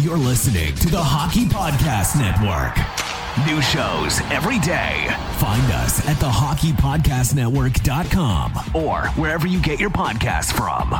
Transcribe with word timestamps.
You're 0.00 0.16
listening 0.16 0.74
to 0.76 0.88
the 0.88 0.96
Hockey 0.98 1.44
Podcast 1.44 2.16
Network. 2.16 2.74
New 3.46 3.60
shows 3.60 4.18
every 4.32 4.58
day. 4.60 5.14
Find 5.36 5.70
us 5.72 6.00
at 6.08 6.16
thehockeypodcastnetwork.com 6.16 8.74
or 8.74 9.08
wherever 9.20 9.46
you 9.46 9.60
get 9.60 9.78
your 9.78 9.90
podcasts 9.90 10.54
from. 10.54 10.94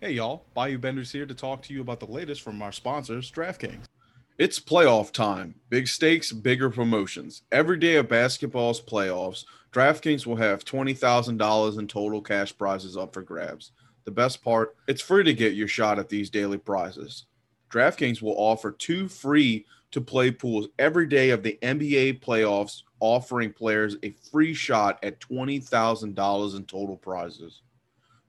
Hey 0.00 0.12
y'all, 0.12 0.46
Bayou 0.54 0.78
Benders 0.78 1.12
here 1.12 1.26
to 1.26 1.34
talk 1.34 1.60
to 1.64 1.74
you 1.74 1.82
about 1.82 2.00
the 2.00 2.06
latest 2.06 2.40
from 2.40 2.62
our 2.62 2.72
sponsors, 2.72 3.30
DraftKings. 3.30 3.84
It's 4.38 4.58
playoff 4.58 5.12
time. 5.12 5.56
Big 5.68 5.86
stakes, 5.86 6.32
bigger 6.32 6.70
promotions. 6.70 7.42
Every 7.52 7.78
day 7.78 7.96
of 7.96 8.08
basketball's 8.08 8.80
playoffs, 8.80 9.44
DraftKings 9.72 10.26
will 10.26 10.36
have 10.36 10.64
$20,000 10.64 11.78
in 11.78 11.88
total 11.88 12.20
cash 12.20 12.56
prizes 12.56 12.96
up 12.96 13.14
for 13.14 13.22
grabs. 13.22 13.72
The 14.04 14.10
best 14.10 14.42
part, 14.42 14.76
it's 14.86 15.00
free 15.00 15.24
to 15.24 15.32
get 15.32 15.54
your 15.54 15.68
shot 15.68 15.98
at 15.98 16.08
these 16.08 16.28
daily 16.28 16.58
prizes. 16.58 17.26
DraftKings 17.70 18.20
will 18.20 18.34
offer 18.36 18.70
two 18.70 19.08
free 19.08 19.64
to 19.92 20.00
play 20.00 20.30
pools 20.30 20.68
every 20.78 21.06
day 21.06 21.30
of 21.30 21.42
the 21.42 21.58
NBA 21.62 22.20
playoffs, 22.20 22.82
offering 23.00 23.52
players 23.52 23.96
a 24.02 24.14
free 24.30 24.52
shot 24.52 24.98
at 25.02 25.20
$20,000 25.20 26.56
in 26.56 26.64
total 26.64 26.96
prizes. 26.96 27.62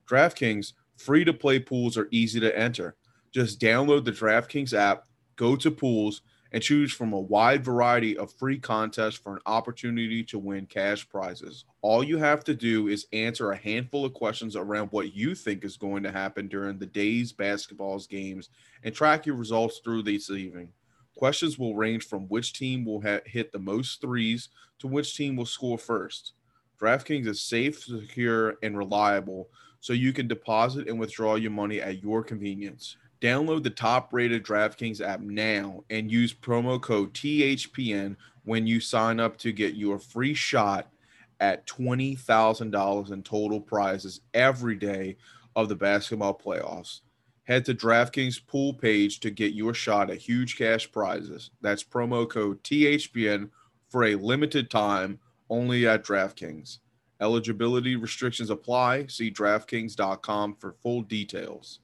DraftKings 0.08 0.72
free 0.96 1.24
to 1.24 1.32
play 1.32 1.58
pools 1.58 1.98
are 1.98 2.08
easy 2.10 2.40
to 2.40 2.58
enter. 2.58 2.96
Just 3.32 3.60
download 3.60 4.04
the 4.04 4.12
DraftKings 4.12 4.72
app, 4.72 5.06
go 5.36 5.56
to 5.56 5.70
pools, 5.70 6.22
and 6.54 6.62
choose 6.62 6.92
from 6.92 7.12
a 7.12 7.20
wide 7.20 7.64
variety 7.64 8.16
of 8.16 8.32
free 8.32 8.60
contests 8.60 9.16
for 9.16 9.34
an 9.34 9.40
opportunity 9.44 10.22
to 10.22 10.38
win 10.38 10.66
cash 10.66 11.06
prizes. 11.08 11.64
All 11.82 12.04
you 12.04 12.16
have 12.18 12.44
to 12.44 12.54
do 12.54 12.86
is 12.86 13.08
answer 13.12 13.50
a 13.50 13.56
handful 13.56 14.04
of 14.04 14.14
questions 14.14 14.54
around 14.54 14.86
what 14.92 15.16
you 15.16 15.34
think 15.34 15.64
is 15.64 15.76
going 15.76 16.04
to 16.04 16.12
happen 16.12 16.46
during 16.46 16.78
the 16.78 16.86
day's 16.86 17.32
basketball's 17.32 18.06
games 18.06 18.50
and 18.84 18.94
track 18.94 19.26
your 19.26 19.34
results 19.34 19.80
through 19.82 20.04
this 20.04 20.30
evening. 20.30 20.68
Questions 21.16 21.58
will 21.58 21.74
range 21.74 22.06
from 22.06 22.28
which 22.28 22.52
team 22.52 22.84
will 22.84 23.02
ha- 23.02 23.18
hit 23.26 23.50
the 23.50 23.58
most 23.58 24.00
threes 24.00 24.48
to 24.78 24.86
which 24.86 25.16
team 25.16 25.34
will 25.34 25.46
score 25.46 25.76
first. 25.76 26.34
DraftKings 26.80 27.26
is 27.26 27.42
safe, 27.42 27.82
secure, 27.82 28.58
and 28.62 28.78
reliable, 28.78 29.48
so 29.80 29.92
you 29.92 30.12
can 30.12 30.28
deposit 30.28 30.86
and 30.86 31.00
withdraw 31.00 31.34
your 31.34 31.50
money 31.50 31.80
at 31.80 32.00
your 32.00 32.22
convenience. 32.22 32.96
Download 33.24 33.62
the 33.62 33.70
top 33.70 34.12
rated 34.12 34.44
DraftKings 34.44 35.00
app 35.00 35.20
now 35.20 35.82
and 35.88 36.12
use 36.12 36.34
promo 36.34 36.78
code 36.78 37.14
THPN 37.14 38.16
when 38.44 38.66
you 38.66 38.80
sign 38.80 39.18
up 39.18 39.38
to 39.38 39.50
get 39.50 39.76
your 39.76 39.98
free 39.98 40.34
shot 40.34 40.92
at 41.40 41.66
$20,000 41.66 43.10
in 43.10 43.22
total 43.22 43.62
prizes 43.62 44.20
every 44.34 44.76
day 44.76 45.16
of 45.56 45.70
the 45.70 45.74
basketball 45.74 46.38
playoffs. 46.38 47.00
Head 47.44 47.64
to 47.64 47.74
DraftKings 47.74 48.46
pool 48.46 48.74
page 48.74 49.20
to 49.20 49.30
get 49.30 49.54
your 49.54 49.72
shot 49.72 50.10
at 50.10 50.18
huge 50.18 50.58
cash 50.58 50.92
prizes. 50.92 51.50
That's 51.62 51.82
promo 51.82 52.28
code 52.28 52.62
THPN 52.62 53.48
for 53.88 54.04
a 54.04 54.16
limited 54.16 54.70
time 54.70 55.18
only 55.48 55.88
at 55.88 56.04
DraftKings. 56.04 56.80
Eligibility 57.22 57.96
restrictions 57.96 58.50
apply. 58.50 59.06
See 59.06 59.30
DraftKings.com 59.30 60.56
for 60.56 60.74
full 60.82 61.00
details. 61.00 61.80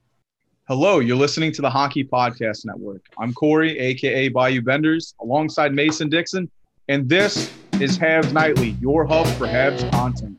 Hello, 0.71 1.01
you're 1.01 1.17
listening 1.17 1.51
to 1.51 1.63
the 1.63 1.69
Hockey 1.69 2.05
Podcast 2.05 2.65
Network. 2.65 3.03
I'm 3.19 3.33
Corey, 3.35 3.77
aka 3.77 4.29
Bayou 4.29 4.63
Benders, 4.63 5.17
alongside 5.21 5.75
Mason 5.75 6.09
Dixon, 6.09 6.49
and 6.89 7.09
this 7.09 7.53
is 7.81 7.99
Habs 7.99 8.33
Nightly, 8.33 8.77
your 8.81 9.05
hub 9.05 9.27
for 9.37 9.49
Habs 9.49 9.91
content. 9.91 10.39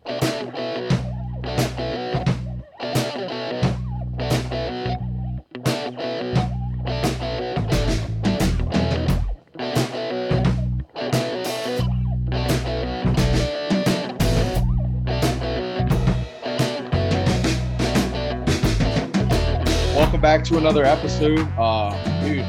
Back 20.37 20.45
to 20.45 20.57
another 20.57 20.85
episode. 20.85 21.45
Uh, 21.57 21.91
dude, 22.23 22.39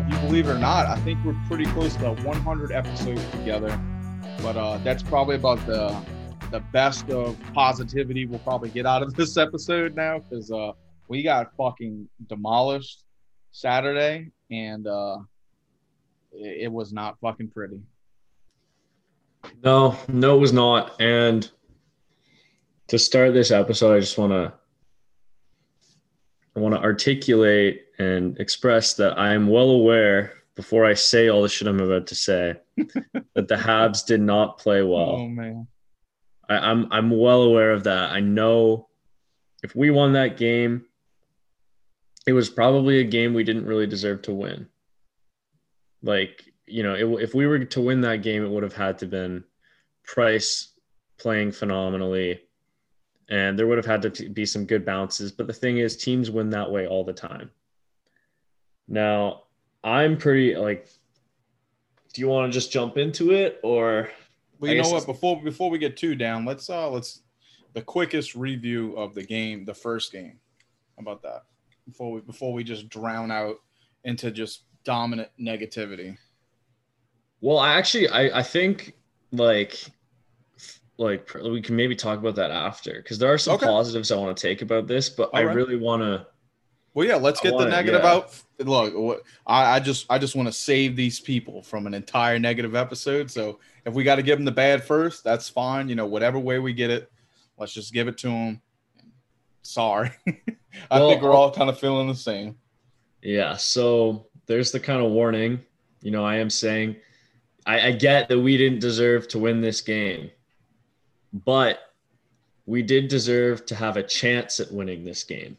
if 0.00 0.08
you 0.08 0.28
believe 0.28 0.46
it 0.46 0.52
or 0.52 0.58
not, 0.58 0.86
I 0.86 0.94
think 1.00 1.18
we're 1.24 1.34
pretty 1.48 1.64
close 1.72 1.96
to 1.96 2.12
100 2.12 2.70
episodes 2.70 3.28
together. 3.32 3.76
But 4.40 4.56
uh, 4.56 4.78
that's 4.84 5.02
probably 5.02 5.34
about 5.34 5.58
the 5.66 6.00
the 6.52 6.60
best 6.72 7.10
of 7.10 7.36
positivity 7.54 8.24
we'll 8.24 8.38
probably 8.38 8.68
get 8.68 8.86
out 8.86 9.02
of 9.02 9.14
this 9.16 9.36
episode 9.36 9.96
now 9.96 10.20
because 10.20 10.52
uh, 10.52 10.70
we 11.08 11.24
got 11.24 11.52
fucking 11.56 12.08
demolished 12.28 13.02
Saturday 13.50 14.30
and 14.52 14.86
uh, 14.86 15.18
it, 16.30 16.66
it 16.66 16.72
was 16.72 16.92
not 16.92 17.18
fucking 17.20 17.48
pretty. 17.48 17.80
No, 19.64 19.98
no, 20.06 20.36
it 20.36 20.38
was 20.38 20.52
not. 20.52 21.00
And 21.00 21.50
to 22.86 22.96
start 22.96 23.34
this 23.34 23.50
episode, 23.50 23.96
I 23.96 23.98
just 23.98 24.18
want 24.18 24.30
to 24.30 24.52
I 26.58 26.60
want 26.60 26.74
to 26.74 26.80
articulate 26.80 27.84
and 28.00 28.36
express 28.40 28.94
that 28.94 29.16
I 29.16 29.32
am 29.32 29.46
well 29.46 29.70
aware 29.70 30.32
before 30.56 30.84
I 30.84 30.94
say 30.94 31.28
all 31.28 31.42
the 31.42 31.48
shit 31.48 31.68
I'm 31.68 31.78
about 31.78 32.08
to 32.08 32.16
say 32.16 32.56
that 32.76 33.46
the 33.46 33.54
Habs 33.54 34.04
did 34.04 34.20
not 34.20 34.58
play 34.58 34.82
well. 34.82 35.10
Oh 35.10 35.28
man. 35.28 35.68
I, 36.48 36.56
I'm 36.58 36.92
I'm 36.92 37.10
well 37.10 37.42
aware 37.42 37.70
of 37.70 37.84
that. 37.84 38.10
I 38.10 38.18
know 38.18 38.88
if 39.62 39.76
we 39.76 39.90
won 39.90 40.14
that 40.14 40.36
game, 40.36 40.84
it 42.26 42.32
was 42.32 42.50
probably 42.50 42.98
a 42.98 43.04
game 43.04 43.34
we 43.34 43.44
didn't 43.44 43.66
really 43.66 43.86
deserve 43.86 44.22
to 44.22 44.34
win. 44.34 44.66
Like 46.02 46.42
you 46.66 46.82
know, 46.82 46.94
it, 46.94 47.22
if 47.22 47.34
we 47.36 47.46
were 47.46 47.60
to 47.66 47.80
win 47.80 48.00
that 48.00 48.22
game, 48.22 48.44
it 48.44 48.50
would 48.50 48.64
have 48.64 48.74
had 48.74 48.98
to 48.98 49.06
been 49.06 49.44
Price 50.02 50.72
playing 51.20 51.52
phenomenally, 51.52 52.40
and 53.28 53.58
there 53.58 53.66
would 53.66 53.78
have 53.78 53.86
had 53.86 54.02
to 54.02 54.10
t- 54.10 54.28
be 54.28 54.46
some 54.46 54.64
good 54.64 54.84
bounces. 54.84 55.32
But 55.32 55.46
the 55.46 55.52
thing 55.52 55.78
is, 55.78 55.96
teams 55.96 56.30
win 56.30 56.50
that 56.50 56.70
way 56.70 56.86
all 56.86 57.04
the 57.04 57.12
time. 57.12 57.50
Now, 58.86 59.44
I'm 59.84 60.16
pretty 60.16 60.56
like. 60.56 60.88
Do 62.14 62.22
you 62.22 62.28
want 62.28 62.50
to 62.50 62.56
just 62.56 62.72
jump 62.72 62.96
into 62.96 63.32
it, 63.32 63.60
or 63.62 64.10
Well, 64.58 64.72
you 64.72 64.82
know 64.82 64.88
what? 64.88 65.06
Before 65.06 65.42
before 65.42 65.70
we 65.70 65.78
get 65.78 65.96
too 65.96 66.14
down, 66.14 66.44
let's 66.44 66.70
uh 66.70 66.88
let's 66.90 67.22
the 67.74 67.82
quickest 67.82 68.34
review 68.34 68.94
of 68.96 69.14
the 69.14 69.22
game, 69.22 69.64
the 69.64 69.74
first 69.74 70.10
game. 70.10 70.38
How 70.96 71.02
about 71.02 71.22
that? 71.22 71.42
Before 71.86 72.12
we 72.12 72.20
before 72.22 72.52
we 72.52 72.64
just 72.64 72.88
drown 72.88 73.30
out 73.30 73.56
into 74.04 74.30
just 74.30 74.62
dominant 74.84 75.28
negativity. 75.40 76.16
Well, 77.40 77.58
I 77.58 77.74
actually 77.74 78.08
I 78.08 78.38
I 78.38 78.42
think 78.42 78.94
like 79.32 79.84
like 80.98 81.32
we 81.34 81.62
can 81.62 81.76
maybe 81.76 81.94
talk 81.96 82.18
about 82.18 82.34
that 82.36 82.50
after 82.50 82.94
because 82.94 83.18
there 83.18 83.32
are 83.32 83.38
some 83.38 83.54
Okay. 83.54 83.66
positives 83.66 84.10
I 84.12 84.16
want 84.16 84.36
to 84.36 84.42
take 84.42 84.62
about 84.62 84.86
this, 84.86 85.08
but 85.08 85.30
I 85.32 85.44
right. 85.44 85.54
really 85.56 85.76
want 85.76 86.02
to. 86.02 86.26
Well, 86.94 87.06
yeah, 87.06 87.14
let's 87.16 87.38
I 87.40 87.44
get 87.44 87.50
the 87.50 87.56
wanna- 87.56 87.70
negative 87.70 88.00
yeah. 88.02 88.10
out. 88.12 88.42
Look, 88.58 88.94
what- 88.96 89.22
I, 89.46 89.76
I 89.76 89.80
just 89.80 90.06
I 90.10 90.18
just 90.18 90.34
want 90.34 90.48
to 90.48 90.52
save 90.52 90.96
these 90.96 91.20
people 91.20 91.62
from 91.62 91.86
an 91.86 91.94
entire 91.94 92.38
negative 92.40 92.74
episode. 92.74 93.30
So 93.30 93.60
if 93.86 93.94
we 93.94 94.02
got 94.04 94.16
to 94.16 94.22
give 94.22 94.38
them 94.38 94.44
the 94.44 94.50
bad 94.50 94.82
first, 94.84 95.22
that's 95.22 95.48
fine. 95.48 95.88
You 95.88 95.94
know, 95.94 96.06
whatever 96.06 96.38
way 96.38 96.58
we 96.58 96.72
get 96.72 96.90
it, 96.90 97.10
let's 97.58 97.72
just 97.72 97.92
give 97.92 98.08
it 98.08 98.18
to 98.18 98.28
them. 98.28 98.60
Sorry, 99.62 100.10
I 100.90 100.98
Well, 100.98 101.10
think 101.10 101.22
we're 101.22 101.32
all 101.34 101.52
kind 101.52 101.68
of 101.70 101.78
feeling 101.78 102.08
the 102.08 102.14
same. 102.14 102.56
Yeah, 103.22 103.56
so 103.56 104.26
there's 104.46 104.72
the 104.72 104.80
kind 104.80 105.04
of 105.04 105.10
warning. 105.12 105.60
You 106.02 106.10
know, 106.10 106.24
I 106.24 106.36
am 106.36 106.48
saying 106.50 106.96
I, 107.66 107.88
I 107.88 107.92
get 107.92 108.28
that 108.28 108.38
we 108.38 108.56
didn't 108.56 108.80
deserve 108.80 109.28
to 109.28 109.38
win 109.38 109.60
this 109.60 109.80
game, 109.82 110.30
but 111.32 111.78
we 112.66 112.82
did 112.82 113.08
deserve 113.08 113.64
to 113.66 113.74
have 113.74 113.96
a 113.96 114.02
chance 114.02 114.60
at 114.60 114.70
winning 114.72 115.04
this 115.04 115.24
game. 115.24 115.56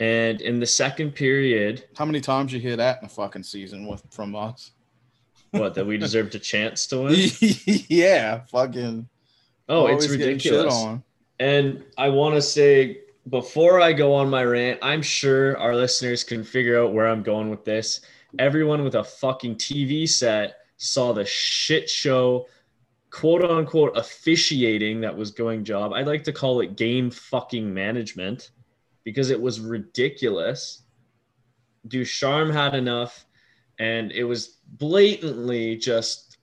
And 0.00 0.40
in 0.40 0.60
the 0.60 0.66
second 0.66 1.12
period, 1.14 1.84
How 1.96 2.04
many 2.04 2.20
times 2.20 2.52
you 2.52 2.60
hear 2.60 2.76
that 2.76 3.00
in 3.00 3.06
a 3.06 3.08
fucking 3.08 3.42
season 3.42 3.86
with 3.86 4.02
from 4.10 4.34
us? 4.36 4.72
what 5.52 5.74
that 5.74 5.86
we 5.86 5.96
deserved 6.06 6.34
a 6.34 6.38
chance 6.38 6.86
to 6.88 7.02
win. 7.02 7.14
yeah, 7.88 8.40
fucking. 8.50 9.08
Oh, 9.68 9.86
it's 9.86 10.08
ridiculous. 10.08 10.74
on. 10.74 11.02
And 11.40 11.84
I 11.96 12.08
want 12.08 12.34
to 12.34 12.42
say 12.42 13.00
before 13.28 13.80
I 13.80 13.92
go 13.92 14.14
on 14.14 14.30
my 14.30 14.44
rant, 14.44 14.78
I'm 14.82 15.02
sure 15.02 15.58
our 15.58 15.74
listeners 15.74 16.24
can 16.24 16.42
figure 16.42 16.82
out 16.82 16.92
where 16.92 17.06
I'm 17.06 17.22
going 17.22 17.50
with 17.50 17.64
this. 17.64 18.00
Everyone 18.38 18.84
with 18.84 18.94
a 18.94 19.04
fucking 19.04 19.56
TV 19.56 20.08
set 20.08 20.56
saw 20.76 21.12
the 21.12 21.24
shit 21.24 21.88
show, 21.88 22.46
quote 23.10 23.44
unquote, 23.44 23.96
officiating 23.96 25.00
that 25.00 25.16
was 25.16 25.30
going 25.30 25.64
job. 25.64 25.92
I'd 25.92 26.06
like 26.06 26.24
to 26.24 26.32
call 26.32 26.60
it 26.60 26.76
game 26.76 27.10
fucking 27.10 27.72
management 27.72 28.50
because 29.04 29.30
it 29.30 29.40
was 29.40 29.60
ridiculous. 29.60 30.82
Ducharme 31.86 32.50
had 32.50 32.74
enough, 32.74 33.24
and 33.78 34.12
it 34.12 34.24
was 34.24 34.58
blatantly 34.66 35.76
just 35.76 36.38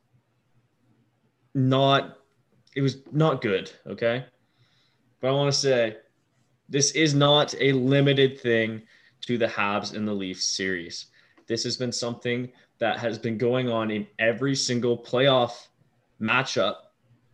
not. 1.54 2.18
It 2.76 2.82
was 2.82 3.04
not 3.12 3.42
good. 3.42 3.72
Okay. 3.86 4.26
But 5.22 5.30
I 5.30 5.32
want 5.32 5.54
to 5.54 5.60
say 5.60 5.98
This 6.68 6.92
is 6.92 7.14
not 7.14 7.54
a 7.60 7.72
limited 7.74 8.40
thing 8.40 8.82
to 9.22 9.38
the 9.38 9.48
Habs 9.48 9.96
and 9.96 10.08
the 10.08 10.14
Leafs 10.14 10.46
series. 10.46 11.08
This 11.48 11.64
has 11.64 11.78
been 11.78 11.92
something 11.92 12.52
that 12.80 13.00
has 13.00 13.18
been 13.20 13.38
going 13.38 13.70
on 13.70 13.92
in 13.92 14.08
every 14.20 14.56
single 14.56 14.98
playoff 14.98 15.68
matchup 16.22 16.76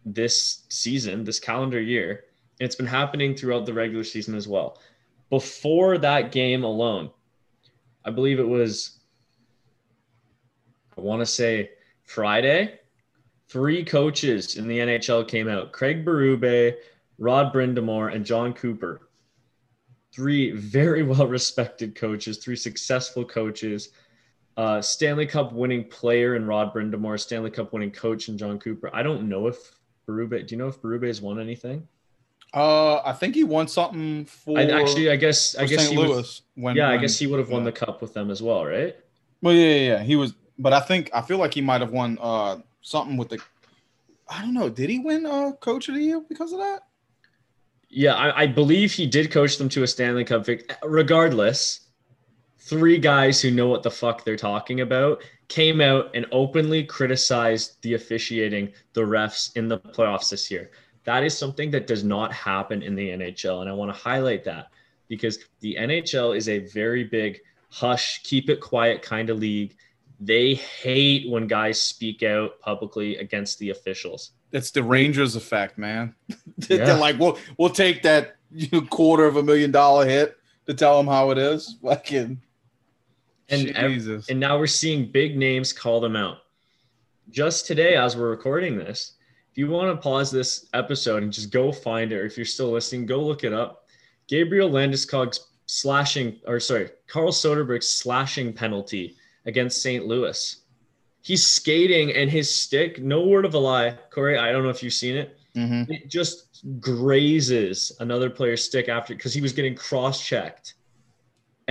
this 0.05 0.65
season, 0.69 1.23
this 1.23 1.39
calendar 1.39 1.81
year. 1.81 2.25
It's 2.59 2.75
been 2.75 2.85
happening 2.85 3.35
throughout 3.35 3.65
the 3.65 3.73
regular 3.73 4.03
season 4.03 4.35
as 4.35 4.47
well. 4.47 4.79
Before 5.29 5.97
that 5.97 6.31
game 6.31 6.63
alone, 6.63 7.09
I 8.03 8.11
believe 8.11 8.39
it 8.39 8.47
was, 8.47 8.99
I 10.97 11.01
want 11.01 11.21
to 11.21 11.25
say 11.25 11.71
Friday, 12.03 12.79
three 13.47 13.83
coaches 13.83 14.57
in 14.57 14.67
the 14.67 14.79
NHL 14.79 15.27
came 15.27 15.47
out 15.47 15.71
Craig 15.71 16.05
Berube, 16.05 16.75
Rod 17.17 17.53
Brind'Amour, 17.53 18.13
and 18.13 18.25
John 18.25 18.53
Cooper. 18.53 19.09
Three 20.13 20.51
very 20.51 21.03
well 21.11 21.27
respected 21.27 21.95
coaches, 21.95 22.37
three 22.37 22.55
successful 22.55 23.25
coaches. 23.25 23.89
Uh, 24.57 24.81
Stanley 24.81 25.25
Cup 25.25 25.53
winning 25.53 25.85
player 25.85 26.35
and 26.35 26.47
Rod 26.47 26.73
Brind'Amour, 26.73 27.19
Stanley 27.19 27.51
Cup 27.51 27.73
winning 27.73 27.91
coach 27.91 28.27
and 28.27 28.37
John 28.37 28.59
Cooper. 28.59 28.89
I 28.93 29.01
don't 29.01 29.29
know 29.29 29.47
if 29.47 29.57
Berube, 30.07 30.45
do 30.47 30.55
you 30.55 30.59
know 30.59 30.67
if 30.67 30.81
Berube 30.81 31.07
has 31.07 31.21
won 31.21 31.39
anything? 31.39 31.87
Uh, 32.53 32.97
I 32.97 33.13
think 33.13 33.35
he 33.35 33.45
won 33.45 33.67
something 33.69 34.25
for. 34.25 34.59
I, 34.59 34.63
actually, 34.63 35.09
I 35.09 35.15
guess, 35.15 35.55
I 35.55 35.65
guess 35.65 35.87
St. 35.87 35.97
he 35.97 36.05
was, 36.05 36.41
when, 36.55 36.75
yeah, 36.75 36.89
I 36.89 36.97
guess 36.97 37.17
he 37.17 37.27
would 37.27 37.39
have 37.39 37.49
won 37.49 37.61
yeah. 37.61 37.71
the 37.71 37.71
cup 37.71 38.01
with 38.01 38.13
them 38.13 38.29
as 38.29 38.41
well, 38.41 38.65
right? 38.65 38.95
Well, 39.41 39.53
yeah, 39.53 39.67
yeah, 39.67 39.91
yeah. 39.93 40.03
He 40.03 40.17
was, 40.17 40.33
but 40.59 40.73
I 40.73 40.81
think 40.81 41.09
I 41.13 41.21
feel 41.21 41.37
like 41.37 41.53
he 41.53 41.61
might 41.61 41.79
have 41.79 41.91
won 41.91 42.17
uh 42.21 42.57
something 42.81 43.15
with 43.15 43.29
the. 43.29 43.39
I 44.27 44.41
don't 44.41 44.53
know. 44.53 44.67
Did 44.67 44.89
he 44.89 44.99
win 44.99 45.25
uh 45.25 45.53
coach 45.61 45.87
of 45.87 45.95
the 45.95 46.01
year 46.01 46.21
because 46.27 46.51
of 46.51 46.59
that? 46.59 46.81
Yeah, 47.89 48.15
I, 48.15 48.41
I 48.41 48.47
believe 48.47 48.91
he 48.91 49.07
did 49.07 49.31
coach 49.31 49.57
them 49.57 49.69
to 49.69 49.83
a 49.83 49.87
Stanley 49.87 50.25
Cup 50.25 50.45
victory. 50.45 50.75
Regardless, 50.83 51.87
three 52.61 52.97
guys 52.97 53.41
who 53.41 53.51
know 53.51 53.67
what 53.67 53.83
the 53.83 53.91
fuck 53.91 54.23
they're 54.23 54.35
talking 54.35 54.81
about 54.81 55.23
came 55.47 55.81
out 55.81 56.09
and 56.13 56.25
openly 56.31 56.83
criticized 56.83 57.81
the 57.81 57.95
officiating, 57.95 58.71
the 58.93 59.01
refs 59.01 59.55
in 59.57 59.67
the 59.67 59.79
playoffs 59.79 60.29
this 60.29 60.49
year. 60.49 60.71
That 61.03 61.23
is 61.23 61.35
something 61.37 61.71
that 61.71 61.87
does 61.87 62.03
not 62.03 62.31
happen 62.31 62.83
in 62.83 62.95
the 62.95 63.09
NHL. 63.09 63.61
And 63.61 63.69
I 63.69 63.73
want 63.73 63.93
to 63.93 63.99
highlight 63.99 64.43
that 64.45 64.67
because 65.07 65.39
the 65.59 65.75
NHL 65.79 66.37
is 66.37 66.47
a 66.47 66.59
very 66.59 67.03
big 67.03 67.39
hush, 67.69 68.21
keep 68.23 68.49
it 68.49 68.61
quiet 68.61 69.01
kind 69.01 69.29
of 69.29 69.39
league. 69.39 69.75
They 70.19 70.53
hate 70.53 71.29
when 71.29 71.47
guys 71.47 71.81
speak 71.81 72.21
out 72.21 72.59
publicly 72.59 73.17
against 73.17 73.57
the 73.57 73.71
officials. 73.71 74.31
It's 74.51 74.69
the 74.69 74.83
Rangers 74.83 75.35
effect, 75.35 75.77
man. 75.77 76.15
Yeah. 76.69 76.85
They're 76.85 76.97
like, 76.97 77.17
we'll 77.17 77.39
we'll 77.57 77.71
take 77.71 78.03
that 78.03 78.35
quarter 78.91 79.25
of 79.25 79.35
a 79.35 79.41
million 79.41 79.71
dollar 79.71 80.05
hit 80.05 80.37
to 80.67 80.75
tell 80.75 80.95
them 80.95 81.07
how 81.07 81.31
it 81.31 81.39
is. 81.39 81.77
Fucking 81.81 82.39
And 83.51 83.69
ev- 83.75 84.25
And 84.29 84.39
now 84.39 84.57
we're 84.57 84.67
seeing 84.67 85.05
big 85.11 85.37
names 85.37 85.73
call 85.73 85.99
them 85.99 86.15
out. 86.15 86.39
Just 87.29 87.65
today, 87.67 87.95
as 87.95 88.15
we're 88.17 88.29
recording 88.29 88.77
this, 88.77 89.13
if 89.51 89.57
you 89.57 89.67
want 89.69 89.95
to 89.95 90.01
pause 90.01 90.31
this 90.31 90.67
episode 90.73 91.23
and 91.23 91.31
just 91.31 91.51
go 91.51 91.71
find 91.71 92.11
it, 92.11 92.15
or 92.17 92.25
if 92.25 92.37
you're 92.37 92.45
still 92.45 92.71
listening, 92.71 93.05
go 93.05 93.21
look 93.21 93.43
it 93.43 93.53
up. 93.53 93.85
Gabriel 94.27 94.69
Landeskog's 94.69 95.47
slashing, 95.65 96.39
or 96.47 96.59
sorry, 96.59 96.89
Carl 97.07 97.31
Soderberg's 97.31 97.87
slashing 97.87 98.53
penalty 98.53 99.15
against 99.45 99.81
St. 99.81 100.05
Louis. 100.05 100.57
He's 101.23 101.45
skating 101.45 102.13
and 102.13 102.29
his 102.31 102.53
stick, 102.53 103.01
no 103.01 103.25
word 103.27 103.45
of 103.45 103.53
a 103.53 103.57
lie. 103.59 103.97
Corey, 104.09 104.37
I 104.37 104.51
don't 104.51 104.63
know 104.63 104.69
if 104.69 104.81
you've 104.81 104.93
seen 104.93 105.15
it. 105.17 105.37
Mhm. 105.55 105.89
It 105.89 106.09
just 106.09 106.47
grazes 106.79 107.91
another 107.99 108.29
player's 108.29 108.63
stick 108.63 108.87
after 108.89 109.13
because 109.15 109.33
he 109.33 109.41
was 109.41 109.53
getting 109.53 109.75
cross 109.75 110.25
checked 110.25 110.75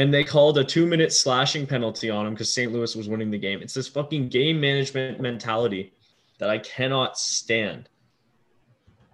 and 0.00 0.14
they 0.14 0.24
called 0.24 0.56
a 0.56 0.64
two 0.64 0.86
minute 0.86 1.12
slashing 1.12 1.66
penalty 1.66 2.08
on 2.08 2.26
him 2.26 2.32
because 2.32 2.50
St. 2.50 2.72
Louis 2.72 2.96
was 2.96 3.06
winning 3.06 3.30
the 3.30 3.36
game. 3.36 3.60
It's 3.60 3.74
this 3.74 3.86
fucking 3.86 4.30
game 4.30 4.58
management 4.58 5.20
mentality 5.20 5.92
that 6.38 6.48
I 6.48 6.56
cannot 6.56 7.18
stand. 7.18 7.90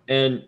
And 0.06 0.44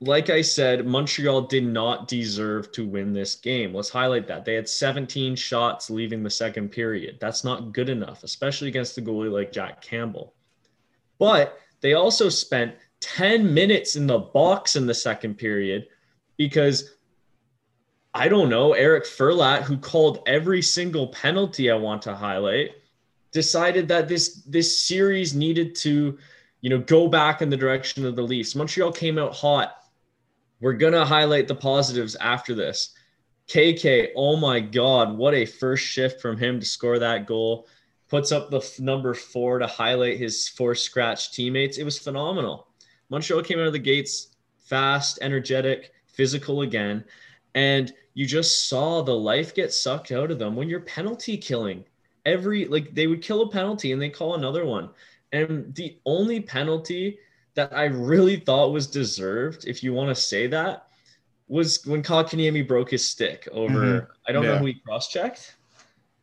like 0.00 0.30
I 0.30 0.42
said, 0.42 0.84
Montreal 0.84 1.42
did 1.42 1.64
not 1.64 2.08
deserve 2.08 2.72
to 2.72 2.88
win 2.88 3.12
this 3.12 3.36
game. 3.36 3.72
Let's 3.72 3.88
highlight 3.88 4.26
that. 4.26 4.44
They 4.44 4.54
had 4.54 4.68
17 4.68 5.36
shots 5.36 5.90
leaving 5.90 6.24
the 6.24 6.30
second 6.30 6.70
period. 6.70 7.18
That's 7.20 7.44
not 7.44 7.72
good 7.72 7.88
enough, 7.88 8.24
especially 8.24 8.66
against 8.66 8.98
a 8.98 9.00
goalie 9.00 9.30
like 9.30 9.52
Jack 9.52 9.80
Campbell. 9.80 10.34
But 11.20 11.56
they 11.82 11.94
also 11.94 12.28
spent 12.28 12.74
10 12.98 13.54
minutes 13.54 13.94
in 13.94 14.08
the 14.08 14.18
box 14.18 14.74
in 14.74 14.86
the 14.86 14.94
second 14.94 15.36
period 15.36 15.86
because 16.36 16.96
I 18.14 18.28
don't 18.28 18.48
know, 18.48 18.72
Eric 18.72 19.06
Furlatt, 19.06 19.62
who 19.62 19.76
called 19.76 20.22
every 20.26 20.62
single 20.62 21.08
penalty 21.08 21.70
I 21.70 21.76
want 21.76 22.02
to 22.02 22.14
highlight, 22.14 22.70
decided 23.32 23.88
that 23.88 24.08
this 24.08 24.42
this 24.44 24.82
series 24.82 25.34
needed 25.34 25.74
to, 25.76 26.18
you 26.60 26.70
know, 26.70 26.78
go 26.78 27.08
back 27.08 27.42
in 27.42 27.50
the 27.50 27.56
direction 27.56 28.04
of 28.06 28.16
the 28.16 28.22
Leafs. 28.22 28.54
Montreal 28.54 28.92
came 28.92 29.18
out 29.18 29.34
hot. 29.34 29.76
We're 30.60 30.72
gonna 30.72 31.04
highlight 31.04 31.48
the 31.48 31.54
positives 31.54 32.16
after 32.16 32.54
this. 32.54 32.94
KK, 33.48 34.08
oh 34.16 34.36
my 34.36 34.60
God, 34.60 35.16
what 35.16 35.34
a 35.34 35.46
first 35.46 35.84
shift 35.84 36.20
from 36.20 36.36
him 36.36 36.60
to 36.60 36.66
score 36.66 36.98
that 36.98 37.26
goal. 37.26 37.66
Puts 38.08 38.32
up 38.32 38.50
the 38.50 38.58
f- 38.58 38.80
number 38.80 39.14
four 39.14 39.58
to 39.58 39.66
highlight 39.66 40.18
his 40.18 40.48
four 40.48 40.74
scratch 40.74 41.32
teammates. 41.32 41.78
It 41.78 41.84
was 41.84 41.98
phenomenal. 41.98 42.68
Montreal 43.10 43.42
came 43.42 43.58
out 43.58 43.66
of 43.66 43.72
the 43.72 43.78
gates 43.78 44.36
fast, 44.58 45.18
energetic, 45.22 45.92
physical 46.06 46.62
again. 46.62 47.04
And 47.58 47.92
you 48.14 48.24
just 48.24 48.68
saw 48.68 49.02
the 49.02 49.14
life 49.14 49.52
get 49.52 49.72
sucked 49.72 50.12
out 50.12 50.30
of 50.30 50.38
them 50.38 50.54
when 50.54 50.68
you're 50.68 50.80
penalty 50.80 51.36
killing. 51.36 51.84
Every, 52.24 52.66
like, 52.66 52.94
they 52.94 53.06
would 53.08 53.20
kill 53.20 53.42
a 53.42 53.50
penalty 53.50 53.90
and 53.92 54.00
they 54.00 54.10
call 54.10 54.34
another 54.36 54.64
one. 54.64 54.90
And 55.32 55.74
the 55.74 55.98
only 56.06 56.40
penalty 56.40 57.18
that 57.54 57.72
I 57.72 57.86
really 57.86 58.36
thought 58.36 58.72
was 58.72 58.86
deserved, 58.86 59.66
if 59.66 59.82
you 59.82 59.92
want 59.92 60.08
to 60.14 60.14
say 60.14 60.46
that, 60.46 60.86
was 61.48 61.84
when 61.84 62.02
Kotkaniemi 62.02 62.66
broke 62.68 62.90
his 62.90 63.08
stick 63.08 63.48
over, 63.50 64.02
Mhm. 64.02 64.06
I 64.28 64.32
don't 64.32 64.44
know 64.44 64.58
who 64.58 64.66
he 64.66 64.74
cross 64.74 65.08
checked. 65.08 65.56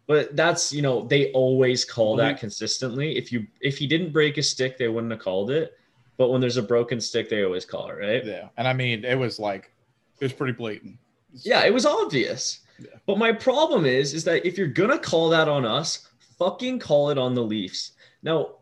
But 0.07 0.35
that's 0.35 0.71
you 0.71 0.83
know 0.83 1.07
they 1.07 1.31
always 1.31 1.83
call 1.83 2.15
that 2.17 2.39
consistently. 2.39 3.17
If 3.17 3.31
you 3.31 3.47
if 3.59 3.79
he 3.79 3.87
didn't 3.87 4.11
break 4.11 4.35
his 4.35 4.47
stick, 4.49 4.77
they 4.77 4.87
wouldn't 4.87 5.11
have 5.11 5.19
called 5.19 5.49
it. 5.49 5.73
But 6.17 6.29
when 6.29 6.39
there's 6.41 6.57
a 6.57 6.63
broken 6.63 7.01
stick, 7.01 7.27
they 7.27 7.43
always 7.43 7.65
call 7.65 7.89
it, 7.89 7.95
right? 7.95 8.23
Yeah, 8.23 8.49
and 8.57 8.67
I 8.67 8.73
mean, 8.73 9.03
it 9.03 9.17
was 9.17 9.39
like, 9.39 9.71
it 10.19 10.25
was 10.25 10.33
pretty 10.33 10.53
blatant. 10.53 10.97
Yeah, 11.43 11.65
it 11.65 11.73
was 11.73 11.85
obvious. 11.85 12.61
Yeah. 12.79 12.87
But 13.05 13.17
my 13.17 13.31
problem 13.31 13.85
is, 13.85 14.13
is 14.13 14.23
that 14.25 14.45
if 14.45 14.57
you're 14.57 14.67
gonna 14.67 14.99
call 14.99 15.29
that 15.29 15.47
on 15.47 15.65
us, 15.65 16.07
fucking 16.37 16.79
call 16.79 17.09
it 17.09 17.17
on 17.17 17.33
the 17.33 17.43
Leafs. 17.43 17.93
Now, 18.23 18.55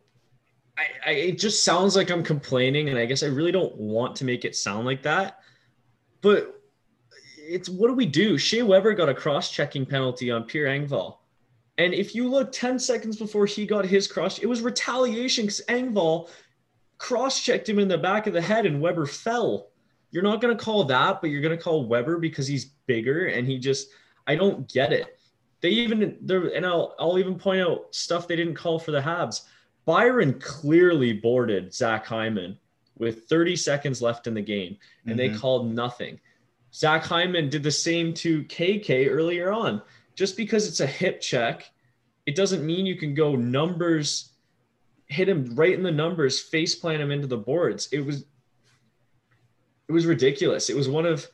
I, 0.77 0.83
I 1.05 1.11
it 1.11 1.39
just 1.39 1.63
sounds 1.63 1.95
like 1.95 2.09
I'm 2.09 2.23
complaining, 2.23 2.89
and 2.89 2.97
I 2.97 3.05
guess 3.05 3.23
I 3.23 3.27
really 3.27 3.51
don't 3.51 3.75
want 3.75 4.15
to 4.17 4.25
make 4.25 4.45
it 4.45 4.55
sound 4.55 4.85
like 4.85 5.03
that. 5.03 5.39
But 6.21 6.59
it's 7.37 7.69
what 7.69 7.87
do 7.87 7.93
we 7.93 8.05
do? 8.05 8.37
Shea 8.37 8.63
Weber 8.63 8.93
got 8.93 9.09
a 9.09 9.13
cross-checking 9.13 9.85
penalty 9.85 10.31
on 10.31 10.43
Pierre 10.43 10.67
Engvall. 10.67 11.17
And 11.77 11.93
if 11.93 12.13
you 12.13 12.29
look 12.29 12.51
10 12.51 12.77
seconds 12.79 13.17
before 13.17 13.45
he 13.45 13.65
got 13.65 13.85
his 13.85 14.07
cross, 14.07 14.39
it 14.39 14.45
was 14.45 14.61
retaliation 14.61 15.45
because 15.45 15.61
Engvall 15.67 16.29
cross-checked 16.99 17.67
him 17.67 17.79
in 17.79 17.87
the 17.87 17.97
back 17.97 18.27
of 18.27 18.33
the 18.33 18.41
head 18.41 18.65
and 18.65 18.79
Weber 18.79 19.05
fell 19.05 19.71
you're 20.13 20.23
not 20.23 20.39
going 20.39 20.55
to 20.55 20.63
call 20.63 20.83
that, 20.83 21.19
but 21.21 21.31
you're 21.31 21.41
going 21.41 21.57
to 21.57 21.61
call 21.61 21.85
Weber 21.87 22.19
because 22.19 22.45
he's 22.47 22.65
bigger 22.85 23.25
and 23.25 23.47
he 23.47 23.57
just, 23.57 23.89
I 24.27 24.35
don't 24.35 24.71
get 24.71 24.93
it. 24.93 25.19
They 25.59 25.69
even, 25.69 26.17
there, 26.21 26.53
and 26.55 26.65
I'll, 26.65 26.93
I'll 26.99 27.17
even 27.17 27.35
point 27.35 27.61
out 27.61 27.87
stuff 27.95 28.27
they 28.27 28.35
didn't 28.35 28.53
call 28.53 28.77
for 28.77 28.91
the 28.91 29.01
Habs. 29.01 29.41
Byron 29.85 30.39
clearly 30.39 31.13
boarded 31.13 31.73
Zach 31.73 32.05
Hyman 32.05 32.59
with 32.99 33.23
30 33.27 33.55
seconds 33.55 34.03
left 34.03 34.27
in 34.27 34.35
the 34.35 34.41
game, 34.41 34.77
and 35.07 35.17
they 35.17 35.29
Mhm. 35.29 35.39
called 35.39 35.73
nothing. 35.73 36.19
Zach 36.71 37.03
Hyman 37.03 37.49
did 37.49 37.63
the 37.63 37.71
same 37.71 38.13
to 38.15 38.43
KK 38.43 39.07
earlier 39.09 39.51
on. 39.51 39.81
Just 40.15 40.37
because 40.37 40.67
it's 40.67 40.79
a 40.79 40.85
hip 40.85 41.21
check, 41.21 41.71
it 42.27 42.35
doesn't 42.35 42.63
mean 42.63 42.85
you 42.85 42.95
can 42.97 43.15
go 43.15 43.35
numbers, 43.35 44.33
hit 45.07 45.27
him 45.27 45.55
right 45.55 45.73
in 45.73 45.81
the 45.81 45.91
numbers, 45.91 46.39
face 46.39 46.75
plant 46.75 47.01
him 47.01 47.09
into 47.09 47.25
the 47.27 47.37
boards. 47.37 47.89
It 47.91 48.01
was 48.05 48.25
it 49.93 49.97
was 49.97 50.07
ridiculous. 50.07 50.71
It 50.71 50.75
was 50.75 50.89
one 50.89 51.05
of 51.05 51.27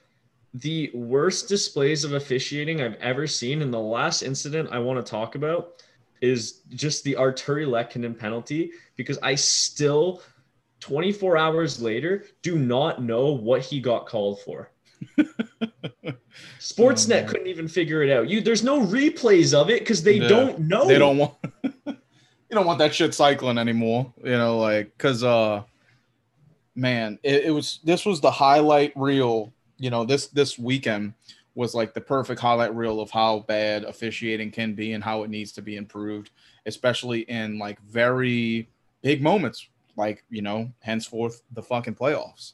the 0.54 0.92
worst 0.94 1.48
displays 1.48 2.04
of 2.04 2.12
officiating 2.12 2.82
I've 2.82 2.96
ever 2.96 3.25
seen. 3.25 3.62
And 3.62 3.74
the 3.74 3.80
last 3.80 4.22
incident 4.22 4.68
I 4.70 4.80
want 4.80 5.04
to 5.04 5.10
talk 5.10 5.36
about 5.36 5.82
is 6.20 6.63
just 6.72 7.06
the 7.06 7.13
Artturi 7.13 7.66
Lehkonen 7.66 8.20
penalty 8.20 8.72
because 8.98 9.18
I 9.24 9.36
still, 9.36 10.22
24 10.82 11.38
hours 11.38 11.82
later, 11.82 12.25
do 12.42 12.60
not 12.60 13.01
know 13.01 13.28
what 13.28 13.62
he 13.62 13.80
got 13.80 14.08
called 14.08 14.42
for. 14.42 14.72
Sportsnet 16.60 17.10
man. 17.10 17.28
couldn't 17.30 17.48
even 17.48 17.70
figure 17.70 18.04
it 18.04 18.12
out. 18.12 18.28
You 18.28 18.42
there's 18.42 18.63
no 18.63 18.86
replays 18.86 19.54
of 19.54 19.70
it 19.70 19.80
because 19.80 20.04
they 20.04 20.20
don't 20.20 20.60
know. 20.60 20.86
They 20.86 21.00
don't 21.00 21.18
want, 21.18 21.36
you 21.63 21.96
don't 22.51 22.66
want 22.66 22.80
that 22.80 22.94
shit 22.94 23.13
cycling 23.13 23.58
anymore. 23.58 24.13
You 24.22 24.32
know, 24.32 24.58
like, 24.58 24.98
cause, 24.98 25.24
uh, 25.24 25.63
man, 26.76 27.20
it, 27.24 27.46
it 27.46 27.52
was, 27.52 27.80
this 27.84 28.06
was 28.06 28.22
the 28.22 28.32
highlight 28.32 28.94
reel 28.96 29.54
you 29.80 29.90
know 29.90 30.04
this 30.04 30.28
this 30.28 30.60
weekend 30.60 31.14
was 31.56 31.74
like 31.74 31.94
the 31.94 32.02
perfect 32.02 32.40
highlight 32.40 32.76
reel 32.76 33.02
of 33.02 33.10
how 33.10 33.40
bad 33.48 33.84
officiating 33.84 34.52
can 34.52 34.76
be 34.76 34.94
and 34.94 35.04
how 35.04 35.24
it 35.24 35.30
needs 35.30 35.52
to 35.54 35.62
be 35.62 35.76
improved, 35.78 36.32
especially 36.66 37.22
in 37.22 37.58
like 37.58 37.82
very 37.82 38.70
big 39.02 39.22
moments, 39.22 39.68
like 39.98 40.24
you 40.30 40.42
know, 40.42 40.70
henceforth 40.82 41.42
the 41.54 41.62
fucking 41.64 41.96
playoffs. 41.96 42.54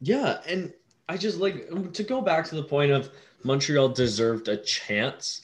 Yeah, 0.00 0.40
and 0.46 0.72
I 1.08 1.16
just 1.16 1.38
like 1.38 1.68
to 1.92 2.02
go 2.02 2.20
back 2.20 2.46
to 2.46 2.54
the 2.54 2.62
point 2.62 2.92
of 2.92 3.10
Montreal 3.44 3.88
deserved 3.90 4.48
a 4.48 4.56
chance. 4.56 5.42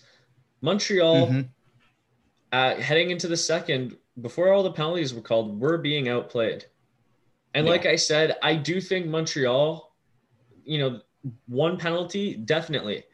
Montreal, 0.60 1.28
Mhm. 1.28 1.48
uh, 2.52 2.74
heading 2.76 3.10
into 3.10 3.28
the 3.28 3.36
second, 3.36 3.96
before 4.20 4.52
all 4.52 4.62
the 4.62 4.72
penalties 4.72 5.12
were 5.14 5.20
called, 5.20 5.60
were 5.60 5.78
being 5.78 6.08
outplayed. 6.08 6.66
And 7.54 7.66
Yeah. 7.66 7.72
like 7.72 7.86
I 7.86 7.96
said, 7.96 8.36
I 8.42 8.54
do 8.56 8.80
think 8.80 9.06
Montreal, 9.06 9.92
you 10.64 10.78
know, 10.78 11.00
one 11.46 11.76
penalty 11.78 12.34
definitely, 12.34 13.04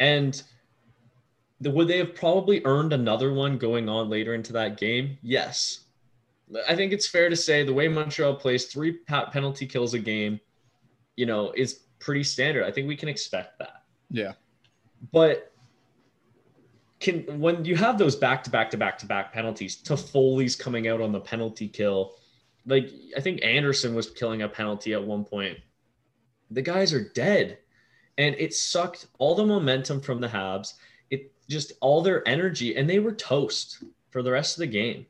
and 0.00 0.42
the, 1.60 1.70
would 1.70 1.88
they 1.88 1.98
have 1.98 2.14
probably 2.14 2.62
earned 2.64 2.92
another 2.92 3.32
one 3.32 3.58
going 3.58 3.88
on 3.88 4.10
later 4.10 4.34
into 4.34 4.52
that 4.52 4.76
game? 4.76 5.18
Yes. 5.22 5.84
I 6.68 6.76
think 6.76 6.92
it's 6.92 7.08
fair 7.08 7.28
to 7.28 7.36
say 7.36 7.64
the 7.64 7.72
way 7.72 7.88
Montreal 7.88 8.34
plays 8.36 8.66
three 8.66 8.98
penalty 9.08 9.66
kills 9.66 9.94
a 9.94 9.98
game, 9.98 10.38
you 11.16 11.26
know, 11.26 11.52
is 11.52 11.80
pretty 11.98 12.22
standard. 12.22 12.64
I 12.64 12.70
think 12.70 12.86
we 12.86 12.96
can 12.96 13.08
expect 13.08 13.58
that. 13.58 13.82
Yeah. 14.10 14.32
But 15.12 15.52
can 17.00 17.40
when 17.40 17.64
you 17.64 17.76
have 17.76 17.98
those 17.98 18.16
back 18.16 18.42
to 18.44 18.50
back 18.50 18.70
to 18.70 18.76
back 18.76 18.98
to 18.98 19.06
back 19.06 19.32
penalties, 19.32 19.76
Toffoli's 19.82 20.56
coming 20.56 20.88
out 20.88 21.00
on 21.00 21.12
the 21.12 21.20
penalty 21.20 21.68
kill. 21.68 22.16
Like 22.64 22.90
I 23.16 23.20
think 23.20 23.44
Anderson 23.44 23.94
was 23.94 24.10
killing 24.10 24.42
a 24.42 24.48
penalty 24.48 24.92
at 24.94 25.04
one 25.04 25.24
point. 25.24 25.58
The 26.50 26.62
guys 26.62 26.92
are 26.92 27.08
dead. 27.10 27.58
And 28.18 28.34
it 28.38 28.54
sucked 28.54 29.08
all 29.18 29.34
the 29.34 29.44
momentum 29.44 30.00
from 30.00 30.20
the 30.20 30.28
Habs. 30.28 30.74
It 31.10 31.32
just 31.48 31.72
all 31.80 32.00
their 32.00 32.26
energy, 32.26 32.76
and 32.76 32.88
they 32.88 32.98
were 32.98 33.12
toast 33.12 33.84
for 34.10 34.22
the 34.22 34.32
rest 34.32 34.56
of 34.56 34.60
the 34.60 34.66
game. 34.66 35.04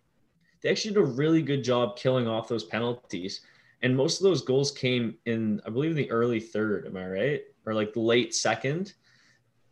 They 0.61 0.71
actually 0.71 0.95
did 0.95 1.00
a 1.00 1.07
really 1.07 1.43
good 1.43 1.62
job 1.62 1.97
killing 1.97 2.26
off 2.26 2.49
those 2.49 2.64
penalties. 2.64 3.43
And 3.83 3.97
most 3.97 4.19
of 4.19 4.25
those 4.25 4.43
goals 4.43 4.73
came 4.73 5.16
in, 5.26 5.61
I 5.64 5.71
believe, 5.71 5.93
in 5.93 5.97
the 5.97 6.11
early 6.11 6.40
third. 6.40 6.87
Am 6.87 6.97
I 6.97 7.07
right? 7.07 7.43
Or 7.64 7.75
like 7.75 7.93
the 7.93 8.00
late 8.00 8.35
second. 8.35 8.95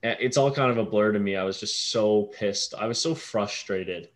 It's 0.04 0.36
all 0.36 0.50
kind 0.50 0.70
of 0.70 0.76
a 0.76 0.84
blur 0.84 1.12
to 1.12 1.18
me. 1.18 1.34
I 1.34 1.44
was 1.44 1.58
just 1.58 1.90
so 1.90 2.24
pissed. 2.24 2.74
I 2.74 2.86
was 2.86 3.00
so 3.00 3.14
frustrated. 3.14 4.10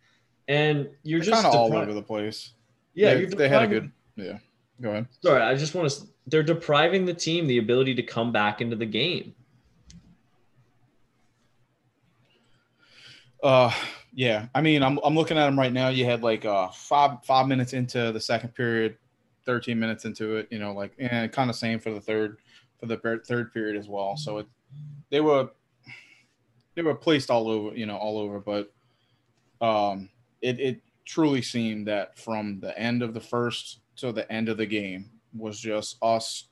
And 0.47 0.89
you're 1.01 1.19
They're 1.19 1.31
just 1.31 1.43
kind 1.43 1.55
all 1.55 1.75
over 1.75 1.93
the 1.93 2.01
place. 2.01 2.51
Yeah, 2.93 3.15
they, 3.15 3.25
they 3.25 3.49
had 3.49 3.63
a 3.63 3.67
good. 3.67 3.91
Yeah, 4.15 4.37
go 4.81 4.91
ahead. 4.91 5.07
Sorry, 5.21 5.41
I 5.41 5.55
just 5.55 5.73
want 5.73 5.89
to. 5.89 6.01
They're 6.27 6.43
depriving 6.43 7.05
the 7.05 7.13
team 7.13 7.47
the 7.47 7.57
ability 7.57 7.95
to 7.95 8.03
come 8.03 8.31
back 8.31 8.61
into 8.61 8.75
the 8.75 8.85
game. 8.85 9.33
Uh, 13.41 13.73
yeah. 14.13 14.47
I 14.53 14.61
mean, 14.61 14.83
I'm 14.83 14.99
I'm 15.03 15.15
looking 15.15 15.37
at 15.37 15.45
them 15.45 15.57
right 15.57 15.73
now. 15.73 15.89
You 15.89 16.05
had 16.05 16.21
like 16.21 16.45
uh 16.45 16.69
five 16.69 17.23
five 17.23 17.47
minutes 17.47 17.73
into 17.73 18.11
the 18.11 18.19
second 18.19 18.53
period, 18.53 18.97
thirteen 19.45 19.79
minutes 19.79 20.05
into 20.05 20.35
it. 20.35 20.47
You 20.51 20.59
know, 20.59 20.73
like 20.73 20.93
and 20.99 21.31
kind 21.31 21.49
of 21.49 21.55
same 21.55 21.79
for 21.79 21.91
the 21.91 22.01
third 22.01 22.37
for 22.79 22.85
the 22.85 22.97
third 23.25 23.53
period 23.53 23.75
as 23.75 23.87
well. 23.87 24.17
So 24.17 24.39
it 24.39 24.47
they 25.09 25.21
were 25.21 25.49
they 26.79 26.83
were 26.83 26.95
placed 26.95 27.29
all 27.29 27.49
over. 27.49 27.75
You 27.75 27.85
know, 27.85 27.97
all 27.97 28.17
over. 28.17 28.39
But 28.39 28.71
um, 29.59 30.07
it 30.41 30.57
it 30.61 30.81
truly 31.03 31.41
seemed 31.41 31.85
that 31.87 32.17
from 32.17 32.61
the 32.61 32.77
end 32.79 33.03
of 33.03 33.13
the 33.13 33.19
first 33.19 33.81
to 33.97 34.13
the 34.13 34.31
end 34.31 34.47
of 34.47 34.55
the 34.55 34.65
game 34.65 35.09
was 35.37 35.59
just 35.59 35.97
us 36.01 36.45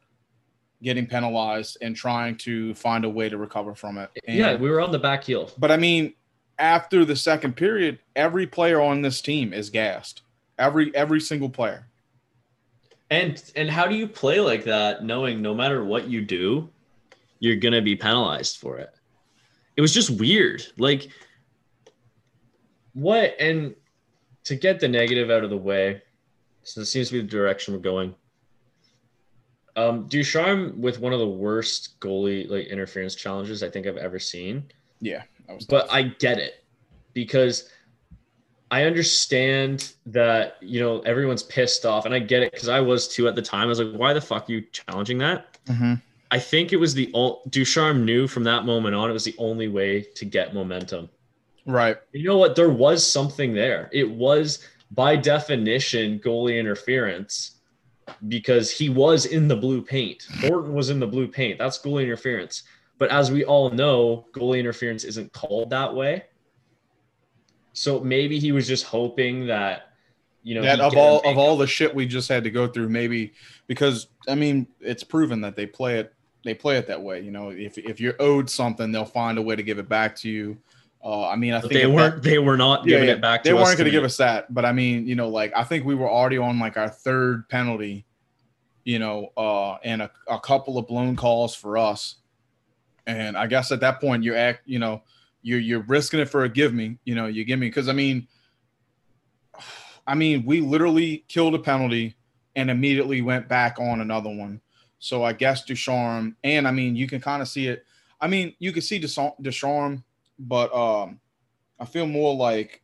getting 0.84 1.08
penalized 1.08 1.78
and 1.82 1.96
trying 1.96 2.36
to 2.36 2.74
find 2.74 3.06
a 3.06 3.10
way 3.10 3.30
to 3.30 3.38
recover 3.38 3.74
from 3.74 3.98
it. 3.98 4.10
And, 4.28 4.38
yeah, 4.38 4.56
we 4.56 4.70
were 4.70 4.82
on 4.82 4.92
the 4.92 5.00
back 5.00 5.24
heel. 5.24 5.50
but 5.58 5.72
I 5.72 5.78
mean, 5.78 6.14
after 6.60 7.06
the 7.06 7.16
second 7.16 7.56
period, 7.56 8.00
every 8.18 8.46
player 8.46 8.82
on 8.82 9.02
this 9.02 9.22
team 9.22 9.54
is 9.54 9.70
gassed. 9.70 10.24
Every 10.60 10.94
every 10.94 11.22
single 11.22 11.50
player. 11.50 11.88
And 13.10 13.42
and 13.56 13.70
how 13.70 13.88
do 13.88 13.96
you 13.96 14.10
play 14.10 14.42
like 14.42 14.66
that 14.66 15.06
knowing 15.06 15.42
no 15.42 15.56
matter 15.56 15.86
what 15.86 16.10
you 16.10 16.22
do, 16.22 16.70
you're 17.40 17.56
gonna 17.56 17.82
be 17.82 17.96
penalized 17.96 18.58
for 18.58 18.78
it? 18.78 18.97
It 19.78 19.82
was 19.82 19.94
just 19.94 20.10
weird. 20.10 20.66
Like 20.78 21.10
what 22.94 23.36
and 23.40 23.76
to 24.46 24.56
get 24.56 24.80
the 24.80 24.88
negative 24.88 25.30
out 25.30 25.44
of 25.44 25.50
the 25.50 25.58
way, 25.58 26.02
so 26.64 26.82
this 26.82 26.92
seems 26.92 27.10
to 27.10 27.14
be 27.14 27.22
the 27.22 27.28
direction 27.28 27.74
we're 27.74 27.80
going. 27.80 28.16
Um, 29.76 30.08
Ducharme 30.08 30.82
with 30.82 31.00
one 31.00 31.14
of 31.14 31.20
the 31.20 31.28
worst 31.28 32.00
goalie 32.00 32.50
like 32.50 32.66
interference 32.68 33.14
challenges 33.14 33.62
I 33.62 33.70
think 33.70 33.86
I've 33.86 33.98
ever 33.98 34.18
seen. 34.18 34.66
Yeah, 35.00 35.22
was 35.48 35.66
but. 35.68 35.88
I 35.92 36.02
get 36.04 36.40
it 36.40 36.66
because 37.14 37.70
I 38.72 38.84
understand 38.86 39.94
that 40.08 40.58
you 40.62 40.80
know 40.80 41.02
everyone's 41.02 41.44
pissed 41.44 41.86
off, 41.86 42.06
and 42.06 42.16
I 42.16 42.20
get 42.20 42.42
it 42.42 42.52
because 42.52 42.70
I 42.70 42.80
was 42.80 43.08
too 43.08 43.28
at 43.28 43.36
the 43.36 43.44
time. 43.44 43.66
I 43.66 43.68
was 43.68 43.80
like, 43.80 43.94
"Why 43.94 44.14
the 44.14 44.22
fuck 44.22 44.50
are 44.50 44.54
you 44.54 44.62
challenging 44.72 45.20
that?" 45.20 45.60
Mhm. 45.66 46.02
I 46.32 46.40
think 46.40 46.74
it 46.74 46.78
was 46.78 46.94
the 46.94 47.10
o- 47.14 47.42
Ducharme 47.50 48.04
knew 48.06 48.28
from 48.28 48.44
that 48.44 48.66
moment 48.66 48.96
on 48.96 49.10
it 49.10 49.14
was 49.14 49.24
the 49.24 49.36
only 49.38 49.68
way 49.68 50.02
to 50.16 50.26
get 50.26 50.54
momentum. 50.54 51.10
right. 51.66 51.98
You 52.14 52.26
know 52.26 52.38
what? 52.38 52.56
There 52.56 52.70
was 52.70 53.06
something 53.06 53.54
there. 53.54 53.90
It 53.92 54.10
was 54.10 54.60
by 54.92 55.16
definition 55.16 56.20
goalie 56.20 56.60
interference 56.60 57.52
because 58.30 58.72
he 58.72 58.90
was 58.90 59.26
in 59.26 59.48
the 59.48 59.56
blue 59.56 59.82
paint. 59.82 60.24
Thornton 60.40 60.74
was 60.74 60.90
in 60.90 61.00
the 61.00 61.08
blue 61.08 61.28
paint. 61.28 61.60
That's 61.60 61.78
goalie 61.80 62.04
interference. 62.04 62.64
But 62.98 63.12
as 63.12 63.32
we 63.32 63.44
all 63.44 63.70
know, 63.70 64.26
goalie 64.32 64.60
interference 64.60 65.04
isn't 65.04 65.32
called 65.34 65.70
that 65.72 65.94
way. 65.94 66.24
So 67.74 68.00
maybe 68.00 68.40
he 68.40 68.52
was 68.52 68.68
just 68.68 68.86
hoping 68.86 69.48
that, 69.48 69.90
you 70.42 70.56
know, 70.56 70.62
that 70.62 70.80
of 70.80 70.96
all 70.96 71.20
of 71.30 71.38
all 71.38 71.58
the 71.58 71.68
shit 71.68 71.94
we 71.94 72.06
just 72.08 72.28
had 72.30 72.44
to 72.46 72.50
go 72.50 72.68
through, 72.68 72.90
maybe 72.90 73.34
because 73.68 74.08
I 74.28 74.36
mean 74.36 74.68
it's 74.80 75.04
proven 75.04 75.42
that 75.42 75.56
they 75.56 75.66
play 75.66 76.00
it 76.00 76.14
they 76.48 76.54
play 76.56 76.78
it 76.78 76.88
that 76.88 77.02
way. 77.02 77.20
You 77.22 77.32
know, 77.32 77.50
if 77.50 77.78
if 77.78 78.00
you're 78.00 78.16
owed 78.20 78.50
something, 78.50 78.92
they'll 78.92 79.06
find 79.06 79.38
a 79.38 79.42
way 79.42 79.56
to 79.56 79.64
give 79.64 79.80
it 79.80 79.90
back 79.90 80.16
to 80.18 80.30
you. 80.30 80.58
Uh, 81.04 81.28
I 81.28 81.36
mean, 81.36 81.54
I 81.54 81.62
but 81.62 81.70
think 81.70 81.82
they 81.82 81.88
weren't. 81.88 82.24
They 82.24 82.40
were 82.40 82.58
not 82.58 82.86
Yeah, 82.86 82.96
giving 82.96 83.10
yeah. 83.10 83.16
it 83.16 83.22
back. 83.22 83.44
they 83.44 83.54
weren't 83.54 83.78
going 83.78 83.86
to 83.86 83.92
give 83.92 84.04
us 84.04 84.18
that 84.18 84.52
but 84.54 84.66
i 84.66 84.72
mean 84.72 85.06
you 85.08 85.16
know 85.16 85.30
like 85.30 85.54
i 85.56 85.64
think 85.64 85.86
we 85.86 85.94
were 85.96 86.10
already 86.10 86.38
on 86.38 86.58
like 86.60 86.76
our 86.76 86.90
third 86.90 87.48
penalty 87.50 88.06
you 88.84 88.98
know 89.00 89.32
uh 89.38 89.76
and 89.84 90.02
a, 90.02 90.10
a 90.28 90.40
couple 90.40 90.78
of 90.78 90.88
blown 90.88 91.16
calls 91.16 91.54
for 91.56 91.78
us 91.78 92.16
and 93.06 93.38
i 93.38 93.46
guess 93.46 93.72
at 93.72 93.80
that 93.80 94.02
point 94.02 94.24
you 94.24 94.34
act 94.36 94.62
you 94.66 94.80
know 94.80 95.02
you're 95.44 95.60
you're 95.60 95.82
risking 95.82 96.20
it 96.20 96.28
for 96.30 96.44
a 96.46 96.50
give 96.50 96.74
me 96.74 96.98
you 97.06 97.14
know 97.16 97.28
you 97.28 97.46
give 97.46 97.60
me 97.60 97.68
because 97.68 97.88
i 97.88 97.94
mean 97.94 98.28
i 100.08 100.16
mean 100.16 100.44
we 100.46 100.62
literally 100.62 101.24
killed 101.28 101.54
a 101.56 101.60
penalty 101.60 102.16
and 102.56 102.72
immediately 102.72 103.22
went 103.22 103.48
back 103.48 103.78
on 103.80 104.02
another 104.02 104.30
one 104.32 104.60
so 105.00 105.24
i 105.24 105.34
guess 105.34 105.64
Ducharme, 105.64 106.36
and 106.44 106.68
i 106.68 106.72
mean 106.72 106.96
you 106.96 107.08
can 107.08 107.22
kind 107.22 107.42
of 107.42 107.48
see 107.48 107.68
it 107.68 107.86
i 108.20 108.28
mean 108.28 108.54
you 108.60 108.72
can 108.72 108.82
see 108.82 109.00
Deschamps, 109.00 110.04
but 110.40 110.74
um 110.74 111.20
I 111.80 111.86
feel 111.86 112.08
more 112.08 112.36
like 112.36 112.82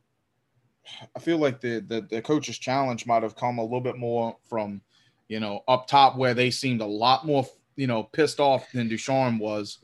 I 1.16 1.20
feel 1.20 1.38
like 1.38 1.62
the, 1.62 1.80
the 1.80 2.02
the 2.02 2.22
coach's 2.22 2.58
challenge 2.58 3.06
might 3.06 3.24
have 3.24 3.36
come 3.36 3.58
a 3.58 3.64
little 3.64 3.82
bit 3.82 3.98
more 3.98 4.36
from 4.48 4.82
you 5.28 5.40
know 5.40 5.62
up 5.68 5.88
top 5.88 6.18
where 6.18 6.34
they 6.34 6.52
seemed 6.52 6.82
a 6.82 6.86
lot 6.86 7.26
more 7.26 7.46
you 7.76 7.88
know 7.88 8.04
pissed 8.04 8.40
off 8.40 8.72
than 8.72 8.88
Ducharme 8.88 9.40
was. 9.40 9.80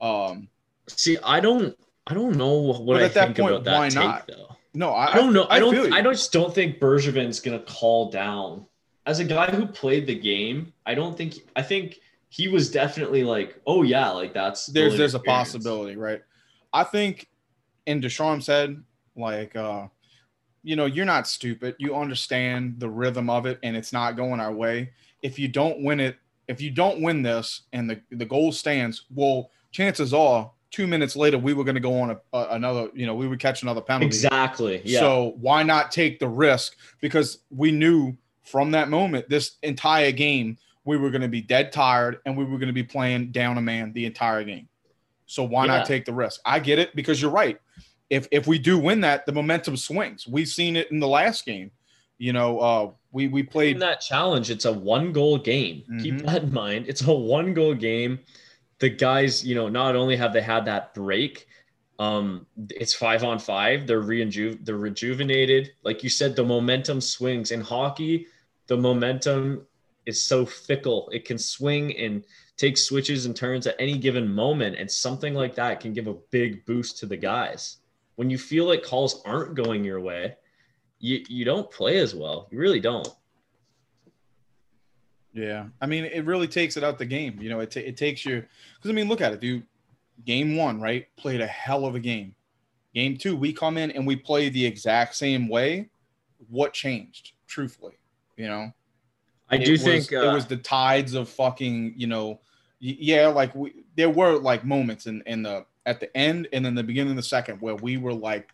Um, 0.00 0.48
See, 0.88 1.16
I 1.22 1.40
don't. 1.40 1.76
I 2.06 2.14
don't 2.14 2.36
know 2.36 2.54
what 2.54 3.00
I 3.00 3.04
at 3.04 3.14
that 3.14 3.26
think 3.26 3.38
point, 3.38 3.54
about 3.54 3.64
that 3.64 3.78
why 3.78 3.88
take 3.88 3.94
not? 3.94 4.26
though. 4.26 4.56
no, 4.74 4.90
I, 4.90 5.12
I 5.12 5.16
don't 5.16 5.32
know. 5.32 5.46
I, 5.48 5.60
feel 5.60 5.72
don't. 5.72 5.92
I 5.92 6.02
don't, 6.02 6.14
just 6.14 6.32
don't 6.32 6.52
think 6.52 6.80
Bergevin's 6.80 7.40
gonna 7.40 7.60
call 7.60 8.10
down. 8.10 8.66
As 9.04 9.18
a 9.18 9.24
guy 9.24 9.50
who 9.50 9.66
played 9.66 10.06
the 10.06 10.14
game, 10.14 10.72
I 10.86 10.94
don't 10.94 11.16
think. 11.16 11.34
I 11.56 11.62
think 11.62 12.00
he 12.28 12.48
was 12.48 12.70
definitely 12.70 13.24
like, 13.24 13.60
"Oh 13.66 13.82
yeah, 13.82 14.10
like 14.10 14.32
that's." 14.32 14.66
there's 14.66 14.96
there's 14.96 15.14
a 15.14 15.20
possibility, 15.20 15.96
right? 15.96 16.22
I 16.72 16.84
think, 16.84 17.28
and 17.86 18.00
Deschamps 18.00 18.46
said 18.46 18.82
like, 19.16 19.54
uh, 19.56 19.88
you 20.62 20.76
know, 20.76 20.86
you're 20.86 21.04
not 21.04 21.26
stupid. 21.26 21.74
You 21.78 21.96
understand 21.96 22.76
the 22.78 22.88
rhythm 22.88 23.28
of 23.28 23.46
it, 23.46 23.58
and 23.62 23.76
it's 23.76 23.92
not 23.92 24.16
going 24.16 24.40
our 24.40 24.52
way. 24.52 24.92
If 25.22 25.38
you 25.38 25.48
don't 25.48 25.82
win 25.82 26.00
it, 26.00 26.16
if 26.48 26.60
you 26.60 26.70
don't 26.70 27.02
win 27.02 27.22
this, 27.22 27.62
and 27.72 27.90
the 27.90 28.00
the 28.10 28.24
goal 28.24 28.52
stands, 28.52 29.04
well, 29.14 29.50
chances 29.70 30.14
are 30.14 30.50
two 30.70 30.86
minutes 30.86 31.14
later 31.16 31.38
we 31.38 31.52
were 31.52 31.64
going 31.64 31.74
to 31.74 31.80
go 31.80 32.00
on 32.00 32.10
a, 32.10 32.20
a, 32.32 32.46
another. 32.50 32.88
You 32.94 33.06
know, 33.06 33.14
we 33.14 33.28
would 33.28 33.40
catch 33.40 33.62
another 33.62 33.80
penalty. 33.80 34.06
Exactly. 34.06 34.82
Yeah. 34.84 35.00
So 35.00 35.34
why 35.40 35.62
not 35.62 35.90
take 35.90 36.18
the 36.18 36.28
risk? 36.28 36.76
Because 37.00 37.38
we 37.50 37.72
knew 37.72 38.16
from 38.42 38.70
that 38.72 38.88
moment, 38.88 39.28
this 39.28 39.56
entire 39.62 40.12
game, 40.12 40.58
we 40.84 40.96
were 40.96 41.10
going 41.10 41.22
to 41.22 41.28
be 41.28 41.40
dead 41.40 41.70
tired 41.72 42.18
and 42.26 42.36
we 42.36 42.44
were 42.44 42.58
going 42.58 42.68
to 42.68 42.72
be 42.72 42.82
playing 42.82 43.30
down 43.30 43.56
a 43.58 43.62
man 43.62 43.92
the 43.92 44.04
entire 44.04 44.42
game. 44.44 44.68
So 45.26 45.44
why 45.44 45.64
Yeah. 45.66 45.78
not 45.78 45.86
take 45.86 46.04
the 46.04 46.12
risk? 46.12 46.40
I 46.44 46.58
get 46.58 46.78
it 46.78 46.94
because 46.96 47.22
you're 47.22 47.30
right. 47.30 47.58
If 48.10 48.26
if 48.30 48.46
we 48.46 48.58
do 48.58 48.78
win 48.78 49.00
that, 49.02 49.24
the 49.24 49.32
momentum 49.32 49.76
swings. 49.76 50.26
We've 50.26 50.48
seen 50.48 50.76
it 50.76 50.90
in 50.90 50.98
the 51.00 51.08
last 51.08 51.46
game. 51.46 51.70
You 52.18 52.32
know, 52.32 52.58
uh, 52.58 52.90
we 53.12 53.28
we 53.28 53.40
in 53.40 53.46
played 53.46 53.80
that 53.80 54.00
challenge, 54.00 54.50
it's 54.50 54.64
a 54.64 54.72
one 54.72 55.12
goal 55.12 55.38
game. 55.38 55.84
Keep 56.02 56.16
Mhm. 56.16 56.26
that 56.26 56.42
in 56.42 56.52
mind. 56.52 56.86
It's 56.88 57.02
a 57.06 57.12
one 57.12 57.54
goal 57.54 57.74
game. 57.74 58.18
The 58.80 58.90
guys, 58.90 59.46
you 59.46 59.54
know, 59.54 59.68
not 59.68 59.96
only 59.96 60.16
have 60.16 60.32
they 60.32 60.42
had 60.42 60.64
that 60.66 60.92
break, 60.94 61.46
um, 61.98 62.46
it's 62.70 62.92
five 62.92 63.22
on 63.24 63.38
five. 63.38 63.86
They're 63.86 64.00
reju 64.00 64.58
they're 64.62 64.76
rejuvenated. 64.76 65.72
Like 65.84 66.02
you 66.02 66.10
said, 66.10 66.36
the 66.36 66.44
momentum 66.44 67.00
swings 67.00 67.50
in 67.50 67.60
hockey. 67.60 68.26
The 68.72 68.78
momentum 68.78 69.66
is 70.06 70.22
so 70.22 70.46
fickle. 70.46 71.10
It 71.12 71.26
can 71.26 71.36
swing 71.36 71.94
and 71.98 72.24
take 72.56 72.78
switches 72.78 73.26
and 73.26 73.36
turns 73.36 73.66
at 73.66 73.76
any 73.78 73.98
given 73.98 74.26
moment, 74.26 74.76
and 74.76 74.90
something 74.90 75.34
like 75.34 75.54
that 75.56 75.78
can 75.78 75.92
give 75.92 76.06
a 76.06 76.14
big 76.30 76.64
boost 76.64 76.96
to 77.00 77.04
the 77.04 77.18
guys. 77.18 77.76
When 78.14 78.30
you 78.30 78.38
feel 78.38 78.64
like 78.64 78.82
calls 78.82 79.20
aren't 79.26 79.56
going 79.56 79.84
your 79.84 80.00
way, 80.00 80.36
you 81.00 81.22
you 81.28 81.44
don't 81.44 81.70
play 81.70 81.98
as 81.98 82.14
well. 82.14 82.48
You 82.50 82.58
really 82.60 82.80
don't. 82.80 83.06
Yeah, 85.34 85.66
I 85.82 85.84
mean, 85.84 86.06
it 86.06 86.24
really 86.24 86.48
takes 86.48 86.78
it 86.78 86.82
out 86.82 86.96
the 86.96 87.04
game. 87.04 87.38
You 87.42 87.50
know, 87.50 87.60
it, 87.60 87.72
ta- 87.72 87.80
it 87.80 87.98
takes 87.98 88.24
you 88.24 88.42
because 88.76 88.90
I 88.90 88.94
mean, 88.94 89.06
look 89.06 89.20
at 89.20 89.34
it, 89.34 89.40
dude. 89.42 89.66
Game 90.24 90.56
one, 90.56 90.80
right? 90.80 91.14
Played 91.16 91.42
a 91.42 91.46
hell 91.46 91.84
of 91.84 91.94
a 91.94 92.00
game. 92.00 92.34
Game 92.94 93.18
two, 93.18 93.36
we 93.36 93.52
come 93.52 93.76
in 93.76 93.90
and 93.90 94.06
we 94.06 94.16
play 94.16 94.48
the 94.48 94.64
exact 94.64 95.14
same 95.14 95.46
way. 95.46 95.90
What 96.48 96.72
changed? 96.72 97.32
Truthfully, 97.46 97.98
you 98.42 98.48
know, 98.48 98.72
I 99.48 99.56
do 99.58 99.72
was- 99.72 99.84
think 99.84 100.12
uh, 100.12 100.28
it 100.28 100.34
was 100.34 100.46
the 100.46 100.56
tides 100.56 101.14
of 101.14 101.28
fucking, 101.28 101.94
you 101.96 102.08
know, 102.08 102.40
yeah, 102.80 103.28
like 103.28 103.54
we 103.54 103.84
there 103.96 104.10
were 104.10 104.36
like 104.36 104.64
moments 104.64 105.06
in 105.06 105.22
in 105.26 105.42
the 105.44 105.64
at 105.86 106.00
the 106.00 106.14
end 106.16 106.48
and 106.52 106.64
then 106.64 106.74
the 106.74 106.82
beginning 106.82 107.12
of 107.12 107.16
the 107.16 107.22
second 107.22 107.60
where 107.60 107.76
we 107.76 107.96
were 107.96 108.14
like 108.30 108.50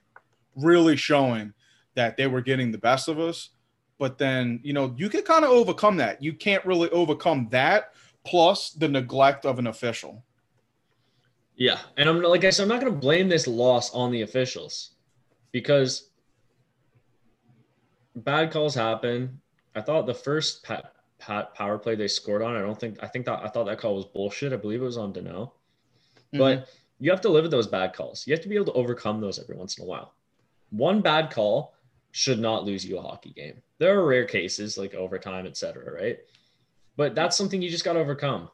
really 0.55 0.97
showing 0.97 1.55
that 1.95 2.17
they 2.17 2.27
were 2.27 2.43
getting 2.43 2.71
the 2.71 2.79
best 2.79 3.09
of 3.09 3.19
us. 3.19 3.51
But 3.99 4.19
then, 4.19 4.61
you 4.63 4.73
know, 4.73 4.95
you 4.97 5.09
can 5.09 5.23
kind 5.23 5.45
of 5.45 5.51
overcome 5.51 5.97
that. 5.97 6.23
You 6.23 6.33
can't 6.33 6.65
really 6.67 6.91
overcome 6.91 7.49
that 7.51 7.95
plus 8.25 8.71
the 8.71 8.89
neglect 8.89 9.47
of 9.47 9.59
an 9.59 9.67
official. 9.67 10.23
yeah, 11.57 11.79
and 11.97 12.09
I'm 12.09 12.21
like 12.23 12.45
I 12.45 12.51
said, 12.51 12.65
I'm 12.65 12.69
not 12.69 12.81
going 12.81 12.93
to 12.93 12.99
blame 12.99 13.29
this 13.29 13.47
loss 13.47 13.93
on 13.95 14.13
the 14.13 14.23
officials 14.23 14.91
because 15.53 16.11
bad 18.15 18.51
calls 18.53 18.75
happen. 18.75 19.41
I 19.79 19.81
thought 19.81 20.07
the 20.07 20.15
first 20.15 20.65
pat, 20.65 20.93
pat 21.19 21.55
power 21.55 21.79
play 21.79 21.95
they 21.95 22.09
scored 22.09 22.43
on, 22.43 22.57
I 22.57 22.61
don't 22.61 22.79
think 22.79 22.99
I 23.01 23.07
think 23.07 23.27
that 23.27 23.45
I 23.45 23.49
thought 23.49 23.67
that 23.67 23.79
call 23.79 23.95
was 23.95 24.05
bullshit. 24.05 24.53
I 24.53 24.57
believe 24.57 24.83
it 24.83 24.85
was 24.85 24.99
on 24.99 25.13
Dano. 25.13 25.53
But 26.33 26.69
you 26.99 27.11
have 27.11 27.21
to 27.23 27.29
live 27.29 27.45
with 27.45 27.53
those 27.53 27.69
bad 27.69 27.93
calls. 27.93 28.27
You 28.27 28.35
have 28.35 28.43
to 28.43 28.49
be 28.49 28.57
able 28.57 28.67
to 28.67 28.73
overcome 28.73 29.21
those 29.21 29.39
every 29.39 29.57
once 29.57 29.79
in 29.79 29.85
a 29.85 29.87
while. 29.87 30.15
One 30.71 31.01
bad 31.01 31.31
call 31.31 31.75
should 32.11 32.41
not 32.41 32.65
lose 32.65 32.85
you 32.85 32.99
a 32.99 33.03
hockey 33.03 33.31
game. 33.31 33.63
There 33.79 33.99
are 33.99 34.07
rare 34.07 34.25
cases 34.25 34.77
like 34.77 34.95
overtime, 34.95 35.47
etc. 35.47 35.95
Right, 35.95 36.19
but 36.97 37.15
that's 37.15 37.37
something 37.37 37.63
you 37.63 37.71
just 37.71 37.85
got 37.85 37.93
to 37.93 38.01
overcome. 38.01 38.51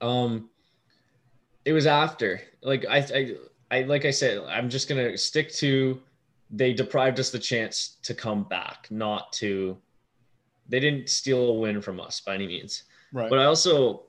Um, 0.00 0.48
it 1.66 1.74
was 1.74 1.86
after, 1.86 2.40
like 2.62 2.86
I, 2.88 2.98
I, 3.14 3.36
I, 3.70 3.82
like 3.82 4.06
I 4.06 4.10
said, 4.10 4.42
I'm 4.48 4.70
just 4.70 4.88
gonna 4.88 5.16
stick 5.18 5.52
to. 5.54 6.00
They 6.50 6.72
deprived 6.72 7.20
us 7.20 7.30
the 7.30 7.38
chance 7.38 7.96
to 8.02 8.14
come 8.14 8.44
back, 8.44 8.86
not 8.90 9.32
to. 9.34 9.76
They 10.68 10.80
didn't 10.80 11.08
steal 11.08 11.50
a 11.50 11.54
win 11.54 11.80
from 11.80 12.00
us 12.00 12.20
by 12.20 12.34
any 12.34 12.46
means. 12.46 12.84
right. 13.12 13.28
But 13.28 13.38
I 13.38 13.44
also 13.44 14.04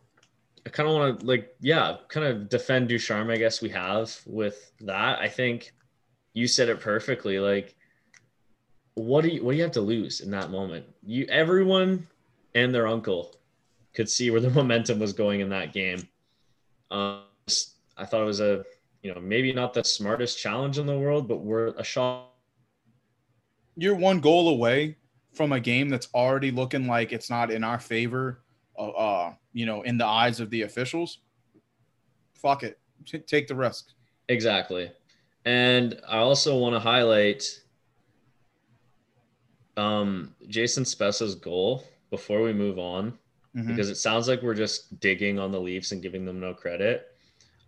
I 0.65 0.69
kind 0.69 0.87
of 0.87 0.95
want 0.95 1.19
to 1.19 1.25
like, 1.25 1.55
yeah, 1.59 1.97
kind 2.07 2.25
of 2.25 2.49
defend 2.49 2.87
Ducharme. 2.87 3.29
I 3.29 3.37
guess 3.37 3.61
we 3.61 3.69
have 3.69 4.17
with 4.25 4.71
that. 4.81 5.19
I 5.19 5.27
think 5.27 5.73
you 6.33 6.47
said 6.47 6.69
it 6.69 6.79
perfectly. 6.79 7.39
Like, 7.39 7.75
what 8.95 9.23
do 9.23 9.29
you 9.29 9.43
what 9.43 9.51
do 9.51 9.57
you 9.57 9.63
have 9.63 9.73
to 9.73 9.81
lose 9.81 10.21
in 10.21 10.31
that 10.31 10.51
moment? 10.51 10.85
You 11.05 11.25
everyone 11.29 12.07
and 12.55 12.73
their 12.73 12.87
uncle 12.87 13.35
could 13.93 14.09
see 14.09 14.31
where 14.31 14.41
the 14.41 14.49
momentum 14.61 14.99
was 14.99 15.13
going 15.13 15.41
in 15.41 15.49
that 15.49 15.73
game. 15.73 16.07
Um, 16.91 17.21
I 17.97 18.05
thought 18.05 18.21
it 18.21 18.25
was 18.25 18.39
a 18.39 18.63
you 19.01 19.13
know 19.13 19.19
maybe 19.19 19.51
not 19.51 19.73
the 19.73 19.83
smartest 19.83 20.39
challenge 20.39 20.77
in 20.77 20.85
the 20.85 20.97
world, 20.97 21.27
but 21.27 21.41
we're 21.41 21.67
a 21.69 21.83
shot. 21.83 22.29
you're 23.75 23.95
one 23.95 24.21
goal 24.21 24.47
away 24.49 24.95
from 25.33 25.51
a 25.51 25.59
game 25.59 25.89
that's 25.89 26.07
already 26.13 26.51
looking 26.51 26.87
like 26.87 27.11
it's 27.11 27.29
not 27.29 27.51
in 27.51 27.63
our 27.63 27.79
favor, 27.79 28.43
uh, 28.77 28.89
uh 28.89 29.33
you 29.51 29.65
know, 29.65 29.81
in 29.81 29.97
the 29.97 30.05
eyes 30.05 30.39
of 30.39 30.49
the 30.49 30.61
officials. 30.63 31.19
Fuck 32.35 32.63
it, 32.63 32.79
T- 33.05 33.19
take 33.19 33.47
the 33.47 33.55
risk. 33.55 33.89
Exactly. 34.29 34.91
And 35.45 35.99
I 36.07 36.17
also 36.17 36.57
want 36.57 36.75
to 36.75 36.79
highlight 36.79 37.43
um, 39.75 40.35
Jason 40.47 40.83
Spezza's 40.83 41.35
goal 41.35 41.83
before 42.11 42.41
we 42.43 42.53
move 42.53 42.77
on, 42.77 43.17
Mhm. 43.55 43.67
because 43.67 43.89
it 43.89 43.95
sounds 43.95 44.27
like 44.27 44.41
we're 44.41 44.53
just 44.53 44.99
digging 44.99 45.39
on 45.39 45.51
the 45.51 45.59
Leafs 45.59 45.91
and 45.91 46.01
giving 46.01 46.25
them 46.25 46.39
no 46.39 46.53
credit. 46.53 47.07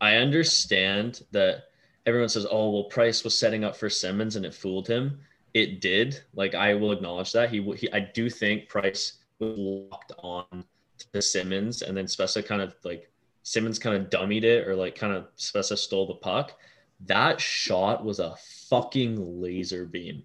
I 0.01 0.17
understand 0.17 1.23
that 1.31 1.63
everyone 2.05 2.29
says, 2.29 2.45
oh, 2.49 2.69
well, 2.69 2.83
Price 2.85 3.23
was 3.23 3.37
setting 3.37 3.63
up 3.63 3.75
for 3.75 3.89
Simmonds 3.89 4.35
and 4.35 4.45
it 4.45 4.53
fooled 4.53 4.87
him. 4.87 5.19
It 5.55 5.79
did. 5.79 6.21
Like, 6.33 6.53
I 6.53 6.75
will 6.75 6.91
acknowledge 6.91 7.31
that. 7.31 7.49
He, 7.49 7.61
he 7.75 7.91
I 7.93 8.01
do 8.01 8.29
think 8.29 8.67
Price 8.67 9.19
was 9.39 9.57
locked 9.57 10.11
on 10.19 10.65
to 11.13 11.21
Simmonds 11.21 11.81
and 11.81 11.95
then 11.95 12.05
Spezza 12.05 12.45
kind 12.45 12.61
of 12.61 12.75
like 12.83 13.09
Simmonds 13.43 13.79
kind 13.79 13.95
of 13.95 14.09
dummied 14.09 14.43
it 14.43 14.67
or 14.67 14.75
like 14.75 14.95
kind 14.95 15.13
of 15.13 15.27
Spezza 15.37 15.77
stole 15.77 16.07
the 16.07 16.15
puck. 16.15 16.57
That 17.05 17.39
shot 17.39 18.03
was 18.03 18.19
a 18.19 18.35
fucking 18.69 19.41
laser 19.41 19.85
beam. 19.85 20.23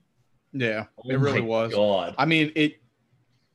Yeah, 0.53 0.87
Oh 0.99 1.11
it 1.11 1.21
really 1.21 1.41
was. 1.41 1.75
God. 1.75 2.17
I 2.19 2.27
mean, 2.27 2.51
it 2.57 2.81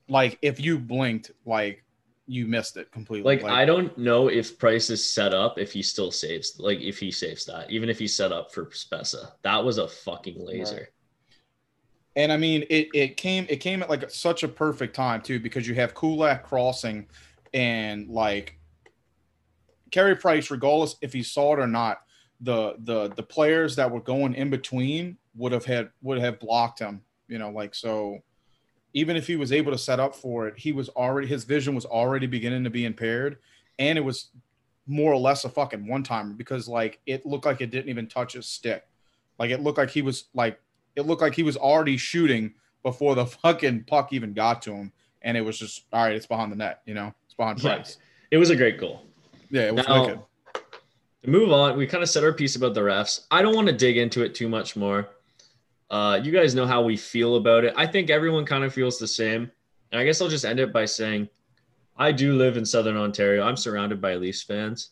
like 0.08 0.40
if 0.42 0.60
you 0.60 0.80
blinked, 0.80 1.32
like 1.46 1.84
you 2.26 2.46
missed 2.46 2.78
it 2.78 2.90
completely. 2.92 3.38
Like, 3.38 3.44
I 3.44 3.66
don't 3.66 3.98
know 3.98 4.30
if 4.30 4.58
Price 4.58 4.90
is 4.90 5.06
set 5.06 5.34
up 5.34 5.58
if 5.58 5.74
he 5.74 5.82
still 5.82 6.12
saves 6.12 6.58
like 6.58 6.80
if 6.80 7.00
he 7.00 7.12
saves 7.12 7.44
that, 7.46 7.70
even 7.70 7.90
if 7.90 8.00
he's 8.00 8.16
set 8.16 8.32
up 8.32 8.54
for 8.54 8.68
Spezza. 8.68 9.32
That 9.42 9.64
was 9.64 9.78
a 9.78 9.90
fucking 9.90 10.38
laser. 10.38 10.90
And 12.16 12.32
I 12.32 12.38
mean, 12.38 12.66
it 12.70 12.90
it 12.94 13.18
came 13.18 13.46
it 13.50 13.58
came 13.58 13.82
at 13.82 13.90
like 13.90 14.10
such 14.10 14.44
a 14.44 14.48
perfect 14.48 14.96
time 14.96 15.22
too 15.22 15.40
because 15.40 15.68
you 15.68 15.76
have 15.76 15.94
Kulak 15.94 16.44
crossing, 16.44 17.08
and 17.54 18.08
like 18.10 18.58
Carey 19.92 20.16
Price, 20.16 20.50
regardless 20.50 20.96
if 21.02 21.12
he 21.12 21.24
saw 21.24 21.54
it 21.54 21.60
or 21.60 21.68
not, 21.68 22.02
the 22.42 22.76
the 22.80 23.10
the 23.10 23.24
players 23.24 23.76
that 23.76 23.92
were 23.92 24.00
going 24.00 24.34
in 24.34 24.50
between 24.50 25.18
would 25.36 25.52
have 25.52 25.66
had 25.66 25.90
would 26.02 26.20
have 26.20 26.40
blocked 26.40 26.80
him. 26.80 27.02
You 27.28 27.40
know, 27.40 27.50
like 27.50 27.76
so. 27.76 28.20
Even 28.94 29.18
if 29.18 29.28
he 29.28 29.36
was 29.36 29.52
able 29.52 29.74
to 29.74 29.78
set 29.78 30.00
up 30.00 30.16
for 30.16 30.48
it, 30.48 30.58
he 30.58 30.72
was 30.72 30.88
already 30.88 31.28
his 31.28 31.44
vision 31.44 31.76
was 31.76 31.86
already 31.86 32.28
beginning 32.28 32.64
to 32.64 32.70
be 32.70 32.86
impaired, 32.86 33.40
and 33.78 33.98
it 33.98 34.02
was 34.02 34.30
more 34.88 35.12
or 35.12 35.18
less 35.18 35.44
a 35.44 35.50
fucking 35.50 35.86
one 35.86 36.02
timer 36.02 36.34
because 36.34 36.70
like 36.70 37.02
it 37.06 37.26
looked 37.26 37.46
like 37.46 37.60
it 37.60 37.72
didn't 37.72 37.90
even 37.90 38.08
touch 38.08 38.34
his 38.34 38.46
stick. 38.46 38.88
Like 39.38 39.52
it 39.52 39.60
looked 39.60 39.78
like 39.78 39.90
he 39.90 40.02
was 40.02 40.30
like 40.34 40.62
it 40.96 41.02
looked 41.06 41.22
like 41.22 41.36
he 41.36 41.44
was 41.44 41.58
already 41.58 41.98
shooting 41.98 42.54
before 42.84 43.16
the 43.16 43.26
fucking 43.44 43.84
puck 43.86 44.14
even 44.14 44.34
got 44.34 44.62
to 44.64 44.74
him, 44.74 44.92
and 45.22 45.36
it 45.38 45.42
was 45.42 45.58
just 45.60 45.86
all 45.94 46.04
right. 46.04 46.16
It's 46.16 46.26
behind 46.28 46.52
the 46.52 46.56
net, 46.56 46.82
you 46.86 46.94
know. 46.94 47.14
It's 47.26 47.34
behind 47.36 47.62
Yeah. 47.64 47.84
It 48.32 48.38
was 48.38 48.50
a 48.50 48.56
great 48.56 48.80
goal. 48.80 49.04
Yeah, 49.50 49.68
it 49.68 49.76
was 49.76 49.88
Now- 49.88 50.06
wicked. 50.06 50.20
To 51.24 51.32
move 51.32 51.52
on, 51.52 51.76
we 51.76 51.88
kind 51.88 52.04
of 52.04 52.10
said 52.10 52.24
our 52.24 52.34
piece 52.34 52.56
about 52.56 52.76
the 52.76 52.82
refs. 52.82 53.26
I 53.32 53.42
don't 53.42 53.56
want 53.56 53.66
to 53.68 53.74
dig 53.74 53.98
into 53.98 54.22
it 54.22 54.36
too 54.36 54.48
much 54.48 54.76
more. 54.76 55.10
Uh, 55.90 56.20
you 56.22 56.32
guys 56.32 56.54
know 56.54 56.68
how 56.68 56.84
we 56.84 56.96
feel 56.96 57.38
about 57.38 57.64
it. 57.64 57.74
I 57.76 57.88
think 57.88 58.12
everyone 58.12 58.46
kind 58.46 58.64
of 58.64 58.72
feels 58.74 59.00
the 59.00 59.08
same. 59.08 59.50
And 59.92 60.00
I 60.00 60.06
guess 60.06 60.22
I'll 60.22 60.28
just 60.28 60.46
end 60.46 60.60
it 60.60 60.72
by 60.72 60.86
saying 60.86 61.28
I 61.98 62.12
do 62.12 62.34
live 62.36 62.58
in 62.58 62.66
Southern 62.66 62.96
Ontario. 62.96 63.44
I'm 63.44 63.58
surrounded 63.58 64.00
by 64.02 64.16
Leafs 64.16 64.44
fans. 64.44 64.90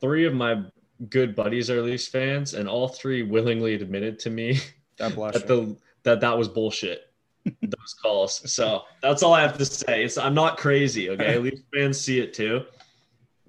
Three 0.00 0.26
of 0.26 0.34
my 0.34 0.62
good 1.08 1.34
buddies 1.34 1.70
are 1.70 1.82
Leafs 1.82 2.08
fans, 2.08 2.54
and 2.54 2.68
all 2.68 2.88
three 2.88 3.22
willingly 3.22 3.74
admitted 3.74 4.18
to 4.20 4.30
me 4.30 4.60
that 4.98 5.16
you. 5.16 5.40
the 5.46 5.76
that 6.04 6.20
that 6.20 6.36
was 6.36 6.48
bullshit. 6.48 7.04
those 7.62 7.94
calls. 8.02 8.52
So 8.52 8.82
that's 9.02 9.22
all 9.22 9.32
I 9.32 9.42
have 9.42 9.56
to 9.58 9.64
say. 9.64 10.04
It's 10.04 10.18
I'm 10.18 10.34
not 10.34 10.58
crazy. 10.58 11.10
Okay, 11.10 11.38
Leafs 11.38 11.62
fans 11.74 12.00
see 12.00 12.20
it 12.20 12.34
too. 12.34 12.64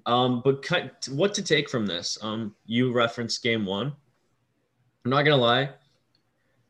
Um, 0.06 0.40
but 0.44 0.62
kind, 0.62 0.90
what 1.10 1.34
to 1.34 1.42
take 1.42 1.68
from 1.68 1.86
this? 1.86 2.18
Um, 2.22 2.54
you 2.66 2.92
referenced 2.92 3.42
game 3.42 3.66
one. 3.66 3.92
I'm 5.04 5.10
not 5.10 5.22
gonna 5.22 5.36
lie. 5.36 5.70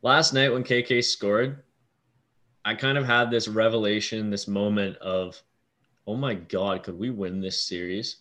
Last 0.02 0.32
night 0.32 0.52
when 0.52 0.64
KK 0.64 1.04
scored, 1.04 1.62
I 2.64 2.74
kind 2.74 2.96
of 2.98 3.04
had 3.04 3.30
this 3.30 3.48
revelation, 3.48 4.30
this 4.30 4.48
moment 4.48 4.96
of, 4.98 5.40
oh 6.06 6.16
my 6.16 6.34
god, 6.34 6.82
could 6.82 6.98
we 6.98 7.10
win 7.10 7.40
this 7.40 7.62
series? 7.62 8.16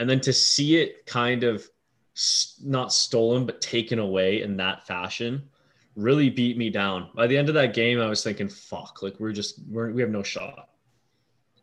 And 0.00 0.08
then 0.08 0.20
to 0.22 0.32
see 0.32 0.78
it 0.78 1.04
kind 1.06 1.44
of 1.44 1.68
not 2.64 2.92
stolen 2.92 3.46
but 3.46 3.60
taken 3.60 3.98
away 3.98 4.42
in 4.42 4.56
that 4.56 4.86
fashion 4.86 5.42
really 5.94 6.30
beat 6.30 6.56
me 6.56 6.70
down. 6.70 7.10
By 7.14 7.26
the 7.26 7.36
end 7.36 7.48
of 7.48 7.54
that 7.54 7.74
game, 7.74 8.00
I 8.00 8.06
was 8.06 8.24
thinking, 8.24 8.48
fuck, 8.48 9.02
like 9.02 9.20
we're 9.20 9.32
just 9.32 9.60
we're, 9.68 9.92
we 9.92 10.00
have 10.00 10.10
no 10.10 10.22
shot. 10.22 10.70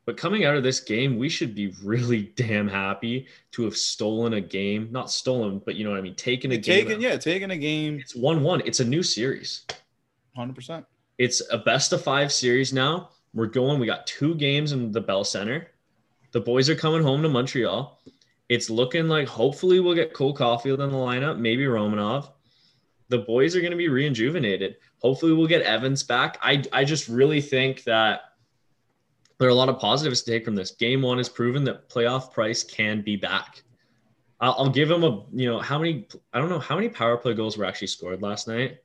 But 0.05 0.15
coming 0.17 0.45
out 0.45 0.55
of 0.55 0.63
this 0.63 0.79
game, 0.79 1.17
we 1.17 1.27
should 1.29 1.53
be 1.53 1.73
really 1.83 2.21
damn 2.35 2.67
happy 2.67 3.27
to 3.51 3.63
have 3.63 3.75
stolen 3.75 4.33
a 4.33 4.41
game. 4.41 4.87
Not 4.91 5.11
stolen, 5.11 5.59
but 5.65 5.75
you 5.75 5.83
know 5.83 5.89
what 5.89 5.99
I 5.99 6.01
mean, 6.01 6.15
taken 6.15 6.51
a 6.51 6.57
game. 6.57 6.89
out. 6.91 7.01
yeah, 7.01 7.17
taking 7.17 7.51
a 7.51 7.57
game, 7.57 7.99
It's 7.99 8.15
one 8.15 8.43
one. 8.43 8.61
It's 8.65 8.79
a 8.79 8.85
new 8.85 9.03
series. 9.03 9.65
hundred 10.35 10.55
percent. 10.55 10.85
It's 11.17 11.41
a 11.51 11.57
best 11.57 11.91
of 11.91 12.03
five 12.03 12.31
series 12.31 12.71
now. 12.71 13.09
We're 13.33 13.47
going. 13.47 13.79
We 13.79 13.87
got 13.87 14.05
two 14.05 14.35
games 14.35 14.71
in 14.71 14.91
the 14.91 15.01
Bell 15.01 15.23
Center. 15.23 15.71
The 16.31 16.41
boys 16.41 16.69
are 16.69 16.75
coming 16.75 17.01
home 17.01 17.21
to 17.23 17.29
Montreal. 17.29 17.99
It's 18.49 18.69
looking 18.69 19.07
like 19.07 19.27
hopefully 19.27 19.79
we'll 19.79 19.95
get 19.95 20.13
Cole 20.13 20.33
Caufield 20.35 20.79
in 20.79 20.89
the 20.91 20.97
lineup, 20.97 21.37
maybe 21.37 21.65
Romanov. 21.65 22.31
The 23.09 23.19
boys 23.19 23.55
are 23.55 23.61
going 23.61 23.71
to 23.71 23.77
be 23.77 23.89
rejuvenated. 23.89 24.77
Hopefully 25.01 25.33
we'll 25.33 25.47
get 25.47 25.61
Evans 25.61 26.03
back. 26.03 26.37
I 26.41 26.63
I 26.73 26.83
just 26.83 27.07
really 27.07 27.41
think 27.41 27.83
that 27.83 28.21
there 29.37 29.47
are 29.47 29.51
a 29.51 29.55
lot 29.55 29.69
of 29.69 29.79
positives 29.79 30.23
to 30.23 30.31
take 30.31 30.45
from 30.45 30.55
this. 30.55 30.71
Game 30.71 31.01
one 31.01 31.17
has 31.17 31.29
proven 31.29 31.63
that 31.65 31.89
playoff 31.89 32.31
Price 32.33 32.63
can 32.63 33.01
be 33.01 33.15
back. 33.15 33.63
I'll, 34.39 34.55
I'll 34.57 34.69
give 34.69 34.89
him 34.89 35.03
a 35.03 35.25
you 35.33 35.49
know 35.49 35.59
how 35.59 35.77
many 35.77 36.07
I 36.33 36.39
don't 36.39 36.49
know 36.49 36.59
how 36.59 36.75
many 36.75 36.89
power 36.89 37.17
play 37.17 37.33
goals 37.33 37.57
were 37.57 37.65
actually 37.65 37.87
scored 37.87 38.21
last 38.21 38.47
night. 38.47 38.79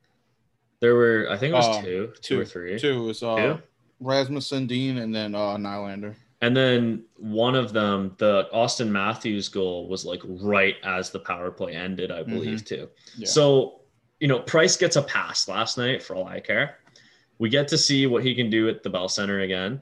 There 0.80 0.94
were 0.94 1.28
I 1.30 1.36
think 1.36 1.52
it 1.52 1.56
was 1.56 1.76
Uh, 1.78 1.82
two, 1.82 2.12
two 2.20 2.40
or 2.40 2.44
three. 2.44 2.78
Two 2.78 3.08
is 3.10 3.22
uh, 3.22 3.36
Two? 3.36 3.62
Rasmussen, 4.00 4.66
Dean, 4.66 4.98
and 4.98 5.14
then 5.14 5.34
uh, 5.34 5.56
Nylander. 5.56 6.14
And 6.42 6.56
then 6.56 7.04
one 7.16 7.54
of 7.54 7.72
them, 7.72 8.16
the 8.18 8.48
Auston 8.52 8.88
Matthews 8.88 9.48
goal, 9.48 9.88
was 9.88 10.04
like 10.04 10.20
right 10.24 10.74
as 10.82 11.10
the 11.10 11.20
power 11.20 11.52
play 11.52 11.74
ended, 11.74 12.10
I 12.10 12.24
believe, 12.24 12.64
too. 12.64 12.88
Yeah. 13.16 13.28
So, 13.28 13.82
you 14.18 14.26
know, 14.26 14.40
Price 14.40 14.76
gets 14.76 14.96
a 14.96 15.02
pass 15.02 15.46
last 15.46 15.78
night 15.78 16.02
for 16.02 16.16
all 16.16 16.26
I 16.26 16.40
care. 16.40 16.78
We 17.38 17.48
get 17.48 17.68
to 17.68 17.78
see 17.78 18.08
what 18.08 18.24
he 18.24 18.34
can 18.34 18.50
do 18.50 18.68
at 18.68 18.82
the 18.82 18.90
Bell 18.90 19.08
Center 19.08 19.40
again. 19.40 19.80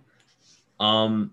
Um, 0.79 1.33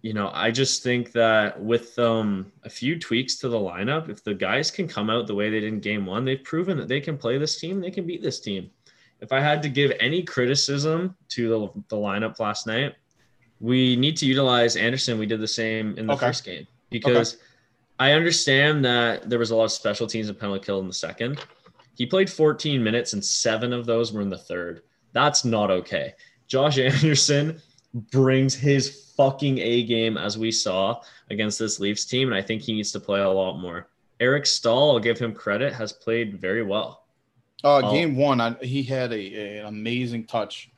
you 0.00 0.14
know, 0.14 0.30
I 0.32 0.50
just 0.50 0.82
think 0.82 1.12
that 1.12 1.58
with 1.62 1.98
um 1.98 2.50
a 2.62 2.70
few 2.70 2.98
tweaks 2.98 3.36
to 3.36 3.48
the 3.50 3.58
lineup, 3.58 4.08
if 4.08 4.24
the 4.24 4.34
guys 4.34 4.70
can 4.70 4.88
come 4.88 5.10
out 5.10 5.26
the 5.26 5.34
way 5.34 5.50
they 5.50 5.60
did 5.60 5.72
in 5.72 5.80
game 5.80 6.06
one, 6.06 6.24
they've 6.24 6.42
proven 6.42 6.78
that 6.78 6.88
they 6.88 7.00
can 7.00 7.18
play 7.18 7.36
this 7.38 7.58
team, 7.58 7.80
they 7.80 7.90
can 7.90 8.06
beat 8.06 8.22
this 8.22 8.40
team. 8.40 8.70
If 9.20 9.30
I 9.32 9.40
had 9.40 9.62
to 9.62 9.68
give 9.68 9.92
any 10.00 10.22
criticism 10.22 11.16
to 11.30 11.48
the, 11.48 11.82
the 11.88 11.96
lineup 11.96 12.38
last 12.38 12.66
night, 12.66 12.94
we 13.60 13.96
need 13.96 14.16
to 14.18 14.26
utilize 14.26 14.76
Anderson. 14.76 15.18
We 15.18 15.26
did 15.26 15.40
the 15.40 15.48
same 15.48 15.96
in 15.96 16.06
the 16.06 16.14
Okay. 16.14 16.26
first 16.26 16.44
game 16.44 16.66
because 16.90 17.38
I 17.98 18.12
understand 18.12 18.84
that 18.84 19.28
there 19.30 19.38
was 19.38 19.50
a 19.50 19.56
lot 19.56 19.64
of 19.64 19.72
special 19.72 20.06
teams 20.06 20.28
and 20.28 20.38
penalty 20.38 20.64
kill 20.64 20.80
in 20.80 20.86
the 20.88 20.92
second. 20.94 21.40
He 21.96 22.06
played 22.06 22.28
14 22.28 22.82
minutes 22.82 23.12
and 23.12 23.24
seven 23.24 23.72
of 23.72 23.86
those 23.86 24.12
were 24.12 24.20
in 24.20 24.30
the 24.30 24.38
third. 24.38 24.82
That's 25.12 25.44
not 25.44 25.70
okay. 25.70 26.14
Josh 26.48 26.78
Anderson 26.78 27.60
brings 28.10 28.54
his 28.54 29.12
fucking 29.16 29.58
A 29.58 29.84
game 29.84 30.16
as 30.18 30.36
we 30.36 30.50
saw 30.50 31.00
against 31.30 31.58
this 31.60 31.78
Leafs 31.78 32.04
team, 32.04 32.28
and 32.28 32.36
I 32.36 32.42
think 32.42 32.62
he 32.62 32.72
needs 32.74 32.90
to 32.92 33.00
play 33.00 33.20
a 33.20 33.30
lot 33.30 33.58
more. 33.58 33.88
Eric 34.18 34.46
Staal, 34.46 34.90
I'll 34.92 34.98
give 35.00 35.18
him 35.18 35.32
credit, 35.32 35.72
has 35.72 35.92
played 35.92 36.40
very 36.40 36.64
well. 36.64 37.04
Uh, 37.62 37.92
game 37.92 38.16
one, 38.16 38.40
I, 38.40 38.54
he 38.60 38.82
had 38.82 39.12
a, 39.12 39.16
a- 39.16 39.58
an 39.60 39.66
amazing 39.66 40.26
touch. 40.26 40.70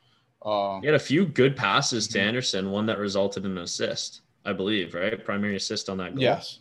Uh, 0.46 0.80
He 0.80 0.86
had 0.86 0.94
a 0.94 0.98
few 0.98 1.26
good 1.26 1.56
passes 1.56 2.06
to 2.08 2.18
Mhm. 2.18 2.22
Anderson, 2.22 2.70
one 2.70 2.86
that 2.86 2.98
resulted 2.98 3.44
in 3.44 3.50
an 3.52 3.58
assist, 3.58 4.20
I 4.44 4.52
believe, 4.52 4.94
right? 4.94 5.22
Primary 5.24 5.56
assist 5.56 5.88
on 5.90 5.98
that 5.98 6.14
goal. 6.14 6.22
yes. 6.22 6.60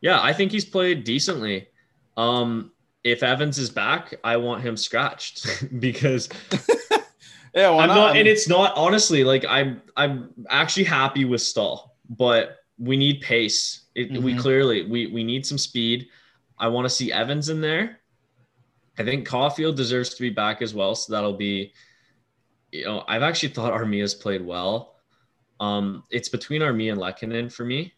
Yeah, 0.00 0.20
I 0.20 0.32
think 0.32 0.50
he's 0.50 0.64
played 0.64 1.04
decently. 1.04 1.68
Um, 2.16 2.72
if 3.04 3.22
Evans 3.22 3.58
is 3.58 3.70
back, 3.70 4.14
I 4.24 4.36
want 4.38 4.62
him 4.62 4.76
scratched 4.76 5.46
because 5.80 6.28
Yeah, 7.54 7.70
I'm 7.70 7.88
not, 7.88 7.94
not, 7.96 8.16
and 8.16 8.26
it's 8.26 8.48
not 8.48 8.74
honestly 8.76 9.22
like 9.24 9.44
I'm 9.46 9.82
I'm 9.94 10.30
actually 10.48 10.84
happy 10.84 11.26
with 11.26 11.42
Staal, 11.42 11.94
but 12.08 12.60
we 12.78 12.96
need 12.96 13.20
pace. 13.20 13.82
It, 13.94 14.10
We 14.12 14.32
Mhm. 14.32 14.38
clearly 14.40 14.84
we 14.84 15.06
we 15.08 15.22
need 15.22 15.44
some 15.44 15.58
speed. 15.58 16.08
I 16.58 16.68
want 16.68 16.86
to 16.86 16.90
see 16.90 17.12
Evans 17.12 17.50
in 17.50 17.60
there. 17.60 18.00
I 18.98 19.04
think 19.04 19.28
Caufield 19.28 19.76
deserves 19.76 20.14
to 20.14 20.22
be 20.22 20.30
back 20.30 20.62
as 20.62 20.72
well, 20.74 20.94
so 20.94 21.12
that'll 21.12 21.34
be. 21.36 21.72
You 22.72 22.84
know, 22.84 23.04
I've 23.06 23.22
actually 23.22 23.50
thought 23.50 23.72
Armia's 23.72 24.14
played 24.14 24.44
well. 24.44 24.96
Um, 25.60 26.02
it's 26.10 26.28
between 26.28 26.62
Armia 26.62 26.92
and 26.92 27.00
Lehkonen 27.00 27.52
for 27.52 27.64
me. 27.64 27.92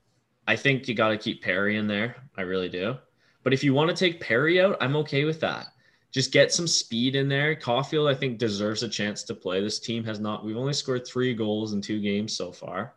I 0.46 0.56
think 0.56 0.87
you 0.87 0.94
got 0.94 1.08
to 1.08 1.16
keep 1.16 1.42
Perry 1.42 1.76
in 1.78 1.87
there. 1.87 2.16
I 2.37 2.42
really 2.42 2.68
do. 2.68 2.96
But 3.42 3.54
if 3.54 3.64
you 3.64 3.72
want 3.72 3.90
to 3.90 3.96
take 3.96 4.20
Perry 4.20 4.60
out, 4.60 4.76
I'm 4.80 4.96
okay 4.96 5.24
with 5.24 5.40
that. 5.40 5.68
Just 6.10 6.32
get 6.32 6.52
some 6.52 6.66
speed 6.66 7.16
in 7.16 7.28
there. 7.28 7.56
Caufield, 7.56 8.10
I 8.10 8.14
think, 8.14 8.38
deserves 8.38 8.82
a 8.82 8.88
chance 8.88 9.22
to 9.24 9.34
play. 9.34 9.60
This 9.60 9.80
team 9.80 10.04
has 10.04 10.20
not. 10.20 10.44
We've 10.44 10.56
only 10.56 10.72
scored 10.72 11.06
three 11.06 11.34
goals 11.34 11.72
in 11.72 11.80
two 11.80 12.00
games 12.00 12.37
so 12.37 12.52
far. 12.52 12.94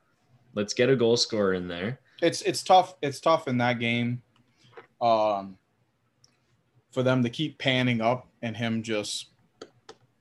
Let's 0.53 0.73
get 0.73 0.89
a 0.89 0.95
goal 0.95 1.17
scorer 1.17 1.53
in 1.53 1.67
there. 1.67 1.99
it's 2.21 2.41
it's 2.41 2.63
tough. 2.63 2.95
It's 3.01 3.19
tough 3.19 3.47
in 3.47 3.57
that 3.59 3.79
game, 3.79 4.21
um, 5.01 5.57
for 6.91 7.03
them 7.03 7.23
to 7.23 7.29
keep 7.29 7.59
panning 7.59 8.01
up 8.01 8.27
and 8.41 8.55
him 8.55 8.83
just, 8.83 9.27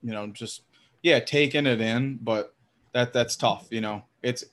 you 0.03 0.13
know, 0.13 0.27
just 0.29 0.63
yeah, 1.07 1.21
taking 1.21 1.67
it 1.67 1.81
in. 1.81 2.19
But 2.21 2.53
that 2.93 3.13
that's 3.13 3.37
tough. 3.37 3.69
You 3.71 3.81
know, 3.81 4.03
it's 4.23 4.45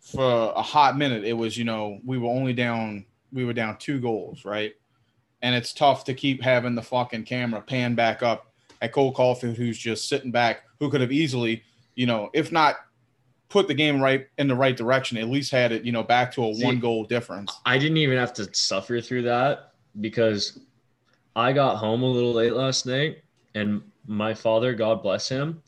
for 0.00 0.52
a 0.54 0.62
hot 0.62 0.96
minute. 0.96 1.24
It 1.24 1.32
was 1.32 1.58
you 1.58 1.64
know 1.64 1.98
we 2.04 2.16
were 2.16 2.28
only 2.28 2.52
down 2.52 3.04
we 3.32 3.44
were 3.44 3.52
down 3.52 3.76
two 3.78 4.00
goals, 4.00 4.44
right? 4.44 4.72
And 5.42 5.54
it's 5.54 5.72
tough 5.72 6.04
to 6.04 6.14
keep 6.14 6.42
having 6.42 6.76
the 6.76 6.82
fucking 6.82 7.24
camera 7.24 7.60
pan 7.60 7.96
back 7.96 8.22
up 8.22 8.52
at 8.82 8.92
Cole 8.92 9.12
Caufield, 9.12 9.56
who's 9.56 9.78
just 9.78 10.08
sitting 10.08 10.30
back, 10.30 10.62
who 10.78 10.90
could 10.90 11.00
have 11.00 11.12
easily, 11.12 11.62
you 11.96 12.06
know, 12.06 12.30
if 12.34 12.52
not 12.52 12.76
put 13.48 13.66
the 13.66 13.74
game 13.74 14.00
right 14.00 14.28
in 14.38 14.46
the 14.46 14.54
right 14.54 14.76
direction, 14.76 15.16
at 15.18 15.28
least 15.28 15.50
had 15.50 15.72
it, 15.72 15.82
you 15.82 15.92
know, 15.92 16.02
back 16.02 16.30
to 16.32 16.46
a 16.46 16.54
See, 16.54 16.64
one 16.64 16.78
goal 16.78 17.04
difference. 17.04 17.52
I 17.64 17.78
didn't 17.78 17.96
even 17.96 18.16
have 18.16 18.32
to 18.34 18.48
suffer 18.54 19.00
through 19.00 19.22
that 19.22 19.72
because 20.00 20.60
I 21.34 21.52
got 21.52 21.76
home 21.76 22.02
a 22.02 22.06
little 22.06 22.32
late 22.32 22.52
last 22.52 22.86
night 22.86 23.22
and 23.54 23.82
my 24.06 24.34
father, 24.34 24.74
God 24.74 25.02
bless 25.02 25.28
him, 25.28 25.62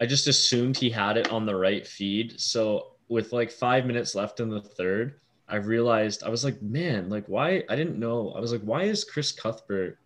I 0.00 0.06
just 0.06 0.26
assumed 0.26 0.76
he 0.76 0.90
had 0.90 1.16
it 1.16 1.30
on 1.30 1.46
the 1.46 1.56
right 1.56 1.86
feed. 1.86 2.40
So 2.40 2.92
with 3.08 3.32
like 3.32 3.50
five 3.50 3.86
minutes 3.86 4.14
left 4.14 4.40
in 4.40 4.50
the 4.50 4.60
third, 4.60 5.20
I 5.48 5.56
realized 5.56 6.24
I 6.24 6.28
was 6.28 6.44
like, 6.44 6.60
man, 6.60 7.08
like 7.08 7.26
why 7.26 7.62
I 7.68 7.76
didn't 7.76 7.98
know. 7.98 8.32
I 8.36 8.40
was 8.40 8.52
like, 8.52 8.62
why 8.62 8.82
is 8.82 9.04
Chris 9.04 9.32
Cuthbert 9.32 9.98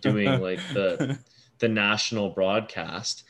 doing 0.00 0.40
like 0.40 0.60
the 0.74 1.18
the 1.58 1.68
national 1.68 2.30
broadcast? 2.30 3.24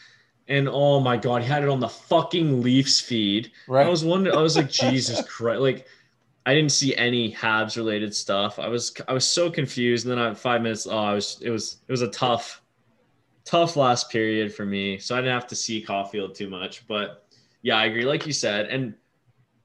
And 0.48 0.68
oh 0.68 0.98
my 1.00 1.16
god, 1.16 1.42
he 1.42 1.48
had 1.48 1.62
it 1.62 1.68
on 1.68 1.80
the 1.80 1.88
fucking 1.88 2.62
Leafs 2.62 3.00
feed. 3.00 3.52
right. 3.68 3.86
I 3.86 3.90
was 3.90 4.04
wondering. 4.04 4.36
I 4.36 4.42
was 4.42 4.56
like, 4.56 4.70
Jesus 4.70 5.22
Christ! 5.28 5.60
Like, 5.60 5.86
I 6.46 6.54
didn't 6.54 6.72
see 6.72 6.96
any 6.96 7.32
Habs 7.32 7.76
related 7.76 8.14
stuff. 8.14 8.58
I 8.58 8.68
was 8.68 8.94
I 9.06 9.12
was 9.12 9.28
so 9.28 9.50
confused. 9.50 10.06
And 10.06 10.12
then 10.12 10.18
I 10.18 10.34
five 10.34 10.62
minutes. 10.62 10.86
Oh, 10.86 10.98
I 10.98 11.14
was. 11.14 11.38
It 11.42 11.50
was 11.50 11.76
it 11.86 11.92
was 11.92 12.02
a 12.02 12.08
tough, 12.08 12.61
tough 13.44 13.76
last 13.76 14.10
period 14.10 14.54
for 14.54 14.64
me. 14.64 14.98
So 14.98 15.14
I 15.16 15.18
didn't 15.20 15.34
have 15.34 15.46
to 15.48 15.56
see 15.56 15.84
Caufield 15.84 16.34
too 16.34 16.48
much. 16.48 16.86
But 16.86 17.26
yeah, 17.62 17.76
I 17.76 17.86
agree. 17.86 18.04
Like 18.04 18.26
you 18.26 18.32
said, 18.32 18.66
and 18.66 18.94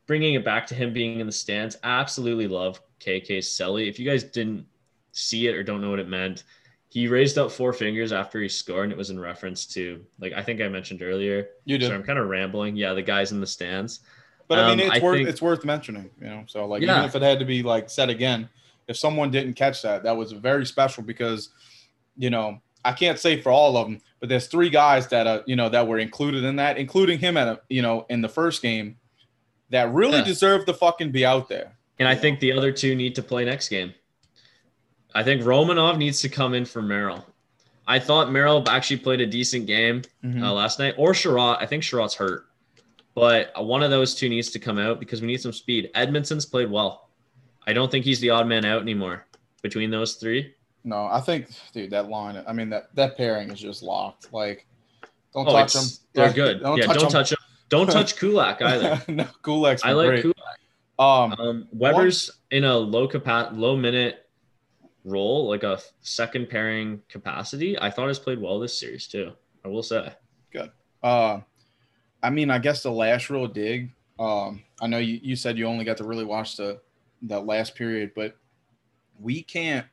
bringing 0.06 0.36
it 0.36 0.46
back 0.46 0.66
to 0.68 0.76
him 0.76 0.94
being 0.94 1.20
in 1.20 1.26
the 1.26 1.32
stands, 1.32 1.78
absolutely 1.84 2.48
love 2.48 2.82
KK 3.00 3.40
Selly. 3.40 3.88
If 3.88 4.00
you 4.00 4.10
guys 4.10 4.24
didn't 4.24 4.66
see 5.12 5.48
it 5.48 5.56
or 5.56 5.64
don't 5.64 5.82
know 5.82 5.90
what 5.90 6.00
it 6.00 6.08
meant, 6.08 6.44
he 6.90 7.08
raised 7.08 7.38
up 7.38 7.52
four 7.52 7.74
fingers 7.74 8.14
after 8.14 8.42
he 8.42 8.48
scored, 8.48 8.86
and 8.86 8.92
it 8.94 8.98
was 8.98 9.10
in 9.10 9.20
reference 9.20 9.66
to 9.68 10.04
like 10.20 10.34
I 10.34 10.42
think 10.42 10.62
I 10.62 10.68
mentioned 10.70 11.02
earlier. 11.02 11.50
you 11.66 11.78
do. 11.78 11.86
Sorry, 11.88 11.98
I'm 11.98 12.04
kind 12.04 12.18
of 12.18 12.30
rambling. 12.30 12.76
Yeah, 12.76 12.94
the 12.94 13.02
guys 13.02 13.32
in 13.32 13.42
the 13.42 13.48
stands. 13.48 14.00
But 14.48 14.60
I 14.60 14.70
mean, 14.70 14.80
Um, 14.80 14.88
it's 14.94 15.04
I 15.04 15.06
worth 15.06 15.18
think- 15.18 15.30
it's 15.30 15.42
worth 15.42 15.66
mentioning, 15.66 16.10
you 16.22 16.28
know. 16.28 16.44
So 16.48 16.66
like, 16.66 16.82
Yeah. 16.82 16.94
even 17.00 17.06
if 17.10 17.16
it 17.16 17.22
had 17.22 17.40
to 17.40 17.46
be 17.46 17.62
like 17.62 17.90
said 17.90 18.10
again, 18.10 18.48
if 18.88 18.96
someone 18.96 19.30
didn't 19.30 19.56
catch 19.56 19.82
that, 19.82 20.04
that 20.04 20.16
was 20.16 20.32
very 20.32 20.66
special 20.66 21.04
because, 21.04 21.50
you 22.18 22.30
know, 22.30 22.62
I 22.88 22.94
can't 22.94 23.20
say 23.20 23.42
for 23.42 23.52
all 23.52 23.76
of 23.78 23.88
them, 23.88 24.02
but 24.20 24.30
there's 24.30 24.48
three 24.48 24.70
guys 24.70 25.08
that 25.10 25.28
uh, 25.28 25.42
you 25.46 25.56
know, 25.56 25.70
that 25.70 25.88
were 25.88 26.00
included 26.00 26.44
in 26.44 26.56
that, 26.58 26.78
including 26.78 27.20
him 27.20 27.38
at 27.38 27.48
a, 27.48 27.60
you 27.70 27.82
know, 27.82 28.06
in 28.10 28.22
the 28.22 28.30
first 28.30 28.62
game, 28.62 28.98
that 29.70 29.92
really 29.94 30.18
Yeah. 30.20 30.24
deserve 30.24 30.66
to 30.66 30.74
fucking 30.74 31.12
be 31.12 31.26
out 31.26 31.50
there. 31.50 31.74
And 32.00 32.08
I 32.08 32.16
think 32.16 32.40
the 32.40 32.52
other 32.52 32.72
two 32.72 32.96
need 32.96 33.16
to 33.16 33.24
play 33.24 33.44
next 33.46 33.70
game. 33.70 33.94
I 35.16 35.24
think 35.24 35.42
Romanov 35.42 35.98
needs 35.98 36.22
to 36.22 36.30
come 36.30 36.54
in 36.54 36.66
for 36.66 36.82
Merrill. 36.82 37.26
I 37.88 38.00
thought 38.00 38.32
Merrill 38.32 38.64
actually 38.70 38.98
played 38.98 39.22
a 39.22 39.26
decent 39.26 39.66
game 39.66 40.02
Mhm. 40.24 40.44
uh, 40.44 40.54
last 40.54 40.78
night, 40.80 40.94
or 40.98 41.14
Chiarot. 41.14 41.58
I 41.62 41.66
think 41.66 41.84
Chiarot's 41.84 42.14
hurt, 42.16 42.48
but 43.16 43.52
one 43.66 43.82
of 43.82 43.90
those 43.90 44.14
two 44.14 44.30
needs 44.30 44.50
to 44.52 44.60
come 44.60 44.78
out 44.78 45.00
because 45.00 45.22
we 45.22 45.28
need 45.28 45.42
some 45.42 45.54
speed. 45.54 45.90
Edmundson's 45.96 46.46
played 46.46 46.70
well. 46.70 47.10
I 47.66 47.74
don't 47.74 47.90
think 47.92 48.06
he's 48.06 48.20
the 48.20 48.30
odd 48.30 48.48
man 48.48 48.64
out 48.66 48.82
anymore 48.82 49.26
between 49.62 49.90
those 49.90 50.16
three. 50.16 50.54
No, 50.88 51.06
I 51.06 51.20
think, 51.20 51.50
dude, 51.74 51.90
that 51.92 52.08
line. 52.08 52.42
I 52.48 52.54
mean, 52.54 52.70
that 52.70 52.96
that 52.96 53.18
pairing 53.18 53.50
is 53.52 53.60
just 53.60 53.84
locked. 53.84 54.32
Like, 54.32 54.66
don't 55.34 55.46
Oh, 55.46 55.52
touch 55.52 55.74
them. 55.74 55.84
They're 56.14 56.32
good. 56.32 56.62
yeah, 56.62 56.86
don't 56.86 57.04
'em. 57.04 57.10
touch 57.10 57.32
him. 57.34 57.38
Don't 57.68 57.92
touch 57.92 58.16
Kulak 58.20 58.62
either. 58.62 59.04
no, 59.12 59.26
Kulak's 59.42 59.84
I 59.84 59.92
like 59.92 60.08
great. 60.08 60.22
Kulak. 60.22 60.60
Um, 60.98 61.34
Um, 61.40 61.68
Weber's 61.74 62.32
in 62.52 62.64
a 62.64 62.78
low 62.78 63.06
capa- 63.06 63.52
low 63.54 63.76
minute 63.76 64.30
role, 65.04 65.50
like 65.50 65.64
a 65.64 65.78
second 66.00 66.50
pairing 66.50 67.02
capacity. 67.10 67.78
I 67.78 67.92
thought 67.92 68.08
has 68.08 68.18
played 68.18 68.40
well 68.42 68.58
this 68.58 68.80
series 68.80 69.08
too. 69.08 69.34
I 69.66 69.68
will 69.68 69.84
say. 69.84 70.14
Good. 70.54 70.72
Uh, 71.04 71.42
I 72.24 72.30
mean, 72.30 72.50
I 72.50 72.60
guess 72.60 72.82
the 72.82 72.92
last 72.92 73.30
real 73.30 73.48
dig. 73.48 73.92
Um, 74.18 74.64
I 74.82 74.88
know 74.88 75.00
you, 75.00 75.20
you 75.22 75.36
said 75.36 75.58
you 75.58 75.66
only 75.68 75.84
got 75.84 75.98
to 75.98 76.06
really 76.06 76.24
watch 76.26 76.56
the 76.56 76.80
that 77.24 77.46
last 77.46 77.76
period, 77.76 78.14
but 78.16 78.38
we 79.20 79.44
can't. 79.44 79.86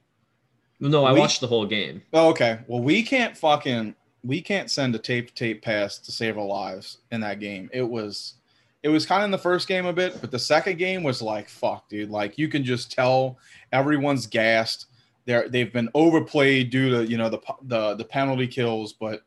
No, 0.80 1.04
I 1.04 1.12
We- 1.12 1.20
watched 1.20 1.40
the 1.40 1.46
whole 1.46 1.66
game. 1.66 2.02
Oh, 2.12 2.28
okay. 2.30 2.58
Well, 2.66 2.82
we 2.82 3.02
can't 3.02 3.36
fucking 3.36 3.94
we 4.22 4.40
can't 4.40 4.70
send 4.70 4.94
a 4.94 4.98
tape 4.98 5.34
tape 5.34 5.62
pass 5.62 5.98
to 5.98 6.10
save 6.10 6.38
our 6.38 6.46
lives 6.46 6.98
in 7.12 7.20
that 7.20 7.40
game. 7.40 7.68
It 7.72 7.82
was 7.82 8.34
it 8.82 8.88
was 8.88 9.06
kind 9.06 9.22
of 9.22 9.26
in 9.26 9.30
the 9.30 9.38
first 9.38 9.68
game 9.68 9.86
a 9.86 9.92
bit, 9.92 10.20
but 10.20 10.30
the 10.30 10.38
second 10.38 10.78
game 10.78 11.02
was 11.02 11.22
like 11.22 11.48
fuck, 11.48 11.88
dude. 11.88 12.10
Like 12.10 12.38
you 12.38 12.48
can 12.48 12.64
just 12.64 12.90
tell 12.92 13.38
everyone's 13.72 14.26
gassed. 14.26 14.86
They're 15.26 15.48
they've 15.48 15.72
been 15.72 15.88
overplayed 15.94 16.70
due 16.70 16.90
to 16.90 17.06
you 17.10 17.16
know 17.16 17.28
the 17.28 17.40
the 17.62 17.94
the 17.94 18.04
penalty 18.04 18.46
kills, 18.46 18.92
but 18.92 19.22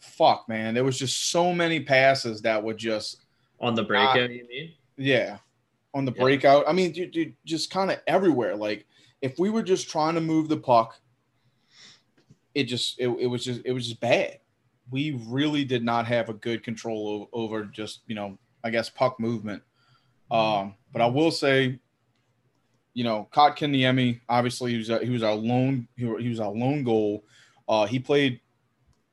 fuck, 0.00 0.48
man, 0.48 0.74
there 0.74 0.84
was 0.84 0.98
just 0.98 1.30
so 1.30 1.52
many 1.52 1.80
passes 1.80 2.42
that 2.42 2.62
would 2.62 2.76
just 2.76 3.22
on 3.60 3.74
the 3.74 3.82
ah. 3.82 3.86
breakout. 3.86 4.30
you 4.30 4.46
mean? 4.48 4.72
Yeah, 4.96 5.38
on 5.92 6.04
the 6.04 6.12
Yeah. 6.12 6.22
breakout. 6.22 6.64
I 6.68 6.72
mean, 6.72 6.92
dude, 6.92 7.10
dude 7.10 7.34
just 7.44 7.70
kind 7.70 7.90
of 7.90 8.00
everywhere. 8.06 8.54
Like 8.56 8.86
if 9.22 9.38
we 9.38 9.50
were 9.50 9.62
just 9.62 9.88
trying 9.88 10.14
to 10.14 10.20
move 10.20 10.48
the 10.48 10.56
puck, 10.56 10.98
it 12.54 12.64
just 12.64 12.98
it, 12.98 13.08
it 13.08 13.26
was 13.26 13.44
just 13.44 13.62
it 13.64 13.72
was 13.72 13.88
just 13.88 14.00
bad. 14.00 14.38
We 14.90 15.20
really 15.26 15.64
did 15.64 15.82
not 15.82 16.06
have 16.06 16.28
a 16.28 16.34
good 16.34 16.62
control 16.62 17.28
over 17.32 17.64
just 17.64 18.02
you 18.06 18.14
know 18.14 18.38
I 18.62 18.70
guess 18.70 18.88
puck 18.88 19.18
movement. 19.20 19.62
Um, 20.30 20.74
but 20.92 21.02
I 21.02 21.06
will 21.06 21.30
say, 21.30 21.78
you 22.94 23.04
know, 23.04 23.28
Kotkaniemi, 23.32 24.20
obviously 24.28 24.72
he 24.72 24.78
was 24.78 24.90
a, 24.90 24.98
he 24.98 25.10
was 25.10 25.22
our 25.22 25.34
lone 25.34 25.86
he, 25.96 26.04
he 26.18 26.28
was 26.28 26.40
our 26.40 26.50
lone 26.50 26.82
goal. 26.82 27.24
Uh, 27.68 27.86
he 27.86 27.98
played, 27.98 28.40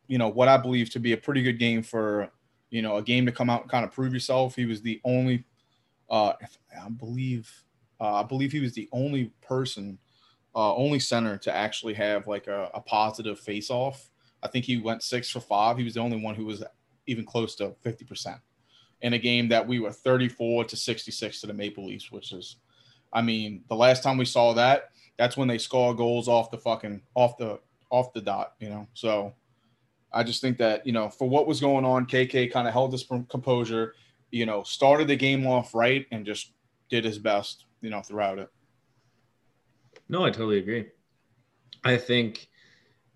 you 0.07 0.17
know, 0.17 0.29
what 0.29 0.47
I 0.47 0.57
believe 0.57 0.89
to 0.91 0.99
be 0.99 1.13
a 1.13 1.17
pretty 1.17 1.41
good 1.41 1.59
game 1.59 1.83
for 1.83 2.31
you 2.69 2.81
know 2.81 2.97
a 2.97 3.03
game 3.03 3.25
to 3.25 3.31
come 3.31 3.49
out 3.49 3.63
and 3.63 3.71
kind 3.71 3.85
of 3.85 3.91
prove 3.91 4.13
yourself. 4.13 4.55
He 4.55 4.65
was 4.65 4.81
the 4.81 5.01
only, 5.03 5.43
uh, 6.09 6.33
I 6.79 6.89
believe, 6.89 7.51
uh, 8.01 8.15
I 8.15 8.23
believe 8.23 8.51
he 8.51 8.59
was 8.59 8.73
the 8.73 8.89
only 8.91 9.31
person, 9.41 9.99
uh, 10.55 10.75
only 10.75 10.99
center 10.99 11.37
to 11.37 11.55
actually 11.55 11.93
have 11.93 12.27
like 12.27 12.47
a, 12.47 12.69
a 12.73 12.81
positive 12.81 13.39
face 13.39 13.69
off. 13.69 14.09
I 14.43 14.47
think 14.47 14.65
he 14.65 14.77
went 14.77 15.03
six 15.03 15.29
for 15.29 15.39
five. 15.39 15.77
He 15.77 15.83
was 15.83 15.93
the 15.93 16.01
only 16.01 16.19
one 16.19 16.33
who 16.35 16.45
was 16.45 16.63
even 17.05 17.25
close 17.25 17.55
to 17.55 17.75
fifty 17.81 18.03
percent 18.03 18.39
in 19.01 19.13
a 19.13 19.19
game 19.19 19.47
that 19.49 19.67
we 19.67 19.79
were 19.79 19.91
34 19.91 20.65
to 20.65 20.75
66 20.75 21.41
to 21.41 21.47
the 21.47 21.53
Maple 21.53 21.87
Leafs, 21.87 22.11
which 22.11 22.31
is, 22.31 22.57
I 23.11 23.21
mean, 23.21 23.63
the 23.67 23.75
last 23.75 24.03
time 24.03 24.17
we 24.17 24.25
saw 24.25 24.53
that, 24.53 24.89
that's 25.17 25.35
when 25.35 25.47
they 25.47 25.57
score 25.57 25.95
goals 25.95 26.27
off 26.27 26.51
the 26.51 26.57
fucking 26.57 27.01
off 27.15 27.37
the 27.37 27.59
off 27.89 28.13
the 28.13 28.21
dot, 28.21 28.53
you 28.59 28.69
know. 28.69 28.87
So 28.93 29.33
I 30.13 30.23
just 30.23 30.41
think 30.41 30.57
that 30.57 30.85
you 30.85 30.93
know 30.93 31.09
for 31.09 31.29
what 31.29 31.47
was 31.47 31.59
going 31.59 31.85
on, 31.85 32.05
KK 32.07 32.51
kind 32.51 32.67
of 32.67 32.73
held 32.73 32.91
his 32.91 33.03
composure, 33.03 33.93
you 34.31 34.45
know, 34.45 34.63
started 34.63 35.07
the 35.07 35.15
game 35.15 35.45
off 35.45 35.75
right 35.75 36.05
and 36.11 36.25
just 36.25 36.53
did 36.89 37.03
his 37.03 37.19
best, 37.19 37.65
you 37.81 37.89
know, 37.89 38.01
throughout 38.01 38.39
it. 38.39 38.49
No, 40.09 40.23
I 40.23 40.29
totally 40.29 40.59
agree. 40.59 40.87
I 41.83 41.97
think 41.97 42.47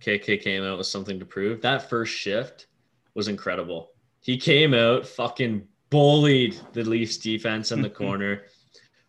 KK 0.01 0.41
came 0.41 0.63
out 0.63 0.77
with 0.77 0.87
something 0.87 1.19
to 1.19 1.25
prove. 1.25 1.61
That 1.61 1.89
first 1.89 2.13
shift 2.13 2.67
was 3.13 3.27
incredible. 3.27 3.91
He 4.21 4.37
came 4.37 4.73
out, 4.73 5.07
fucking 5.07 5.67
bullied 5.89 6.57
the 6.73 6.83
Leafs 6.83 7.17
defense 7.17 7.71
in 7.71 7.81
the 7.81 7.89
corner, 8.01 8.43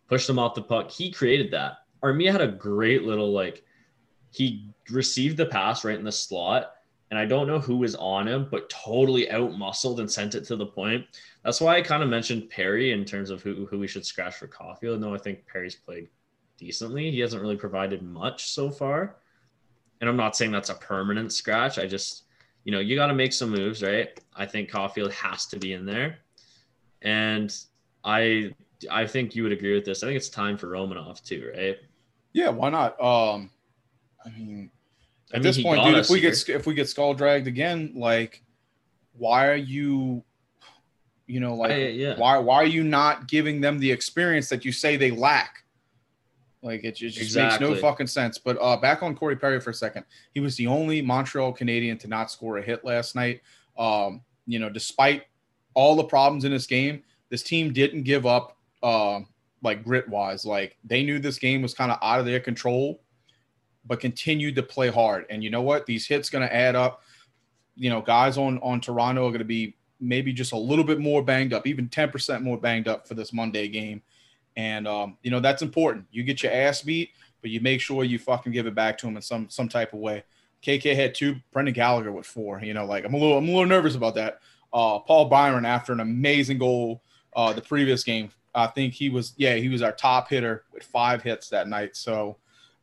pushed 0.07 0.27
them 0.27 0.39
off 0.39 0.55
the 0.55 0.61
puck. 0.61 0.91
He 0.91 1.11
created 1.11 1.51
that. 1.51 1.79
Armia 2.03 2.31
had 2.31 2.41
a 2.41 2.47
great 2.47 3.03
little 3.03 3.31
like 3.31 3.63
he 4.31 4.69
received 4.89 5.37
the 5.37 5.45
pass 5.45 5.83
right 5.83 5.97
in 5.97 6.05
the 6.05 6.11
slot. 6.11 6.73
And 7.09 7.17
I 7.17 7.25
don't 7.25 7.47
know 7.47 7.59
who 7.59 7.77
was 7.77 7.95
on 7.95 8.27
him, 8.27 8.47
but 8.51 8.69
totally 8.69 9.31
out 9.31 9.57
muscled 9.57 9.99
and 10.01 10.11
sent 10.11 10.35
it 10.35 10.43
to 10.45 10.55
the 10.55 10.65
point. 10.65 11.05
That's 11.43 11.61
why 11.61 11.77
I 11.77 11.81
kind 11.81 12.03
of 12.03 12.09
mentioned 12.09 12.49
Perry 12.49 12.91
in 12.91 13.05
terms 13.05 13.29
of 13.29 13.41
who, 13.41 13.65
who 13.65 13.79
we 13.79 13.87
should 13.87 14.05
scratch 14.05 14.35
for 14.35 14.47
Caufield. 14.47 14.99
No, 14.99 15.15
I 15.15 15.17
think 15.17 15.45
Perry's 15.47 15.75
played 15.75 16.09
decently. 16.57 17.09
He 17.11 17.19
hasn't 17.19 17.41
really 17.41 17.55
provided 17.55 18.01
much 18.01 18.49
so 18.49 18.69
far. 18.69 19.15
And 20.01 20.09
I'm 20.09 20.17
not 20.17 20.35
saying 20.35 20.51
that's 20.51 20.69
a 20.69 20.75
permanent 20.75 21.31
scratch. 21.31 21.79
I 21.79 21.87
just, 21.87 22.23
you 22.65 22.71
know, 22.71 22.79
you 22.79 22.95
got 22.95 23.07
to 23.07 23.15
make 23.15 23.31
some 23.31 23.51
moves, 23.51 23.81
right? 23.81 24.19
I 24.35 24.45
think 24.45 24.69
Caufield 24.69 25.11
has 25.13 25.45
to 25.47 25.57
be 25.57 25.73
in 25.73 25.85
there. 25.85 26.17
And 27.01 27.55
I 28.03 28.53
I 28.91 29.07
think 29.07 29.35
you 29.35 29.43
would 29.43 29.51
agree 29.51 29.73
with 29.73 29.85
this. 29.85 30.03
I 30.03 30.07
think 30.07 30.17
it's 30.17 30.29
time 30.29 30.57
for 30.57 30.67
Romanov 30.67 31.23
too, 31.23 31.51
right? 31.55 31.77
Yeah, 32.33 32.49
why 32.49 32.69
not? 32.69 33.01
Um, 33.01 33.49
I 34.23 34.29
mean, 34.29 34.69
I 35.31 35.37
at 35.37 35.41
mean, 35.41 35.43
this 35.43 35.61
point, 35.61 35.83
dude, 35.83 35.97
if 35.97 36.09
we 36.09 36.19
here. 36.21 36.31
get 36.31 36.49
if 36.49 36.65
we 36.65 36.73
get 36.73 36.87
skull 36.87 37.13
dragged 37.13 37.47
again, 37.47 37.93
like, 37.95 38.43
why 39.17 39.47
are 39.47 39.55
you, 39.55 40.23
you 41.25 41.39
know, 41.39 41.55
like, 41.55 41.71
I- 41.71 41.87
yeah. 41.87 42.17
why 42.17 42.37
why 42.37 42.55
are 42.55 42.65
you 42.65 42.83
not 42.83 43.27
giving 43.27 43.59
them 43.61 43.79
the 43.79 43.91
experience 43.91 44.49
that 44.49 44.63
you 44.63 44.71
say 44.71 44.95
they 44.95 45.11
lack? 45.11 45.63
Like, 46.61 46.83
it 46.83 46.95
just, 46.95 47.17
just 47.17 47.35
makes 47.35 47.59
no 47.59 47.75
fucking 47.75 48.07
sense. 48.07 48.37
But 48.37 48.57
uh, 48.59 48.77
back 48.77 49.03
on 49.03 49.15
Corey 49.15 49.35
Perry 49.35 49.59
for 49.59 49.69
a 49.69 49.73
second, 49.73 50.05
he 50.33 50.39
was 50.39 50.55
the 50.55 50.67
only 50.67 51.01
Montreal 51.01 51.53
Canadian 51.53 51.97
to 51.99 52.07
not 52.07 52.31
score 52.31 52.57
a 52.57 52.61
hit 52.61 52.83
last 52.83 53.15
night. 53.15 53.41
Um, 53.77 54.21
you 54.45 54.59
know, 54.59 54.69
despite 54.69 55.23
all 55.73 55.95
the 55.95 56.03
problems 56.03 56.45
in 56.45 56.51
this 56.51 56.65
game, 56.65 57.03
this 57.29 57.43
team 57.43 57.73
didn't 57.73 58.03
give 58.03 58.25
up. 58.25 58.57
Uh, 58.83 59.21
like 59.63 59.83
grit 59.83 60.07
wise, 60.07 60.45
like 60.45 60.77
they 60.83 61.03
knew 61.03 61.17
this 61.19 61.39
game 61.39 61.63
was 61.63 61.73
kind 61.73 61.91
of 61.91 61.97
out 62.03 62.19
of 62.19 62.27
their 62.27 62.39
control 62.39 63.01
but 63.87 63.99
continued 63.99 64.55
to 64.55 64.63
play 64.63 64.89
hard. 64.89 65.25
And 65.29 65.43
you 65.43 65.49
know 65.49 65.61
what? 65.61 65.85
These 65.85 66.07
hits 66.07 66.29
going 66.29 66.47
to 66.47 66.53
add 66.53 66.75
up. 66.75 67.01
You 67.75 67.89
know, 67.89 68.01
guys 68.01 68.37
on 68.37 68.59
on 68.59 68.81
Toronto 68.81 69.27
are 69.27 69.29
going 69.31 69.39
to 69.39 69.45
be 69.45 69.75
maybe 69.99 70.33
just 70.33 70.51
a 70.51 70.57
little 70.57 70.83
bit 70.83 70.99
more 70.99 71.23
banged 71.23 71.53
up, 71.53 71.65
even 71.65 71.89
10% 71.89 72.41
more 72.41 72.57
banged 72.57 72.87
up 72.87 73.07
for 73.07 73.13
this 73.13 73.33
Monday 73.33 73.67
game. 73.67 74.01
And 74.55 74.87
um, 74.87 75.17
you 75.21 75.31
know, 75.31 75.39
that's 75.39 75.61
important. 75.61 76.05
You 76.11 76.23
get 76.23 76.41
your 76.43 76.51
ass 76.51 76.81
beat, 76.81 77.11
but 77.41 77.51
you 77.51 77.61
make 77.61 77.79
sure 77.79 78.03
you 78.03 78.17
fucking 78.19 78.51
give 78.51 78.65
it 78.65 78.75
back 78.75 78.97
to 78.99 79.07
him 79.07 79.15
in 79.15 79.21
some 79.21 79.49
some 79.49 79.69
type 79.69 79.93
of 79.93 79.99
way. 79.99 80.23
KK 80.63 80.95
had 80.95 81.13
two, 81.13 81.35
Brendan 81.51 81.75
Gallagher 81.75 82.11
with 82.11 82.25
four. 82.25 82.59
You 82.61 82.73
know, 82.73 82.85
like 82.85 83.05
I'm 83.05 83.13
a 83.13 83.17
little 83.17 83.37
I'm 83.37 83.47
a 83.47 83.51
little 83.51 83.67
nervous 83.67 83.95
about 83.95 84.15
that. 84.15 84.39
Uh 84.73 84.99
Paul 84.99 85.25
Byron 85.25 85.65
after 85.65 85.93
an 85.93 85.99
amazing 85.99 86.57
goal 86.57 87.03
uh 87.35 87.53
the 87.53 87.61
previous 87.61 88.03
game. 88.03 88.31
I 88.55 88.65
think 88.65 88.93
he 88.95 89.09
was 89.09 89.33
yeah, 89.37 89.55
he 89.55 89.69
was 89.69 89.83
our 89.83 89.91
top 89.91 90.27
hitter 90.29 90.63
with 90.73 90.83
five 90.83 91.21
hits 91.21 91.49
that 91.49 91.67
night. 91.67 91.95
So 91.95 92.37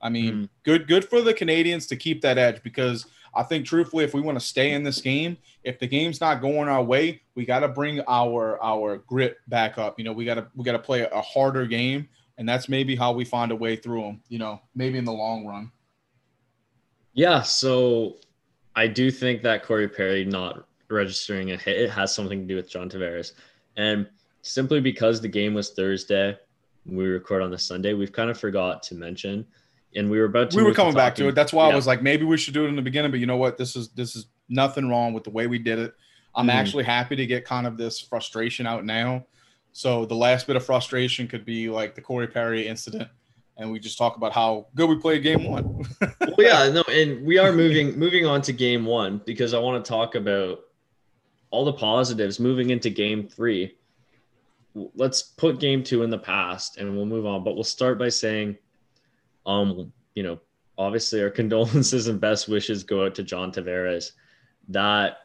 I 0.05 0.11
mean, 0.11 0.35
Mhm. 0.35 0.49
good 0.63 0.87
good 0.87 1.05
for 1.05 1.23
the 1.23 1.33
Canadians 1.35 1.87
to 1.87 1.97
keep 1.97 2.21
that 2.21 2.37
edge 2.39 2.63
because 2.63 3.07
I 3.35 3.43
think 3.43 3.67
truthfully, 3.67 4.05
if 4.05 4.15
we 4.15 4.21
want 4.21 4.39
to 4.39 4.45
stay 4.45 4.73
in 4.73 4.85
this 4.85 5.01
game, 5.01 5.39
if 5.65 5.79
the 5.81 5.89
game's 5.89 6.21
not 6.21 6.41
going 6.41 6.69
our 6.69 6.85
way, 6.85 7.23
we 7.35 7.45
got 7.45 7.61
to 7.61 7.69
bring 7.69 8.01
our 8.07 8.63
our 8.63 8.99
grit 8.99 9.39
back 9.49 9.79
up. 9.79 9.99
You 9.99 10.05
know, 10.05 10.13
we 10.13 10.25
got 10.27 10.35
to 10.35 10.47
we 10.55 10.63
got 10.63 10.73
to 10.73 10.79
play 10.79 11.09
a 11.11 11.21
harder 11.23 11.67
game, 11.67 12.09
and 12.39 12.47
that's 12.49 12.69
maybe 12.69 12.95
how 12.95 13.13
we 13.13 13.25
find 13.25 13.51
a 13.51 13.57
way 13.57 13.77
through 13.77 14.03
them. 14.03 14.21
You 14.29 14.39
know, 14.39 14.61
maybe 14.75 14.99
in 14.99 15.07
the 15.07 15.13
long 15.13 15.47
run. 15.47 15.73
Yeah, 17.15 17.43
so 17.43 18.19
I 18.77 18.87
do 18.89 19.11
think 19.11 19.43
that 19.43 19.63
Corey 19.65 19.89
Perry 19.89 20.25
not 20.25 20.67
registering 20.91 21.53
a 21.53 21.57
hit 21.57 21.81
it 21.81 21.91
has 21.91 22.15
something 22.15 22.41
to 22.43 22.47
do 22.47 22.57
with 22.57 22.69
John 22.69 22.91
Tavares. 22.91 23.33
And 23.77 24.07
simply 24.43 24.81
because 24.81 25.21
the 25.21 25.29
game 25.29 25.55
was 25.55 25.71
Thursday, 25.71 26.37
we 26.85 27.07
record 27.07 27.43
on 27.43 27.51
the 27.51 27.59
Sunday, 27.59 27.95
we've 27.95 28.13
kind 28.13 28.31
of 28.31 28.39
forgot 28.39 28.83
to 28.85 28.95
mention. 28.95 29.47
And 29.97 30.11
we 30.11 30.19
were 30.19 30.25
about 30.25 30.51
to 30.51 30.57
we 30.57 30.63
were 30.63 30.71
move 30.71 30.77
coming 30.77 30.95
back 30.95 31.15
to 31.17 31.29
it. 31.29 31.35
That's 31.35 31.53
why 31.53 31.71
I 31.71 31.75
was 31.75 31.87
like, 31.87 32.03
maybe 32.03 32.25
we 32.25 32.37
should 32.37 32.55
do 32.55 32.65
it 32.65 32.69
in 32.69 32.77
the 32.77 32.83
beginning. 32.83 33.11
But 33.11 33.21
you 33.21 33.27
know 33.27 33.37
what? 33.37 33.57
This 33.57 33.77
is 33.77 33.91
this 33.91 34.17
is 34.17 34.27
nothing 34.49 34.89
wrong 34.89 35.13
with 35.13 35.25
the 35.25 35.31
way 35.31 35.47
we 35.47 35.59
did 35.59 35.79
it. 35.79 35.95
I'm 36.35 36.49
Mhm. 36.49 36.55
actually 36.55 36.85
happy 36.85 37.15
to 37.17 37.27
get 37.27 37.45
kind 37.45 37.67
of 37.67 37.77
this 37.77 38.01
frustration 38.01 38.67
out 38.67 38.85
now. 38.85 39.25
So 39.73 40.05
the 40.05 40.15
last 40.17 40.47
bit 40.47 40.57
of 40.57 40.65
frustration 40.65 41.29
could 41.29 41.45
be 41.45 41.69
like 41.69 41.95
the 41.95 42.01
Corey 42.01 42.27
Perry 42.27 42.67
incident, 42.67 43.09
and 43.57 43.71
we 43.71 43.79
just 43.79 43.97
talk 43.99 44.17
about 44.17 44.33
how 44.33 44.67
good 44.75 44.89
we 44.89 44.97
played 44.97 45.23
game 45.23 45.45
one. 45.45 45.85
well, 46.01 46.35
yeah, 46.39 46.69
no, 46.71 46.83
and 46.91 47.25
we 47.25 47.39
are 47.39 47.53
moving 47.53 47.97
moving 47.99 48.27
on 48.27 48.43
to 48.43 48.53
game 48.53 48.85
one 48.85 49.21
because 49.25 49.55
I 49.55 49.59
want 49.59 49.85
to 49.85 49.89
talk 49.89 50.17
about 50.17 50.61
all 51.51 51.65
the 51.65 51.73
positives 51.73 52.41
moving 52.41 52.71
into 52.71 52.91
game 52.91 53.29
three. 53.29 53.75
Let's 54.97 55.23
put 55.23 55.61
game 55.61 55.85
two 55.85 56.03
in 56.03 56.11
the 56.11 56.19
past 56.19 56.79
and 56.79 56.97
we'll 56.97 57.07
move 57.07 57.27
on. 57.27 57.45
But 57.45 57.55
we'll 57.55 57.63
start 57.63 57.97
by 57.97 58.09
saying, 58.09 58.57
um, 59.47 59.93
you 60.15 60.23
know, 60.23 60.41
obviously 60.79 61.23
our 61.23 61.31
condolences 61.41 62.09
and 62.09 62.21
best 62.21 62.49
wishes 62.49 62.83
go 62.83 63.05
out 63.07 63.15
to 63.17 63.23
John 63.23 63.53
Tavares. 63.53 64.13
That 64.69 65.19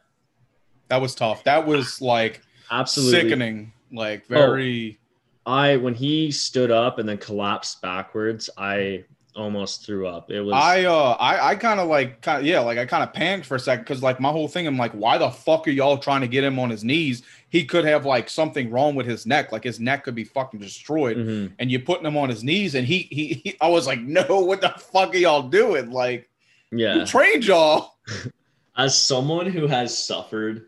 that 0.90 1.02
was 1.02 1.16
tough. 1.16 1.44
That 1.44 1.66
was 1.66 2.02
like 2.02 2.42
absolutely 2.72 3.22
sickening. 3.22 3.74
Like 3.92 4.28
very. 4.28 5.00
I 5.46 5.78
when 5.78 5.96
he 5.96 6.32
stood 6.32 6.70
up 6.70 7.00
and 7.00 7.10
then 7.10 7.18
collapsed 7.18 7.82
backwards, 7.82 8.50
I 8.58 9.06
almost 9.40 9.86
threw 9.86 10.08
up. 10.08 10.30
It 10.30 10.42
was 10.42 10.54
I 10.54 10.84
uh 10.86 11.16
I 11.20 11.52
I 11.52 11.56
kind 11.56 11.80
of 11.80 11.88
like 11.88 12.22
kind 12.22 12.42
of 12.42 12.46
yeah 12.46 12.60
like 12.60 12.78
I 12.78 12.86
kind 12.86 13.04
of 13.04 13.14
panicked 13.14 13.48
for 13.48 13.56
a 13.56 13.60
second 13.60 13.86
because 13.86 14.04
like 14.04 14.20
my 14.20 14.30
whole 14.30 14.48
thing 14.48 14.68
I'm 14.68 14.78
like 14.78 14.92
why 14.92 15.18
the 15.18 15.30
fuck 15.30 15.68
are 15.68 15.72
y'all 15.72 15.98
trying 15.98 16.22
to 16.22 16.28
get 16.28 16.44
him 16.44 16.60
on 16.60 16.70
his 16.70 16.84
knees? 16.84 17.24
He 17.50 17.66
could 17.66 17.86
have 17.86 18.06
like 18.06 18.30
something 18.30 18.70
wrong 18.70 18.96
with 18.96 19.06
his 19.06 19.26
neck, 19.26 19.52
like 19.52 19.64
his 19.64 19.80
neck 19.80 20.04
could 20.04 20.16
be 20.16 20.26
fucking 20.26 20.60
destroyed. 20.60 21.18
Mhm. 21.18 21.54
And 21.58 21.72
you're 21.72 21.82
putting 21.82 22.06
him 22.06 22.18
on 22.18 22.30
his 22.30 22.44
knees, 22.44 22.76
and 22.76 22.86
he, 22.86 23.08
he 23.10 23.42
he 23.44 23.58
I 23.62 23.70
was 23.70 23.88
like, 23.88 24.02
no, 24.02 24.26
what 24.42 24.62
the 24.62 24.70
fuck 24.70 25.16
are 25.16 25.18
y'all 25.18 25.50
doing? 25.50 25.92
Like 25.92 26.30
yeah. 26.72 27.06
trained 27.06 27.46
y'all? 27.46 27.96
as 28.78 29.00
someone 29.00 29.46
who 29.46 29.68
has 29.68 29.98
suffered 29.98 30.68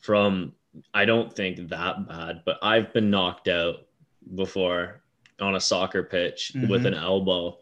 from 0.00 0.52
I 0.92 1.04
don't 1.04 1.34
think 1.34 1.68
that 1.68 2.08
bad, 2.08 2.42
but 2.44 2.58
I've 2.62 2.92
been 2.92 3.10
knocked 3.10 3.48
out 3.48 3.86
before 4.34 5.02
on 5.40 5.56
a 5.56 5.60
soccer 5.60 6.02
pitch 6.02 6.52
with 6.68 6.82
Mhm. 6.82 6.86
an 6.88 6.94
elbow 6.94 7.58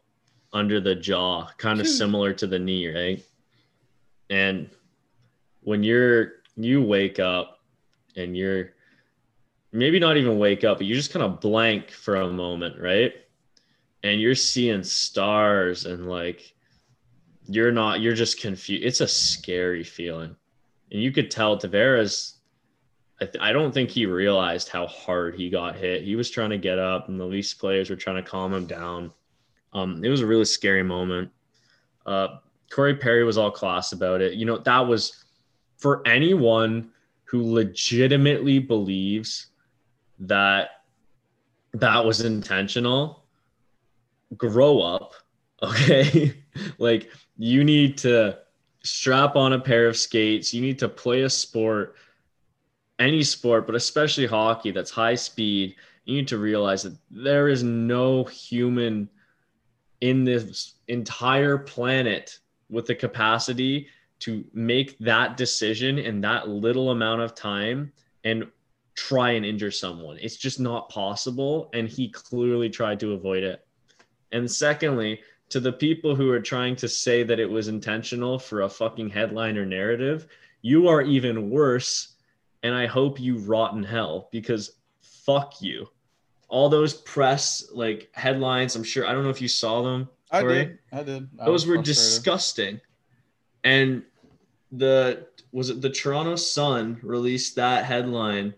under 0.52 0.80
the 0.80 0.94
jaw, 0.94 1.46
kind 1.56 1.80
of 1.80 1.86
similar 1.86 2.32
to 2.34 2.46
the 2.46 2.58
knee, 2.58 2.86
right? 2.88 3.24
And 4.30 4.70
when 5.60 5.82
you're 5.82 6.42
you 6.56 6.82
wake 6.82 7.18
up 7.18 7.60
and 8.16 8.36
you're 8.36 8.74
maybe 9.72 9.98
not 9.98 10.18
even 10.18 10.38
wake 10.38 10.64
up, 10.64 10.76
but 10.78 10.86
you 10.86 10.94
just 10.94 11.10
kind 11.12 11.24
of 11.24 11.40
blank 11.40 11.90
for 11.90 12.16
a 12.16 12.30
moment, 12.30 12.78
right? 12.78 13.14
And 14.02 14.20
you're 14.20 14.34
seeing 14.34 14.82
stars 14.82 15.86
and 15.86 16.08
like 16.10 16.54
you're 17.48 17.72
not 17.72 18.00
you're 18.02 18.14
just 18.14 18.38
confused. 18.38 18.84
It's 18.84 19.00
a 19.00 19.08
scary 19.08 19.82
feeling. 19.84 20.36
And 20.90 21.02
you 21.02 21.10
could 21.10 21.30
tell 21.30 21.56
Tavares 21.58 22.34
I, 23.20 23.26
th- 23.26 23.42
I 23.42 23.52
don't 23.52 23.72
think 23.72 23.90
he 23.90 24.06
realized 24.06 24.68
how 24.68 24.86
hard 24.86 25.36
he 25.36 25.50
got 25.50 25.76
hit. 25.76 26.02
He 26.02 26.16
was 26.16 26.30
trying 26.30 26.50
to 26.50 26.58
get 26.58 26.78
up, 26.78 27.08
and 27.08 27.18
the 27.20 27.24
Leafs 27.24 27.54
players 27.54 27.90
were 27.90 27.96
trying 27.96 28.16
to 28.16 28.28
calm 28.28 28.52
him 28.52 28.66
down. 28.66 29.12
Um, 29.72 30.04
it 30.04 30.08
was 30.08 30.20
a 30.20 30.26
really 30.26 30.44
scary 30.44 30.82
moment. 30.82 31.30
Uh, 32.04 32.38
Corey 32.70 32.96
Perry 32.96 33.24
was 33.24 33.38
all 33.38 33.50
class 33.50 33.92
about 33.92 34.20
it. 34.20 34.34
You 34.34 34.46
know, 34.46 34.58
that 34.58 34.80
was 34.80 35.24
for 35.76 36.06
anyone 36.06 36.90
who 37.24 37.52
legitimately 37.52 38.58
believes 38.58 39.48
that 40.18 40.70
that 41.74 42.04
was 42.04 42.20
intentional, 42.20 43.24
grow 44.36 44.80
up. 44.80 45.14
Okay. 45.62 46.34
like, 46.78 47.08
you 47.38 47.62
need 47.62 47.96
to 47.98 48.36
strap 48.82 49.36
on 49.36 49.52
a 49.52 49.60
pair 49.60 49.86
of 49.86 49.96
skates, 49.96 50.52
you 50.52 50.60
need 50.60 50.76
to 50.80 50.88
play 50.88 51.22
a 51.22 51.30
sport 51.30 51.94
any 52.98 53.22
sport, 53.22 53.66
but 53.66 53.74
especially 53.74 54.26
hockey 54.26 54.70
that's 54.70 54.90
high 54.90 55.14
speed, 55.14 55.76
you 56.04 56.16
need 56.16 56.28
to 56.28 56.38
realize 56.38 56.82
that 56.82 56.96
there 57.10 57.48
is 57.48 57.62
no 57.62 58.24
human 58.24 59.08
in 60.00 60.24
this 60.24 60.74
entire 60.88 61.56
planet 61.58 62.38
with 62.68 62.86
the 62.86 62.94
capacity 62.94 63.86
to 64.18 64.44
make 64.52 64.98
that 64.98 65.36
decision 65.36 65.98
in 65.98 66.20
that 66.20 66.48
little 66.48 66.90
amount 66.90 67.20
of 67.20 67.34
time 67.34 67.92
and 68.24 68.46
try 68.94 69.30
and 69.30 69.44
injure 69.44 69.70
someone. 69.70 70.18
It's 70.20 70.36
just 70.36 70.60
not 70.60 70.88
possible. 70.88 71.70
And 71.72 71.88
he 71.88 72.08
clearly 72.08 72.68
tried 72.68 73.00
to 73.00 73.12
avoid 73.12 73.42
it. 73.42 73.64
And 74.32 74.50
secondly, 74.50 75.20
to 75.48 75.60
the 75.60 75.72
people 75.72 76.14
who 76.14 76.30
are 76.30 76.40
trying 76.40 76.76
to 76.76 76.88
say 76.88 77.22
that 77.24 77.40
it 77.40 77.50
was 77.50 77.68
intentional 77.68 78.38
for 78.38 78.62
a 78.62 78.68
fucking 78.68 79.10
headline 79.10 79.58
or 79.58 79.66
narrative, 79.66 80.26
you 80.62 80.88
are 80.88 81.02
even 81.02 81.50
worse 81.50 82.11
and 82.62 82.74
I 82.74 82.86
hope 82.86 83.20
you 83.20 83.38
rot 83.38 83.74
in 83.74 83.82
hell 83.82 84.28
because 84.32 84.72
fuck 85.00 85.60
you. 85.60 85.88
All 86.48 86.68
those 86.68 86.94
press 86.94 87.68
like 87.72 88.10
headlines, 88.12 88.76
I'm 88.76 88.84
sure 88.84 89.06
I 89.06 89.12
don't 89.12 89.24
know 89.24 89.30
if 89.30 89.40
you 89.40 89.48
saw 89.48 89.82
them. 89.82 90.08
I 90.30 90.42
did. 90.42 90.78
I 90.92 91.02
did. 91.02 91.28
I 91.40 91.44
those 91.44 91.66
were 91.66 91.78
disgusting. 91.78 92.80
And 93.64 94.02
the 94.72 95.26
was 95.52 95.70
it 95.70 95.80
the 95.80 95.90
Toronto 95.90 96.36
Sun 96.36 96.98
released 97.02 97.56
that 97.56 97.84
headline 97.84 98.54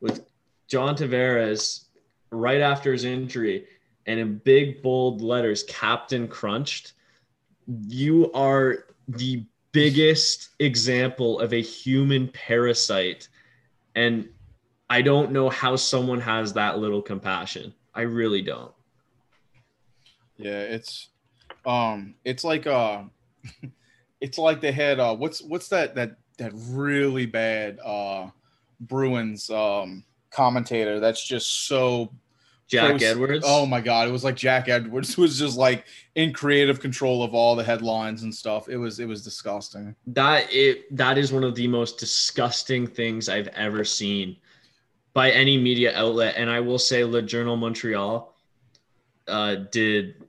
with 0.00 0.26
John 0.66 0.96
Tavares 0.96 1.84
right 2.30 2.60
after 2.60 2.92
his 2.92 3.04
injury 3.04 3.66
and 4.06 4.18
in 4.18 4.38
big 4.38 4.82
bold 4.82 5.20
letters 5.20 5.62
captain 5.68 6.26
crunched 6.26 6.94
you 7.86 8.32
are 8.32 8.86
the 9.08 9.44
biggest 9.70 10.50
example 10.58 11.38
of 11.40 11.52
a 11.52 11.60
human 11.60 12.28
parasite 12.28 13.28
and 13.94 14.28
I 14.88 15.02
don't 15.02 15.32
know 15.32 15.48
how 15.48 15.76
someone 15.76 16.20
has 16.20 16.52
that 16.54 16.78
little 16.78 17.02
compassion. 17.02 17.74
I 17.94 18.02
really 18.02 18.42
don't. 18.42 18.72
Yeah, 20.36 20.60
it's 20.60 21.08
um 21.64 22.14
it's 22.24 22.44
like 22.44 22.66
uh 22.66 23.04
it's 24.20 24.38
like 24.38 24.60
they 24.60 24.72
had 24.72 24.98
uh 24.98 25.14
what's 25.14 25.42
what's 25.42 25.68
that 25.68 25.94
that 25.94 26.16
that 26.38 26.52
really 26.54 27.26
bad 27.26 27.78
uh 27.84 28.28
Bruins 28.80 29.48
um 29.50 30.04
commentator 30.30 30.98
that's 30.98 31.26
just 31.26 31.68
so 31.68 32.10
Jack 32.72 33.02
Edwards. 33.02 33.44
Oh 33.46 33.66
my 33.66 33.80
god, 33.80 34.08
it 34.08 34.12
was 34.12 34.24
like 34.24 34.36
Jack 34.36 34.68
Edwards 34.68 35.16
was 35.18 35.38
just 35.38 35.56
like 35.56 35.84
in 36.14 36.32
creative 36.32 36.80
control 36.80 37.22
of 37.22 37.34
all 37.34 37.54
the 37.54 37.64
headlines 37.64 38.22
and 38.22 38.34
stuff. 38.34 38.68
It 38.68 38.76
was 38.76 38.98
it 38.98 39.06
was 39.06 39.22
disgusting. 39.22 39.94
That 40.06 40.46
it 40.50 40.94
that 40.96 41.18
is 41.18 41.32
one 41.32 41.44
of 41.44 41.54
the 41.54 41.68
most 41.68 41.98
disgusting 41.98 42.86
things 42.86 43.28
I've 43.28 43.48
ever 43.48 43.84
seen 43.84 44.36
by 45.12 45.30
any 45.30 45.58
media 45.58 45.96
outlet. 45.96 46.34
And 46.36 46.48
I 46.48 46.60
will 46.60 46.78
say, 46.78 47.04
Le 47.04 47.22
Journal 47.22 47.56
Montreal 47.56 48.34
uh, 49.28 49.56
did 49.70 50.24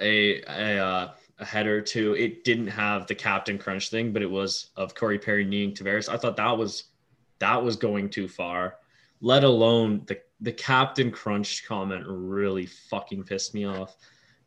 a 0.00 0.42
a, 0.48 0.78
uh, 0.78 1.08
a 1.38 1.44
header 1.44 1.80
too. 1.80 2.14
It 2.14 2.44
didn't 2.44 2.68
have 2.68 3.06
the 3.06 3.14
captain 3.14 3.58
crunch 3.58 3.90
thing, 3.90 4.12
but 4.12 4.22
it 4.22 4.30
was 4.30 4.70
of 4.76 4.94
Corey 4.94 5.18
Perry 5.18 5.44
kneeing 5.44 5.72
Tavares. 5.72 6.08
I 6.08 6.16
thought 6.16 6.36
that 6.36 6.56
was 6.56 6.84
that 7.38 7.62
was 7.62 7.76
going 7.76 8.10
too 8.10 8.28
far. 8.28 8.76
Let 9.20 9.44
alone 9.44 10.02
the 10.06 10.20
the 10.40 10.52
captain 10.52 11.10
crunch 11.10 11.66
comment 11.66 12.04
really 12.06 12.66
fucking 12.66 13.24
pissed 13.24 13.54
me 13.54 13.64
off. 13.64 13.96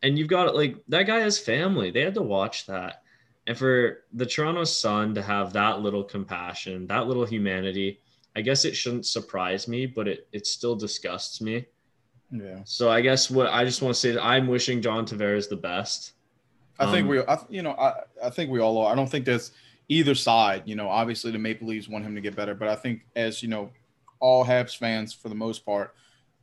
And 0.02 0.17
you've 0.17 0.28
got 0.28 0.56
like 0.56 0.78
that 0.88 1.08
guy 1.08 1.19
has 1.19 1.39
family. 1.39 1.91
They 1.91 2.02
had 2.02 2.15
to 2.15 2.21
watch 2.21 2.65
that. 2.67 3.04
And 3.47 3.58
for 3.58 4.04
the 4.13 4.25
Toronto 4.25 4.63
Sun 4.63 5.15
to 5.15 5.21
have 5.21 5.54
that 5.54 5.82
little 5.82 6.04
compassion, 6.04 6.88
that 6.88 7.08
little 7.08 7.25
humanity, 7.25 7.99
I 8.36 8.41
guess 8.41 8.63
it 8.63 8.75
shouldn't 8.75 9.08
surprise 9.08 9.67
me, 9.67 9.86
but 9.86 10.08
it 10.08 10.28
it 10.32 10.47
still 10.47 10.75
disgusts 10.75 11.41
me. 11.41 11.65
Yeah. 12.32 12.60
So 12.63 12.91
I 12.91 13.02
guess 13.02 13.30
what 13.30 13.47
I 13.47 13.65
just 13.65 13.82
want 13.82 13.95
to 13.95 13.99
say 13.99 14.12
that 14.12 14.23
I'm 14.23 14.47
wishing 14.47 14.82
John 14.82 15.06
Tavares 15.06 15.49
the 15.49 15.58
best. 15.58 16.13
I 16.80 16.89
think 16.91 17.04
um, 17.04 17.10
we, 17.10 17.19
I, 17.21 17.38
you 17.49 17.62
know, 17.62 17.71
I, 17.71 18.04
I 18.23 18.30
think 18.30 18.52
we 18.52 18.60
all 18.60 18.78
are. 18.78 18.91
I 18.91 18.95
don't 18.95 19.10
think 19.10 19.25
there's 19.25 19.52
either 19.89 20.15
side. 20.15 20.63
You 20.65 20.75
know, 20.75 20.88
obviously 20.88 21.32
the 21.32 21.39
Maple 21.39 21.67
Leafs 21.67 21.89
want 21.89 22.06
him 22.06 22.15
to 22.15 22.21
get 22.21 22.36
better, 22.36 22.56
but 22.56 22.69
I 22.69 22.75
think 22.75 23.02
as 23.15 23.43
you 23.43 23.49
know, 23.49 23.71
all 24.19 24.45
Habs 24.45 24.77
fans 24.77 25.13
for 25.13 25.29
the 25.29 25.36
most 25.36 25.65
part, 25.65 25.95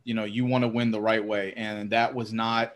you 0.03 0.13
know, 0.13 0.23
you 0.23 0.45
want 0.45 0.63
to 0.63 0.67
win 0.67 0.91
the 0.91 1.01
right 1.01 1.23
way, 1.23 1.53
and 1.55 1.89
that 1.89 2.13
was 2.13 2.33
not 2.33 2.75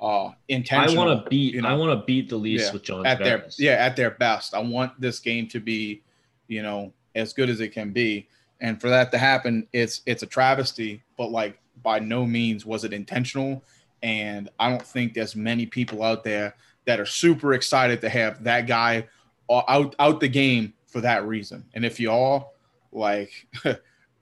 uh 0.00 0.30
intentional. 0.48 1.00
I 1.00 1.06
want 1.06 1.24
to 1.24 1.28
beat. 1.28 1.54
You 1.54 1.62
know, 1.62 1.68
I 1.68 1.74
want 1.74 1.98
to 1.98 2.04
beat 2.06 2.28
the 2.28 2.36
Leafs 2.36 2.66
yeah, 2.66 2.72
with 2.72 2.82
John 2.84 3.06
at 3.06 3.18
their 3.18 3.48
yeah 3.58 3.72
at 3.72 3.96
their 3.96 4.12
best. 4.12 4.54
I 4.54 4.60
want 4.60 4.98
this 5.00 5.18
game 5.18 5.48
to 5.48 5.60
be, 5.60 6.02
you 6.46 6.62
know, 6.62 6.92
as 7.14 7.32
good 7.32 7.50
as 7.50 7.60
it 7.60 7.70
can 7.70 7.92
be, 7.92 8.28
and 8.60 8.80
for 8.80 8.88
that 8.88 9.10
to 9.12 9.18
happen, 9.18 9.66
it's 9.72 10.02
it's 10.06 10.22
a 10.22 10.26
travesty. 10.26 11.02
But 11.16 11.30
like 11.30 11.58
by 11.82 11.98
no 11.98 12.24
means 12.26 12.64
was 12.64 12.84
it 12.84 12.92
intentional, 12.92 13.62
and 14.02 14.48
I 14.58 14.70
don't 14.70 14.82
think 14.82 15.14
there's 15.14 15.34
many 15.34 15.66
people 15.66 16.02
out 16.02 16.22
there 16.24 16.54
that 16.84 17.00
are 17.00 17.06
super 17.06 17.54
excited 17.54 18.00
to 18.00 18.08
have 18.08 18.42
that 18.44 18.66
guy 18.66 19.06
out 19.50 19.94
out 19.98 20.20
the 20.20 20.28
game 20.28 20.72
for 20.86 21.00
that 21.00 21.26
reason. 21.26 21.64
And 21.74 21.84
if 21.84 22.00
you 22.00 22.10
all 22.10 22.54
like 22.92 23.46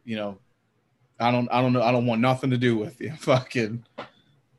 you 0.07 0.17
know, 0.17 0.39
I 1.21 1.31
don't 1.31 1.49
I 1.51 1.61
don't 1.61 1.75
know 1.75 1.83
I 1.83 1.93
don't 1.93 2.07
want 2.07 2.23
nothing 2.23 2.51
to 2.51 2.57
do 2.57 2.79
with 2.79 2.99
you. 3.01 3.13
Fucking 3.19 3.85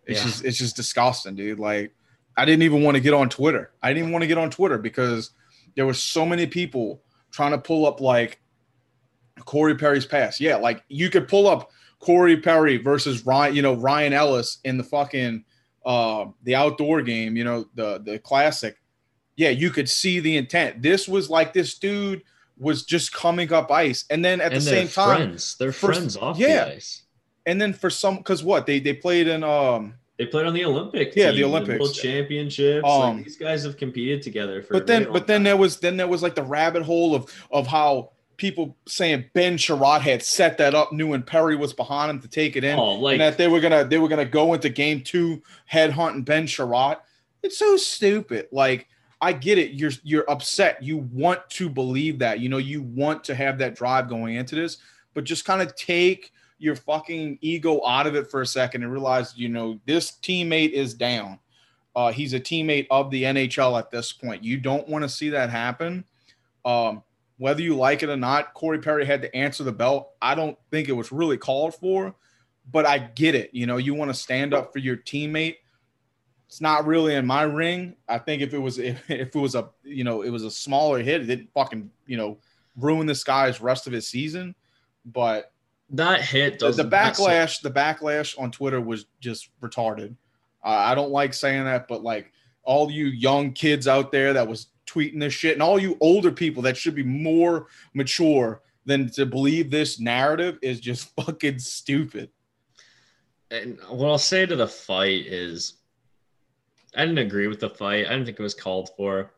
it's 0.05 0.19
yeah. 0.19 0.25
just 0.25 0.45
it's 0.45 0.57
just 0.57 0.75
disgusting, 0.75 1.35
dude. 1.35 1.59
Like 1.59 1.95
I 2.35 2.45
didn't 2.45 2.63
even 2.63 2.83
want 2.83 2.95
to 2.95 3.01
get 3.01 3.15
on 3.15 3.29
Twitter. 3.29 3.71
I 3.81 3.87
didn't 3.87 4.03
even 4.03 4.11
want 4.11 4.23
to 4.23 4.27
get 4.27 4.37
on 4.37 4.51
Twitter 4.51 4.77
because 4.77 5.31
there 5.75 5.85
were 5.85 5.93
so 5.93 6.25
many 6.25 6.45
people 6.45 7.01
trying 7.31 7.51
to 7.51 7.57
pull 7.57 7.87
up 7.87 8.01
like 8.01 8.39
Corey 9.45 9.75
Perry's 9.75 10.05
pass. 10.05 10.39
Yeah, 10.39 10.57
like 10.57 10.83
you 10.89 11.09
could 11.09 11.27
pull 11.27 11.47
up 11.47 11.71
Corey 11.99 12.37
Perry 12.37 12.77
versus 12.77 13.25
Ryan, 13.25 13.55
you 13.55 13.61
know, 13.61 13.73
Ryan 13.73 14.13
Ellis 14.13 14.59
in 14.65 14.77
the 14.77 14.83
fucking 14.83 15.43
uh 15.85 16.25
the 16.43 16.55
outdoor 16.55 17.01
game, 17.01 17.37
you 17.37 17.43
know, 17.43 17.65
the 17.75 17.99
the 17.99 18.19
classic. 18.19 18.77
Yeah, 19.37 19.49
you 19.49 19.69
could 19.69 19.87
see 19.87 20.19
the 20.19 20.35
intent. 20.35 20.81
This 20.81 21.07
was 21.07 21.29
like 21.29 21.53
this 21.53 21.77
dude 21.77 22.23
was 22.59 22.83
just 22.83 23.13
coming 23.13 23.51
up 23.53 23.71
ice, 23.71 24.05
and 24.09 24.23
then 24.23 24.41
at 24.41 24.51
and 24.51 24.61
the 24.61 24.61
same 24.61 24.87
time, 24.87 25.17
friends. 25.17 25.55
they're 25.59 25.71
for, 25.71 25.93
friends 25.93 26.17
off 26.17 26.37
yeah. 26.37 26.65
the 26.65 26.75
ice. 26.75 27.03
And 27.45 27.61
then 27.61 27.73
for 27.73 27.89
some, 27.89 28.17
because 28.17 28.43
what 28.43 28.65
they 28.65 28.79
they 28.79 28.93
played 28.93 29.27
in 29.27 29.43
um 29.43 29.93
they 30.17 30.25
played 30.25 30.45
on 30.47 30.53
the 30.53 30.65
Olympic 30.65 31.15
yeah 31.15 31.31
the 31.31 31.43
Olympics 31.43 31.79
World 31.79 31.93
Championships. 31.93 32.85
Um, 32.85 33.17
like, 33.17 33.25
these 33.25 33.37
guys 33.37 33.63
have 33.63 33.77
competed 33.77 34.21
together 34.21 34.61
for. 34.63 34.73
But 34.73 34.87
then, 34.87 35.07
but 35.11 35.27
then 35.27 35.43
there 35.43 35.57
was 35.57 35.79
then 35.79 35.97
there 35.97 36.07
was 36.07 36.23
like 36.23 36.35
the 36.35 36.43
rabbit 36.43 36.83
hole 36.83 37.15
of 37.15 37.31
of 37.51 37.67
how 37.67 38.11
people 38.37 38.75
saying 38.87 39.25
Ben 39.33 39.57
Chiarot 39.57 40.01
had 40.01 40.23
set 40.23 40.57
that 40.57 40.75
up, 40.75 40.91
knew 40.91 41.13
and 41.13 41.25
Perry 41.25 41.55
was 41.55 41.73
behind 41.73 42.09
him 42.09 42.19
to 42.21 42.27
take 42.27 42.55
it 42.55 42.63
in, 42.63 42.77
oh, 42.77 42.93
like, 42.93 43.13
and 43.13 43.21
that 43.21 43.37
they 43.37 43.47
were 43.47 43.59
gonna 43.59 43.85
they 43.85 43.97
were 43.97 44.07
gonna 44.07 44.25
go 44.25 44.53
into 44.53 44.69
game 44.69 45.01
two 45.01 45.41
headhunting 45.71 46.25
Ben 46.25 46.47
Chiarot. 46.47 46.97
It's 47.43 47.57
so 47.57 47.77
stupid. 47.77 48.47
Like 48.51 48.87
I 49.19 49.33
get 49.33 49.57
it. 49.57 49.71
You're 49.71 49.91
you're 50.03 50.29
upset. 50.29 50.81
You 50.81 50.97
want 50.97 51.49
to 51.51 51.69
believe 51.69 52.19
that. 52.19 52.39
You 52.39 52.49
know, 52.49 52.57
you 52.57 52.81
want 52.81 53.23
to 53.25 53.35
have 53.35 53.57
that 53.59 53.75
drive 53.75 54.09
going 54.09 54.35
into 54.35 54.55
this, 54.55 54.77
but 55.13 55.23
just 55.23 55.45
kind 55.45 55.61
of 55.61 55.75
take 55.75 56.31
your 56.59 56.75
fucking 56.75 57.37
ego 57.41 57.85
out 57.85 58.07
of 58.07 58.15
it 58.15 58.29
for 58.29 58.41
a 58.41 58.45
second 58.45 58.83
and 58.83 58.91
realize, 58.91 59.35
you 59.37 59.49
know, 59.49 59.79
this 59.85 60.13
teammate 60.23 60.71
is 60.71 60.93
down. 60.93 61.39
Uh, 61.95 62.11
he's 62.11 62.33
a 62.33 62.39
teammate 62.39 62.87
of 62.91 63.09
the 63.09 63.23
NHL 63.23 63.77
at 63.77 63.89
this 63.89 64.11
point. 64.13 64.43
You 64.43 64.57
don't 64.57 64.87
want 64.87 65.03
to 65.03 65.09
see 65.09 65.29
that 65.29 65.49
happen. 65.49 66.05
Um, 66.65 67.03
whether 67.37 67.61
you 67.61 67.75
like 67.75 68.03
it 68.03 68.09
or 68.09 68.17
not, 68.17 68.53
Corey 68.53 68.79
Perry 68.79 69.05
had 69.05 69.21
to 69.21 69.35
answer 69.35 69.63
the 69.63 69.71
bell. 69.71 70.13
I 70.21 70.35
don't 70.35 70.57
think 70.71 70.89
it 70.89 70.93
was 70.93 71.11
really 71.11 71.37
called 71.37 71.75
for, 71.75 72.15
but 72.71 72.85
I 72.85 72.99
get 72.99 73.35
it. 73.35 73.51
You 73.53 73.65
know, 73.65 73.77
you 73.77 73.93
want 73.93 74.09
to 74.09 74.15
stand 74.15 74.53
up 74.53 74.73
for 74.73 74.79
your 74.79 74.97
teammate 74.97 75.57
it's 76.47 76.61
not 76.61 76.87
really 76.87 77.15
in 77.15 77.25
my 77.25 77.43
ring. 77.43 77.95
I 78.07 78.17
think 78.17 78.41
if 78.41 78.53
it 78.53 78.59
was 78.59 78.77
if, 78.79 79.09
if 79.09 79.35
it 79.35 79.39
was 79.39 79.55
a 79.55 79.69
you 79.83 80.03
know 80.03 80.21
it 80.21 80.29
was 80.29 80.43
a 80.43 80.51
smaller 80.51 80.99
hit, 81.01 81.21
it 81.21 81.25
didn't 81.25 81.51
fucking 81.53 81.89
you 82.05 82.17
know 82.17 82.37
ruin 82.75 83.07
this 83.07 83.23
guy's 83.23 83.61
rest 83.61 83.87
of 83.87 83.93
his 83.93 84.07
season. 84.07 84.55
But 85.05 85.51
That 85.91 86.21
hit 86.21 86.59
the, 86.59 86.71
the 86.71 86.83
backlash, 86.83 87.61
the 87.61 87.71
backlash 87.71 88.39
on 88.39 88.51
Twitter 88.51 88.81
was 88.81 89.05
just 89.19 89.49
retarded. 89.61 90.15
Uh, 90.63 90.69
I 90.69 90.95
don't 90.95 91.11
like 91.11 91.33
saying 91.33 91.63
that, 91.65 91.87
but 91.87 92.03
like 92.03 92.31
all 92.63 92.91
you 92.91 93.05
young 93.05 93.53
kids 93.53 93.87
out 93.87 94.11
there 94.11 94.33
that 94.33 94.47
was 94.47 94.67
tweeting 94.85 95.19
this 95.19 95.33
shit, 95.33 95.53
and 95.53 95.63
all 95.63 95.79
you 95.79 95.97
older 96.01 96.31
people 96.31 96.63
that 96.63 96.77
should 96.77 96.95
be 96.95 97.03
more 97.03 97.67
mature 97.93 98.61
than 98.85 99.09
to 99.11 99.25
believe 99.25 99.69
this 99.69 99.99
narrative 99.99 100.57
is 100.61 100.79
just 100.79 101.13
fucking 101.15 101.59
stupid. 101.59 102.29
And 103.49 103.79
what 103.89 104.09
I'll 104.09 104.17
say 104.17 104.45
to 104.45 104.55
the 104.55 104.67
fight 104.67 105.25
is, 105.25 105.76
I 106.95 107.01
didn't 107.01 107.17
agree 107.19 107.47
with 107.47 107.59
the 107.59 107.69
fight. 107.69 108.05
I 108.05 108.09
didn't 108.09 108.25
think 108.25 108.39
it 108.39 108.43
was 108.43 108.53
called 108.53 108.89
for. 108.95 109.31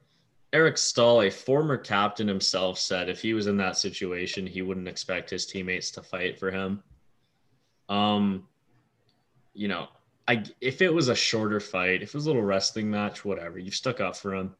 Eric 0.52 0.78
Staal, 0.78 1.22
a 1.22 1.30
former 1.30 1.78
captain 1.78 2.28
himself, 2.28 2.80
said 2.80 3.10
if 3.10 3.22
he 3.22 3.34
was 3.34 3.48
in 3.48 3.58
that 3.58 3.78
situation, 3.78 4.48
he 4.48 4.62
wouldn't 4.62 4.88
expect 4.88 5.30
his 5.30 5.46
teammates 5.46 5.92
to 5.92 6.02
fight 6.02 6.40
for 6.40 6.50
him. 6.50 6.82
Um, 7.88 8.48
you 9.54 9.68
know, 9.68 9.88
I 10.28 10.44
if 10.62 10.82
it 10.82 10.94
was 10.94 11.10
a 11.10 11.16
shorter 11.16 11.60
fight, 11.60 12.02
if 12.02 12.10
it 12.10 12.16
was 12.16 12.26
a 12.26 12.30
little 12.30 12.44
wrestling 12.44 12.90
match, 12.90 13.26
whatever, 13.26 13.60
you 13.60 13.72
stuck 13.72 14.00
up 14.00 14.16
for 14.16 14.34
him. 14.34 14.56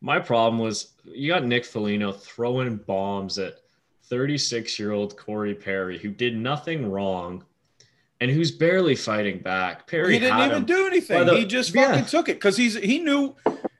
My 0.00 0.18
problem 0.18 0.60
was 0.60 0.92
you 1.04 1.32
got 1.32 1.44
Nick 1.44 1.64
Foligno 1.64 2.12
throwing 2.12 2.76
bombs 2.76 3.38
at 3.38 3.56
36 4.04 4.78
year 4.78 4.92
old 4.92 5.16
Corey 5.16 5.54
Perry, 5.54 5.98
who 5.98 6.10
did 6.10 6.36
nothing 6.36 6.90
wrong 6.90 7.44
and 8.20 8.30
who's 8.30 8.50
barely 8.50 8.96
fighting 8.96 9.38
back. 9.38 9.86
Perry 9.86 10.14
he 10.14 10.18
didn't 10.18 10.38
even 10.38 10.56
him. 10.58 10.64
do 10.64 10.86
anything. 10.86 11.26
the- 11.26 11.36
he 11.36 11.44
just 11.44 11.74
yeah. 11.74 11.88
fucking 11.88 12.06
took 12.06 12.28
it 12.28 12.34
because 12.34 12.56
he's 12.56 12.74
he 12.74 12.98
knew 12.98 13.34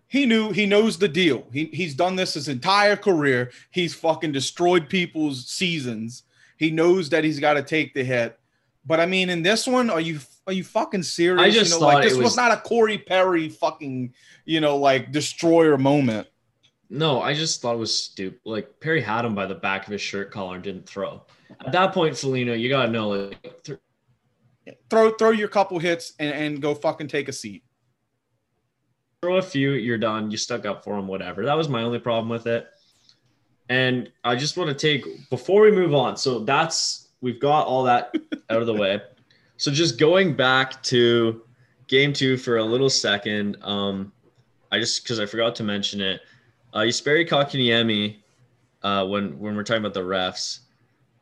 he 0.07 0.27
knew 0.27 0.53
he 0.53 0.67
knows 0.67 0.99
the 0.99 1.09
deal. 1.09 1.47
He 1.53 1.67
he's 1.67 1.95
done 1.95 2.17
this 2.17 2.35
his 2.35 2.49
entire 2.49 2.97
career. 2.97 3.51
He's 3.71 3.95
fucking 3.95 4.33
destroyed 4.33 4.89
people's 4.89 5.47
seasons. 5.47 6.23
He 6.57 6.71
knows 6.71 7.09
that 7.11 7.25
he's 7.25 7.41
got 7.41 7.55
to 7.55 7.63
take 7.63 7.95
the 7.95 8.05
hit. 8.05 8.39
But 8.85 9.01
I 9.01 9.07
mean, 9.07 9.29
in 9.29 9.43
this 9.43 9.67
one, 9.67 9.91
are 9.91 10.01
you 10.01 10.21
are 10.47 10.53
you 10.53 10.65
fucking 10.65 11.03
serious? 11.03 11.43
I 11.43 11.51
just 11.51 11.73
you 11.73 11.77
know, 11.77 11.87
thought 11.87 11.95
like 11.95 12.05
this 12.05 12.15
was, 12.15 12.25
was- 12.25 12.37
not 12.37 12.53
a 12.53 12.61
Corey 12.61 12.99
Perry 12.99 13.49
fucking 13.49 14.15
you 14.45 14.61
know 14.61 14.77
like 14.77 15.13
destroyer 15.13 15.77
moment. 15.77 16.27
No, 16.91 17.21
I 17.21 17.35
just 17.35 17.61
thought 17.61 17.75
it 17.75 17.79
was 17.79 17.95
stupid. 17.95 18.41
Like 18.47 18.81
Perry 18.81 19.03
had 19.03 19.27
him 19.27 19.35
by 19.35 19.45
the 19.45 19.55
back 19.55 19.87
of 19.87 19.93
his 19.93 20.01
shirt 20.01 20.31
collar 20.31 20.55
and 20.55 20.65
didn't 20.65 20.89
throw. 20.89 21.23
At 21.61 21.73
that 21.73 21.93
point, 21.93 22.17
Foligno, 22.17 22.55
you 22.55 22.71
gotta 22.71 22.91
know 22.91 23.09
like 23.11 23.63
th- 23.63 23.79
Throw 24.91 25.11
throw 25.13 25.31
your 25.31 25.49
couple 25.49 25.79
hits 25.79 26.15
and, 26.19 26.33
and 26.33 26.63
go 26.63 26.75
fucking 26.75 27.09
take 27.09 27.29
a 27.29 27.33
seat. 27.33 27.63
throw 29.23 29.37
a 29.37 29.43
few, 29.43 29.73
you're 29.73 29.99
done. 29.99 30.31
You 30.31 30.37
stuck 30.37 30.65
up 30.67 30.85
for 30.85 30.97
him, 30.97 31.07
whatever. 31.07 31.45
That 31.45 31.57
was 31.57 31.69
my 31.69 31.83
only 31.83 31.99
problem 31.99 32.29
with 32.29 32.47
it. 32.47 32.69
And 33.69 34.11
I 34.25 34.37
just 34.37 34.57
want 34.57 34.71
to 34.71 34.75
take 34.75 35.29
before 35.31 35.63
we 35.63 35.71
move 35.71 35.95
on. 35.95 36.17
So 36.17 36.41
that's 36.41 37.09
we've 37.21 37.41
got 37.41 37.67
all 37.67 37.83
that 37.85 38.15
out 38.51 38.61
of 38.61 38.67
the 38.67 38.75
way. 38.75 39.03
So 39.57 39.71
just 39.71 39.99
going 39.99 40.37
back 40.37 40.83
to 40.85 41.43
game 41.89 42.13
two 42.13 42.37
for 42.37 42.59
a 42.59 42.65
little 42.65 42.91
second. 42.91 43.57
Um, 43.63 44.13
I 44.71 44.79
just 44.79 45.03
because 45.03 45.19
I 45.19 45.27
forgot 45.27 45.57
to 45.57 45.65
mention 45.65 46.01
it. 46.01 46.21
Uh, 46.73 46.81
Jesperi 46.81 47.29
Kotkaniemi, 47.29 48.17
uh, 48.83 49.07
when 49.07 49.39
when 49.39 49.57
we're 49.57 49.65
talking 49.65 49.83
about 49.83 49.95
the 49.95 50.01
refs, 50.01 50.61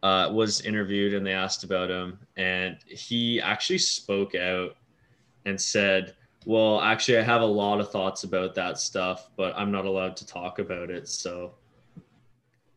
uh, 0.06 0.30
was 0.32 0.60
interviewed 0.60 1.14
and 1.14 1.26
they 1.26 1.32
asked 1.32 1.64
about 1.64 1.90
him, 1.90 2.18
and 2.36 2.76
he 2.86 3.40
actually 3.40 3.78
spoke 3.78 4.34
out 4.34 4.76
and 5.44 5.60
said, 5.60 6.14
"Well, 6.44 6.80
actually, 6.80 7.18
I 7.18 7.22
have 7.22 7.42
a 7.42 7.46
lot 7.46 7.80
of 7.80 7.90
thoughts 7.90 8.24
about 8.24 8.54
that 8.54 8.78
stuff, 8.78 9.30
but 9.36 9.54
I'm 9.56 9.72
not 9.72 9.84
allowed 9.84 10.16
to 10.18 10.26
talk 10.26 10.58
about 10.58 10.90
it." 10.90 11.08
So, 11.08 11.54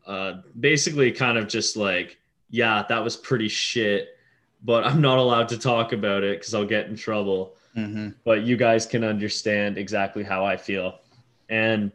uh, 0.06 0.40
basically, 0.58 1.12
kind 1.12 1.38
of 1.38 1.48
just 1.48 1.76
like, 1.76 2.18
"Yeah, 2.50 2.84
that 2.88 3.04
was 3.04 3.16
pretty 3.16 3.48
shit." 3.48 4.16
But 4.62 4.84
I'm 4.84 5.00
not 5.00 5.18
allowed 5.18 5.48
to 5.50 5.58
talk 5.58 5.92
about 5.92 6.22
it 6.22 6.38
because 6.38 6.52
I'll 6.54 6.66
get 6.66 6.86
in 6.86 6.96
trouble 6.96 7.54
but 8.24 8.42
you 8.42 8.56
guys 8.56 8.86
can 8.86 9.04
understand 9.04 9.78
exactly 9.78 10.22
how 10.24 10.44
I 10.44 10.56
feel. 10.56 10.98
And 11.48 11.92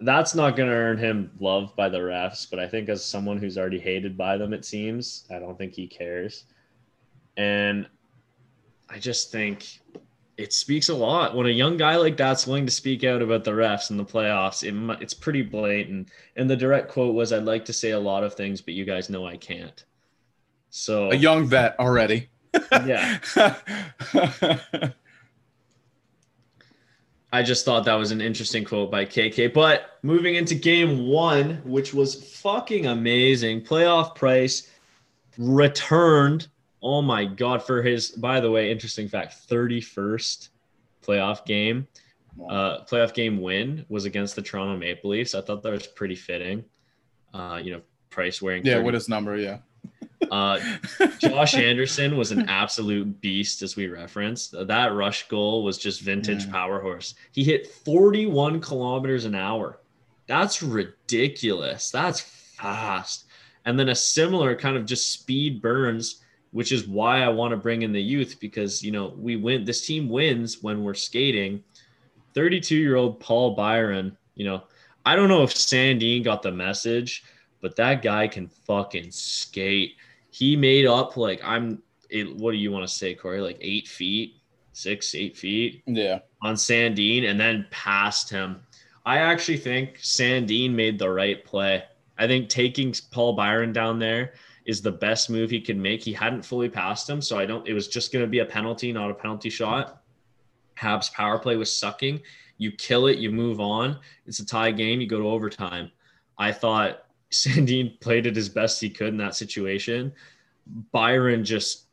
that's 0.00 0.34
not 0.34 0.56
going 0.56 0.68
to 0.68 0.74
earn 0.74 0.98
him 0.98 1.30
love 1.40 1.74
by 1.76 1.88
the 1.88 1.98
refs, 1.98 2.48
but 2.48 2.58
I 2.58 2.68
think 2.68 2.88
as 2.88 3.04
someone 3.04 3.38
who's 3.38 3.58
already 3.58 3.78
hated 3.80 4.16
by 4.16 4.36
them, 4.36 4.52
it 4.52 4.64
seems, 4.64 5.24
I 5.30 5.38
don't 5.38 5.58
think 5.58 5.74
he 5.74 5.86
cares. 5.86 6.44
And 7.36 7.86
I 8.88 8.98
just 8.98 9.30
think 9.32 9.80
it 10.36 10.52
speaks 10.52 10.88
a 10.88 10.94
lot 10.94 11.34
when 11.34 11.46
a 11.46 11.50
young 11.50 11.76
guy 11.76 11.96
like 11.96 12.16
that's 12.16 12.46
willing 12.46 12.64
to 12.66 12.72
speak 12.72 13.02
out 13.02 13.22
about 13.22 13.42
the 13.44 13.50
refs 13.50 13.90
in 13.90 13.96
the 13.96 14.04
playoffs. 14.04 14.62
It, 14.62 15.02
it's 15.02 15.14
pretty 15.14 15.42
blatant. 15.42 16.10
And 16.36 16.48
the 16.48 16.56
direct 16.56 16.88
quote 16.90 17.14
was, 17.14 17.32
I'd 17.32 17.44
like 17.44 17.64
to 17.66 17.72
say 17.72 17.90
a 17.90 17.98
lot 17.98 18.22
of 18.24 18.34
things, 18.34 18.60
but 18.60 18.74
you 18.74 18.84
guys 18.84 19.10
know 19.10 19.26
I 19.26 19.36
can't. 19.36 19.84
So, 20.70 21.10
A 21.10 21.16
young 21.16 21.46
vet 21.46 21.78
already. 21.80 22.28
yeah. 22.86 23.18
I 27.32 27.42
just 27.42 27.64
thought 27.64 27.84
that 27.84 27.94
was 27.94 28.10
an 28.10 28.20
interesting 28.20 28.64
quote 28.64 28.90
by 28.90 29.04
KK. 29.04 29.52
But 29.52 29.98
moving 30.02 30.36
into 30.36 30.54
game 30.54 31.06
one, 31.08 31.60
which 31.64 31.92
was 31.92 32.40
fucking 32.40 32.86
amazing, 32.86 33.62
playoff 33.62 34.14
price 34.14 34.70
returned. 35.36 36.48
Oh 36.82 37.02
my 37.02 37.24
God, 37.24 37.62
for 37.62 37.82
his, 37.82 38.10
by 38.12 38.40
the 38.40 38.50
way, 38.50 38.70
interesting 38.70 39.08
fact 39.08 39.48
31st 39.48 40.48
playoff 41.06 41.44
game. 41.44 41.86
Uh, 42.48 42.84
playoff 42.84 43.12
game 43.12 43.40
win 43.40 43.84
was 43.88 44.04
against 44.04 44.36
the 44.36 44.42
Toronto 44.42 44.76
Maple 44.78 45.10
Leafs. 45.10 45.34
I 45.34 45.40
thought 45.40 45.62
that 45.62 45.72
was 45.72 45.86
pretty 45.86 46.14
fitting. 46.14 46.64
Uh, 47.34 47.60
you 47.62 47.72
know, 47.72 47.82
Price 48.10 48.40
wearing 48.40 48.64
yeah, 48.64 48.74
30 48.74 48.84
what 48.84 48.94
his 48.94 49.08
number? 49.08 49.36
Yeah. 49.36 49.58
Uh, 50.30 50.58
Josh 51.18 51.54
Anderson 51.54 52.16
was 52.16 52.32
an 52.32 52.48
absolute 52.48 53.20
beast, 53.20 53.62
as 53.62 53.76
we 53.76 53.86
referenced. 53.88 54.52
That 54.66 54.94
rush 54.94 55.28
goal 55.28 55.62
was 55.64 55.78
just 55.78 56.00
vintage 56.00 56.46
Mm. 56.46 56.50
power 56.52 56.80
horse. 56.80 57.14
He 57.32 57.44
hit 57.44 57.68
41 57.68 58.60
kilometers 58.60 59.24
an 59.24 59.34
hour. 59.34 59.78
That's 60.26 60.62
ridiculous. 60.62 61.90
That's 61.90 62.20
fast. 62.20 63.24
And 63.64 63.78
then 63.78 63.88
a 63.90 63.94
similar 63.94 64.54
kind 64.56 64.76
of 64.76 64.86
just 64.86 65.12
speed 65.12 65.62
burns, 65.62 66.22
which 66.50 66.72
is 66.72 66.86
why 66.88 67.22
I 67.22 67.28
want 67.28 67.52
to 67.52 67.56
bring 67.56 67.82
in 67.82 67.92
the 67.92 68.02
youth 68.02 68.38
because, 68.40 68.82
you 68.82 68.90
know, 68.90 69.14
we 69.16 69.36
win. 69.36 69.64
This 69.64 69.86
team 69.86 70.08
wins 70.08 70.62
when 70.62 70.82
we're 70.82 70.94
skating. 70.94 71.62
32 72.34 72.76
year 72.76 72.96
old 72.96 73.20
Paul 73.20 73.54
Byron, 73.54 74.16
you 74.34 74.44
know, 74.44 74.62
I 75.04 75.16
don't 75.16 75.28
know 75.28 75.42
if 75.42 75.54
Sandin 75.54 76.22
got 76.24 76.42
the 76.42 76.52
message, 76.52 77.24
but 77.60 77.76
that 77.76 78.02
guy 78.02 78.28
can 78.28 78.48
fucking 78.48 79.10
skate. 79.10 79.96
He 80.30 80.56
made 80.56 80.86
up 80.86 81.16
like 81.16 81.40
I'm. 81.44 81.82
It, 82.10 82.34
what 82.36 82.52
do 82.52 82.56
you 82.56 82.72
want 82.72 82.86
to 82.88 82.92
say, 82.92 83.14
Corey? 83.14 83.40
Like 83.40 83.58
eight 83.60 83.86
feet, 83.86 84.36
six, 84.72 85.14
eight 85.14 85.36
feet 85.36 85.82
Yeah. 85.86 86.20
on 86.42 86.54
Sandin, 86.54 87.28
and 87.28 87.38
then 87.38 87.66
passed 87.70 88.30
him. 88.30 88.60
I 89.04 89.18
actually 89.18 89.58
think 89.58 89.96
Sandin 89.98 90.72
made 90.72 90.98
the 90.98 91.10
right 91.10 91.44
play. 91.44 91.84
I 92.18 92.26
think 92.26 92.48
taking 92.48 92.94
Paul 93.10 93.34
Byron 93.34 93.72
down 93.72 93.98
there 93.98 94.34
is 94.66 94.82
the 94.82 94.92
best 94.92 95.30
move 95.30 95.50
he 95.50 95.60
could 95.60 95.76
make. 95.78 96.02
He 96.02 96.12
hadn't 96.12 96.44
fully 96.44 96.68
passed 96.68 97.08
him, 97.08 97.22
so 97.22 97.38
I 97.38 97.46
don't. 97.46 97.66
It 97.66 97.72
was 97.74 97.88
just 97.88 98.12
going 98.12 98.24
to 98.24 98.30
be 98.30 98.40
a 98.40 98.44
penalty, 98.44 98.92
not 98.92 99.10
a 99.10 99.14
penalty 99.14 99.50
shot. 99.50 100.02
Habs 100.78 101.12
power 101.12 101.38
play 101.38 101.56
was 101.56 101.74
sucking. 101.74 102.20
You 102.58 102.72
kill 102.72 103.06
it, 103.06 103.18
you 103.18 103.30
move 103.30 103.60
on. 103.60 103.98
It's 104.26 104.40
a 104.40 104.46
tie 104.46 104.72
game. 104.72 105.00
You 105.00 105.06
go 105.06 105.18
to 105.18 105.28
overtime. 105.28 105.90
I 106.38 106.52
thought 106.52 107.04
Sandin 107.30 107.98
played 108.00 108.26
it 108.26 108.36
as 108.36 108.48
best 108.48 108.80
he 108.80 108.90
could 108.90 109.08
in 109.08 109.16
that 109.18 109.34
situation. 109.34 110.12
Byron 110.92 111.44
just, 111.44 111.84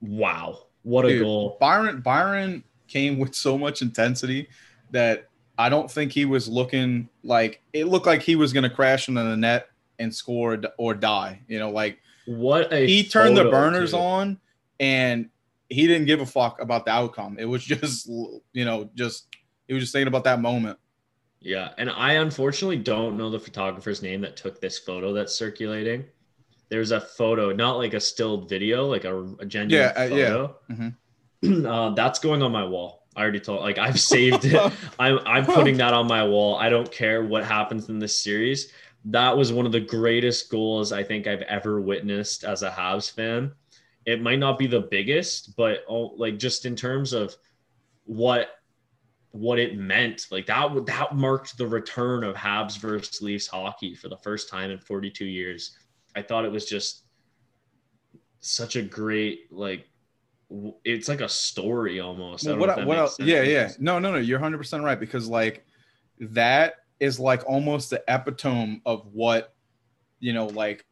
wow, 0.00 0.66
what 0.82 1.04
a 1.04 1.08
Dude, 1.08 1.22
goal! 1.22 1.56
Byron 1.60 2.00
Byron 2.00 2.64
came 2.88 3.18
with 3.18 3.34
so 3.34 3.56
much 3.56 3.82
intensity 3.82 4.48
that 4.90 5.28
I 5.58 5.68
don't 5.68 5.90
think 5.90 6.12
he 6.12 6.24
was 6.24 6.48
looking 6.48 7.08
like 7.22 7.60
it 7.72 7.86
looked 7.86 8.06
like 8.06 8.22
he 8.22 8.36
was 8.36 8.52
going 8.52 8.64
to 8.64 8.70
crash 8.74 9.08
into 9.08 9.22
the 9.22 9.36
net 9.36 9.68
and 9.98 10.12
score 10.14 10.60
or 10.78 10.94
die. 10.94 11.40
You 11.46 11.58
know, 11.58 11.70
like 11.70 11.98
What 12.26 12.72
a 12.72 12.86
he 12.86 13.04
turned 13.04 13.36
the 13.36 13.44
burners 13.44 13.92
too. 13.92 13.98
on 13.98 14.40
and 14.80 15.28
he 15.68 15.86
didn't 15.86 16.06
give 16.06 16.20
a 16.20 16.26
fuck 16.26 16.60
about 16.60 16.84
the 16.84 16.90
outcome. 16.90 17.36
It 17.38 17.44
was 17.44 17.64
just 17.72 18.08
you 18.08 18.64
know 18.64 18.90
just 18.94 19.26
he 19.68 19.74
was 19.74 19.84
just 19.84 19.92
thinking 19.92 20.08
about 20.08 20.24
that 20.24 20.40
moment. 20.40 20.78
Yeah, 21.44 21.70
and 21.78 21.90
I 21.90 22.14
unfortunately 22.14 22.78
don't 22.78 23.16
know 23.16 23.30
the 23.30 23.40
photographer's 23.40 24.02
name 24.02 24.20
that 24.20 24.36
took 24.36 24.60
this 24.60 24.78
photo 24.78 25.12
that's 25.12 25.34
circulating. 25.34 26.04
There's 26.68 26.92
a 26.92 27.00
photo, 27.00 27.52
not 27.52 27.76
like 27.76 27.94
a 27.94 28.00
stilled 28.00 28.48
video, 28.48 28.86
like 28.86 29.04
a, 29.04 29.22
a 29.40 29.44
genuine 29.46 29.92
Yeah, 29.94 30.02
uh, 30.02 30.04
yeah. 30.14 30.26
photo. 30.28 30.56
Mhm. 30.70 30.94
uh, 31.66 31.90
that's 31.94 32.18
going 32.20 32.42
on 32.42 32.52
my 32.52 32.64
wall. 32.64 33.02
I 33.14 33.22
already 33.22 33.40
told, 33.40 33.60
like 33.60 33.76
I've 33.76 34.00
saved 34.00 34.44
it. 34.44 34.72
I'm 34.98 35.18
I'm 35.26 35.44
putting 35.44 35.76
that 35.78 35.92
on 35.92 36.06
my 36.06 36.24
wall. 36.24 36.56
I 36.56 36.68
don't 36.70 36.90
care 36.90 37.24
what 37.24 37.44
happens 37.44 37.88
in 37.88 37.98
this 37.98 38.16
series. 38.16 38.72
That 39.06 39.36
was 39.36 39.52
one 39.52 39.66
of 39.66 39.72
the 39.72 39.80
greatest 39.80 40.48
goals 40.48 40.92
I 40.92 41.02
think 41.02 41.26
I've 41.26 41.42
ever 41.42 41.80
witnessed 41.80 42.44
as 42.44 42.62
a 42.62 42.70
Habs 42.70 43.10
fan. 43.12 43.52
It 44.06 44.22
might 44.22 44.38
not 44.38 44.58
be 44.58 44.66
the 44.68 44.80
biggest, 44.80 45.56
but 45.56 45.84
oh, 45.88 46.14
like 46.16 46.38
just 46.38 46.64
in 46.64 46.76
terms 46.76 47.12
of 47.12 47.34
what 48.04 48.48
what 49.32 49.58
it 49.58 49.76
meant. 49.76 50.26
Like 50.30 50.46
that 50.46 50.72
would 50.72 50.86
that 50.86 51.14
marked 51.14 51.56
the 51.58 51.66
return 51.66 52.22
of 52.24 52.34
Habs 52.36 52.78
versus 52.78 53.20
Leafs 53.20 53.46
hockey 53.46 53.94
for 53.94 54.08
the 54.08 54.16
first 54.18 54.48
time 54.48 54.70
in 54.70 54.78
42 54.78 55.24
years. 55.24 55.76
I 56.14 56.22
thought 56.22 56.44
it 56.44 56.52
was 56.52 56.66
just 56.66 57.04
such 58.40 58.76
a 58.76 58.82
great 58.82 59.50
like 59.52 59.88
it's 60.84 61.08
like 61.08 61.22
a 61.22 61.28
story 61.28 62.00
almost. 62.00 62.46
Well, 62.46 62.58
what 62.58 62.70
I- 62.70 62.84
what 62.84 62.98
else? 62.98 63.18
Yeah, 63.18 63.42
yeah. 63.42 63.70
No, 63.78 63.98
no, 63.98 64.12
no. 64.12 64.18
You're 64.18 64.38
100 64.38 64.58
percent 64.58 64.84
right 64.84 65.00
because 65.00 65.26
like 65.28 65.64
that 66.20 66.74
is 67.00 67.18
like 67.18 67.42
almost 67.48 67.90
the 67.90 68.02
epitome 68.08 68.82
of 68.84 69.06
what 69.12 69.54
you 70.20 70.32
know, 70.32 70.46
like 70.46 70.84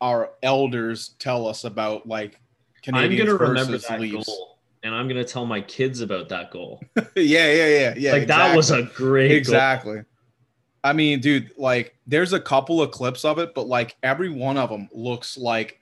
our 0.00 0.32
elders 0.42 1.14
tell 1.18 1.46
us 1.46 1.64
about 1.64 2.06
like 2.06 2.34
I'm 2.34 2.92
Canadians 2.94 3.30
gonna 3.30 3.38
remember 3.38 3.72
versus 3.72 3.88
that 3.88 4.00
Leafs. 4.00 4.26
goal, 4.26 4.55
and 4.86 4.94
I'm 4.94 5.08
gonna 5.08 5.24
tell 5.24 5.44
my 5.44 5.60
kids 5.60 6.00
about 6.00 6.28
that 6.28 6.50
goal. 6.50 6.80
yeah, 6.96 7.04
yeah, 7.14 7.66
yeah, 7.66 7.94
yeah. 7.96 8.12
like 8.12 8.28
that 8.28 8.56
was 8.56 8.70
a 8.70 8.82
great 8.82 9.28
goal. 9.28 9.36
exactly. 9.36 10.00
I 10.84 10.92
mean, 10.92 11.20
dude, 11.20 11.50
like 11.58 11.96
there's 12.06 12.32
a 12.32 12.40
couple 12.40 12.80
of 12.80 12.92
clips 12.92 13.24
of 13.24 13.38
it, 13.38 13.54
but 13.54 13.66
like 13.66 13.96
every 14.04 14.30
one 14.30 14.56
of 14.56 14.70
them 14.70 14.88
looks 14.92 15.36
like 15.36 15.80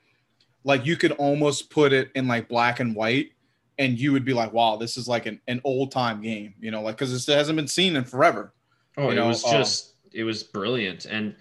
like 0.64 0.86
you 0.86 0.96
could 0.96 1.12
almost 1.12 1.68
put 1.68 1.92
it 1.92 2.10
in 2.14 2.26
like 2.26 2.48
black 2.48 2.80
and 2.80 2.96
white 2.96 3.32
and 3.78 3.98
you 3.98 4.12
would 4.12 4.24
be 4.24 4.32
like, 4.32 4.52
wow, 4.52 4.76
this 4.76 4.96
is 4.96 5.06
like 5.06 5.26
an, 5.26 5.40
an 5.48 5.60
old 5.64 5.92
time 5.92 6.22
game, 6.22 6.54
you 6.58 6.70
know, 6.70 6.80
like 6.80 6.96
because 6.96 7.28
it 7.28 7.36
hasn't 7.36 7.56
been 7.56 7.68
seen 7.68 7.96
in 7.96 8.04
forever. 8.04 8.54
Oh, 8.96 9.10
it 9.10 9.16
know, 9.16 9.28
was 9.28 9.44
um, 9.44 9.52
just 9.52 9.94
it 10.12 10.24
was 10.24 10.42
brilliant, 10.42 11.04
and 11.04 11.34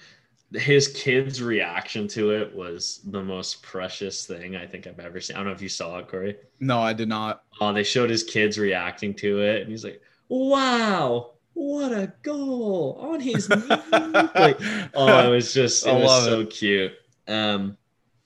his 0.54 0.88
kids' 0.90 1.42
reaction 1.42 2.08
to 2.10 2.32
it 2.32 2.54
was 2.56 3.02
the 3.06 3.24
most 3.24 3.64
precious 3.64 4.26
thing 4.26 4.56
I 4.56 4.68
think 4.68 4.88
I've 4.88 5.00
ever 5.00 5.20
seen. 5.20 5.36
I 5.36 5.40
don't 5.40 5.48
know 5.48 5.54
if 5.54 5.62
you 5.62 5.70
saw 5.70 5.98
it, 6.00 6.08
Corey. 6.08 6.38
No, 6.60 6.80
I 6.80 6.94
did 6.94 7.10
not. 7.10 7.44
Oh, 7.60 7.74
they 7.74 7.84
showed 7.84 8.10
his 8.10 8.24
kids 8.24 8.58
reacting 8.58 9.14
to 9.16 9.42
it, 9.42 9.62
and 9.62 9.72
he's 9.72 9.84
like, 9.84 10.02
"Wow, 10.30 11.32
what 11.54 11.92
a 11.92 12.14
goal 12.22 12.98
on 13.02 13.20
his 13.20 13.50
knee!" 13.50 13.68
like, 13.68 14.60
oh, 14.94 15.28
it 15.28 15.30
was 15.30 15.54
just 15.54 15.86
it 15.88 15.94
was 15.94 16.26
so 16.26 16.46
cute. 16.46 16.94
Um, 17.28 17.78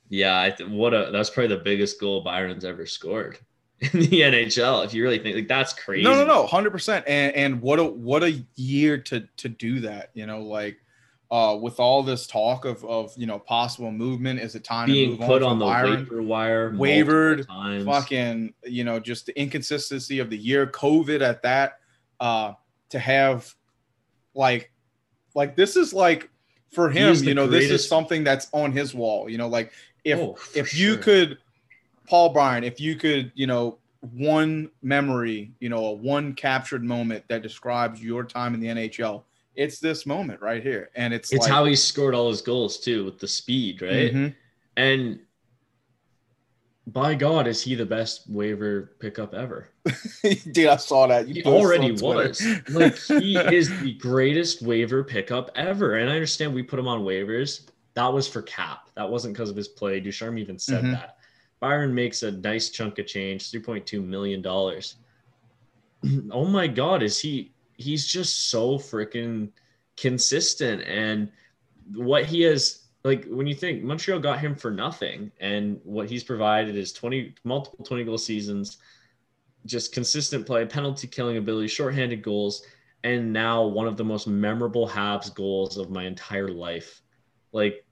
yeah, 0.10 0.42
I 0.42 0.52
th- 0.52 0.70
what 0.70 0.94
a 0.94 1.10
that's 1.12 1.30
probably 1.30 1.56
the 1.56 1.64
biggest 1.64 2.00
goal 2.00 2.22
Byron's 2.22 2.66
ever 2.66 2.86
scored 2.86 3.40
in 3.80 4.00
the 4.00 4.22
NHL. 4.22 4.84
If 4.86 4.94
you 4.94 5.04
really 5.04 5.20
think 5.20 5.36
like 5.36 5.48
that's 5.48 5.74
crazy. 5.74 6.04
No, 6.04 6.14
no, 6.14 6.26
no, 6.26 6.46
hundred 6.46 6.72
percent. 6.72 7.06
And 7.08 7.34
and 7.36 7.62
what 7.62 7.80
a 7.80 7.86
what 7.86 8.24
a 8.24 8.44
year 8.56 8.98
to 8.98 9.22
to 9.38 9.50
do 9.50 9.80
that. 9.82 10.12
You 10.14 10.26
know, 10.26 10.42
like 10.42 10.78
uh 11.30 11.58
with 11.60 11.80
all 11.80 12.04
this 12.04 12.26
talk 12.28 12.66
of 12.66 12.84
of 12.86 13.14
you 13.18 13.26
know 13.26 13.40
possible 13.40 13.92
movement, 13.92 14.40
is 14.40 14.56
it 14.56 14.64
time 14.64 14.88
to 14.88 14.94
being 14.94 15.10
move 15.12 15.20
put 15.20 15.44
on, 15.44 15.52
on 15.52 15.60
the 15.60 15.66
Byron? 15.66 16.00
waiver 16.00 16.24
wire, 16.24 16.74
Wavered, 16.76 17.48
fucking 17.86 18.54
you 18.64 18.84
know 18.84 19.00
just 19.00 19.26
the 19.26 19.40
inconsistency 19.40 20.20
of 20.20 20.30
the 20.30 20.38
year 20.38 20.68
covid 20.68 21.22
at 21.22 21.42
that 21.42 21.80
uh 22.20 22.54
to 22.90 23.00
have 23.00 23.54
like 24.34 24.72
like 25.36 25.56
this 25.56 25.76
is 25.76 25.94
like 25.94 26.30
for 26.72 26.90
him 26.90 27.14
you 27.16 27.34
know 27.34 27.48
this 27.48 27.70
is 27.70 27.88
something 27.88 28.24
that's 28.24 28.48
on 28.54 28.72
his 28.72 28.94
wall 28.94 29.30
you 29.30 29.38
know 29.38 29.48
like 29.48 29.72
if 30.04 30.20
Oh, 30.20 30.38
if 30.56 30.74
you 30.78 30.98
could 30.98 31.38
paul 32.08 32.30
byron 32.30 32.64
if 32.64 32.80
you 32.80 32.96
could 32.96 33.32
you 33.36 33.48
know 33.48 33.78
one 34.14 34.70
memory 34.82 35.52
you 35.60 35.70
know 35.70 35.86
a 35.86 35.92
one 35.92 36.34
captured 36.34 36.84
moment 36.84 37.26
that 37.28 37.42
describes 37.42 38.02
your 38.02 38.24
time 38.24 38.54
in 38.54 38.60
the 38.60 38.68
nhl 38.68 39.24
it's 39.58 39.80
this 39.80 40.06
moment 40.06 40.40
right 40.40 40.64
here 40.64 40.90
and 40.96 41.14
it's 41.14 41.34
it's 41.34 41.42
like, 41.42 41.52
how 41.52 41.66
he 41.66 41.76
scored 41.76 42.14
all 42.16 42.30
his 42.30 42.42
goals 42.42 42.80
too 42.80 43.04
with 43.04 43.20
the 43.20 43.28
speed, 43.28 43.82
right? 43.82 44.14
Mhm. 44.14 44.36
And 44.78 45.20
by 46.86 47.16
God, 47.16 47.48
is 47.48 47.62
he 47.62 47.76
the 47.76 47.86
best 47.86 48.30
waiver 48.30 48.96
pickup 49.00 49.34
ever? 49.34 49.70
dude 50.52 50.68
i 50.68 50.78
saw 50.78 51.08
that 51.08 51.28
you 51.28 51.34
He 51.34 51.44
already 51.44 51.92
was. 51.92 52.42
Like 52.70 52.96
he 52.98 53.36
is 53.54 53.78
the 53.82 53.96
greatest 53.96 54.62
waiver 54.62 55.04
pickup 55.04 55.52
ever. 55.56 55.96
And 55.96 56.10
I 56.10 56.14
understand 56.14 56.54
we 56.54 56.64
put 56.64 56.80
him 56.80 56.88
on 56.88 57.02
waivers. 57.02 57.68
That 57.96 58.14
was 58.14 58.28
for 58.28 58.44
cap. 58.44 58.90
That 58.96 59.10
wasn't 59.10 59.34
because 59.34 59.50
of 59.50 59.56
his 59.56 59.68
play. 59.68 60.00
Ducharme 60.00 60.38
even 60.38 60.60
said 60.60 60.84
Mhm. 60.86 60.92
that. 60.92 61.18
Byron 61.60 61.94
makes 61.94 62.22
a 62.22 62.32
nice 62.32 62.70
chunk 62.70 63.00
of 63.00 63.08
change, 63.08 63.50
three 63.50 63.60
point 63.60 63.86
two 63.88 64.02
million 64.02 64.42
dollars. 64.44 64.96
oh 66.32 66.46
my 66.46 66.68
God, 66.68 67.02
is 67.02 67.20
he? 67.20 67.52
He's 67.78 68.08
just 68.08 68.50
so 68.50 68.78
freaking 68.78 69.50
consistent, 69.96 70.84
and 70.84 71.32
what 71.94 72.26
he 72.26 72.42
has. 72.42 72.84
Like 73.04 73.26
when 73.26 73.48
you 73.48 73.56
think 73.56 73.84
Montreal 73.84 74.20
got 74.20 74.40
him 74.40 74.56
for 74.56 74.72
nothing, 74.72 75.32
and 75.40 75.80
what 75.84 76.10
he's 76.10 76.24
provided 76.24 76.76
is 76.76 76.92
twenty 76.92 77.36
multiple 77.44 77.86
twenty 77.86 78.04
goal 78.04 78.18
seasons, 78.18 78.78
just 79.66 79.94
consistent 79.94 80.46
play, 80.46 80.66
penalty 80.66 81.08
killing 81.08 81.38
ability, 81.38 81.68
shorthanded 81.68 82.22
goals, 82.22 82.64
and 83.04 83.32
now 83.32 83.64
one 83.64 83.88
of 83.88 83.96
the 83.96 84.04
most 84.04 84.28
memorable 84.28 84.90
Habs 84.90 85.34
goals 85.34 85.78
of 85.78 85.90
my 85.90 86.06
entire 86.06 86.50
life. 86.50 87.02
Like, 87.54 87.86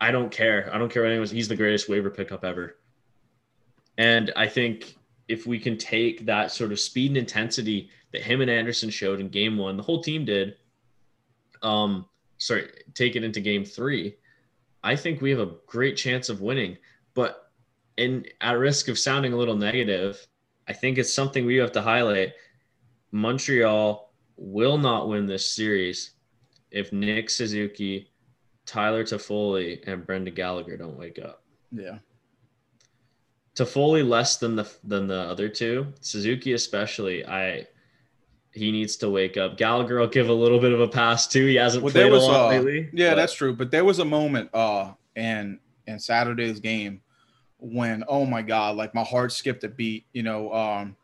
I 0.00 0.10
don't 0.10 0.30
care. 0.30 0.70
I 0.72 0.78
don't 0.78 0.90
care 0.90 1.02
what 1.02 1.10
anyone. 1.10 1.28
He's 1.28 1.48
the 1.48 1.56
greatest 1.56 1.88
waiver 1.88 2.08
pickup 2.08 2.44
ever. 2.44 2.76
And 3.98 4.32
I 4.36 4.46
think 4.46 4.96
if 5.28 5.46
we 5.46 5.58
can 5.58 5.76
take 5.76 6.24
that 6.26 6.50
sort 6.50 6.72
of 6.72 6.80
speed 6.80 7.10
and 7.10 7.18
intensity 7.18 7.90
that 8.12 8.22
him 8.22 8.40
and 8.40 8.50
Anderson 8.50 8.90
showed 8.90 9.20
in 9.20 9.28
game 9.28 9.56
one, 9.56 9.76
the 9.76 9.82
whole 9.82 10.02
team 10.02 10.24
did. 10.24 10.56
Um, 11.62 12.06
sorry, 12.38 12.70
take 12.94 13.16
it 13.16 13.24
into 13.24 13.40
game 13.40 13.64
three. 13.64 14.16
I 14.82 14.96
think 14.96 15.20
we 15.20 15.30
have 15.30 15.40
a 15.40 15.54
great 15.66 15.96
chance 15.96 16.28
of 16.28 16.40
winning. 16.40 16.78
But 17.14 17.50
in 17.96 18.24
at 18.40 18.58
risk 18.58 18.88
of 18.88 18.98
sounding 18.98 19.32
a 19.32 19.36
little 19.36 19.56
negative, 19.56 20.26
I 20.68 20.72
think 20.72 20.98
it's 20.98 21.12
something 21.12 21.44
we 21.44 21.56
have 21.56 21.72
to 21.72 21.82
highlight. 21.82 22.32
Montreal 23.12 24.12
will 24.36 24.78
not 24.78 25.08
win 25.08 25.26
this 25.26 25.52
series 25.52 26.12
if 26.70 26.92
Nick 26.92 27.28
Suzuki, 27.28 28.10
Tyler 28.64 29.04
Toffoli, 29.04 29.86
and 29.86 30.06
Brendan 30.06 30.34
Gallagher 30.34 30.76
don't 30.76 30.96
wake 30.96 31.18
up. 31.18 31.42
yeah 31.72 31.98
Toffoli 33.54 34.08
less 34.08 34.36
than 34.36 34.56
the 34.56 34.70
than 34.84 35.06
the 35.06 35.18
other 35.18 35.48
two. 35.48 35.92
Suzuki 36.00 36.52
especially. 36.52 37.26
I 37.26 37.66
he 38.52 38.72
needs 38.72 38.96
to 38.96 39.08
wake 39.10 39.36
up. 39.36 39.56
Gallagher 39.56 39.98
will 40.00 40.06
give 40.08 40.28
a 40.28 40.32
little 40.32 40.58
bit 40.58 40.72
of 40.72 40.80
a 40.80 40.88
pass 40.88 41.26
too. 41.26 41.46
He 41.46 41.54
hasn't 41.54 41.84
Well, 41.84 41.92
played 41.92 42.10
was 42.10 42.24
a 42.24 42.26
lot 42.26 42.46
uh, 42.46 42.48
lately. 42.56 42.88
yeah, 42.92 43.10
but- 43.10 43.16
that's 43.16 43.34
true. 43.34 43.54
But 43.54 43.70
there 43.70 43.84
was 43.84 43.98
a 44.00 44.04
moment 44.04 44.50
uh 44.54 44.92
in 45.16 45.58
in 45.86 45.98
Saturday's 45.98 46.60
game 46.60 47.00
when 47.58 48.04
oh 48.08 48.24
my 48.24 48.42
god, 48.42 48.76
like 48.76 48.94
my 48.94 49.02
heart 49.04 49.32
skipped 49.32 49.64
a 49.64 49.68
beat. 49.68 50.06
You 50.12 50.22
know, 50.22 50.52
um 50.52 50.96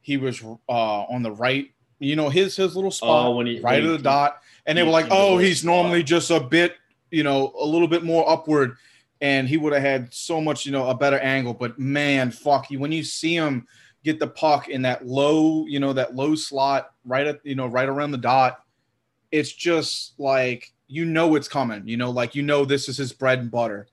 he 0.00 0.16
was 0.16 0.42
uh 0.42 0.52
on 0.68 1.22
the 1.22 1.30
right, 1.32 1.70
you 2.00 2.16
know, 2.16 2.28
his 2.28 2.56
his 2.56 2.74
little 2.74 2.90
spot 2.90 3.26
Oh, 3.26 3.36
when 3.36 3.46
he- 3.46 3.60
right 3.60 3.80
when 3.82 3.84
of 3.84 3.90
he- 3.92 3.96
the 3.98 4.02
dot, 4.02 4.40
and 4.66 4.76
they 4.76 4.82
he- 4.82 4.86
were 4.86 4.92
like, 4.92 5.06
oh, 5.10 5.38
he's 5.38 5.60
spot. 5.60 5.66
normally 5.72 6.02
just 6.02 6.30
a 6.30 6.40
bit, 6.40 6.74
you 7.10 7.22
know, 7.22 7.52
a 7.60 7.64
little 7.66 7.88
bit 7.88 8.02
more 8.02 8.28
upward, 8.28 8.76
and 9.20 9.48
he 9.48 9.56
would 9.56 9.72
have 9.72 9.82
had 9.82 10.12
so 10.12 10.40
much, 10.40 10.66
you 10.66 10.72
know, 10.72 10.88
a 10.88 10.94
better 10.96 11.18
angle. 11.20 11.54
But 11.54 11.78
man, 11.78 12.32
fuck 12.32 12.70
you, 12.72 12.80
when 12.80 12.90
you 12.90 13.04
see 13.04 13.34
him 13.36 13.66
get 14.04 14.18
the 14.18 14.26
puck 14.26 14.68
in 14.68 14.82
that 14.82 15.06
low, 15.06 15.66
you 15.66 15.80
know, 15.80 15.92
that 15.92 16.14
low 16.14 16.34
slot 16.34 16.92
right 17.04 17.26
at, 17.26 17.40
you 17.44 17.54
know, 17.54 17.66
right 17.66 17.88
around 17.88 18.10
the 18.12 18.18
dot 18.18 18.58
it's 19.30 19.50
just 19.50 20.12
like 20.18 20.70
you 20.88 21.06
know 21.06 21.34
it's 21.36 21.48
coming. 21.48 21.88
You 21.88 21.96
know, 21.96 22.10
like 22.10 22.34
you 22.34 22.42
know 22.42 22.66
this 22.66 22.86
is 22.88 22.98
his 22.98 23.14
bread 23.14 23.38
and 23.38 23.50
butter. 23.50 23.88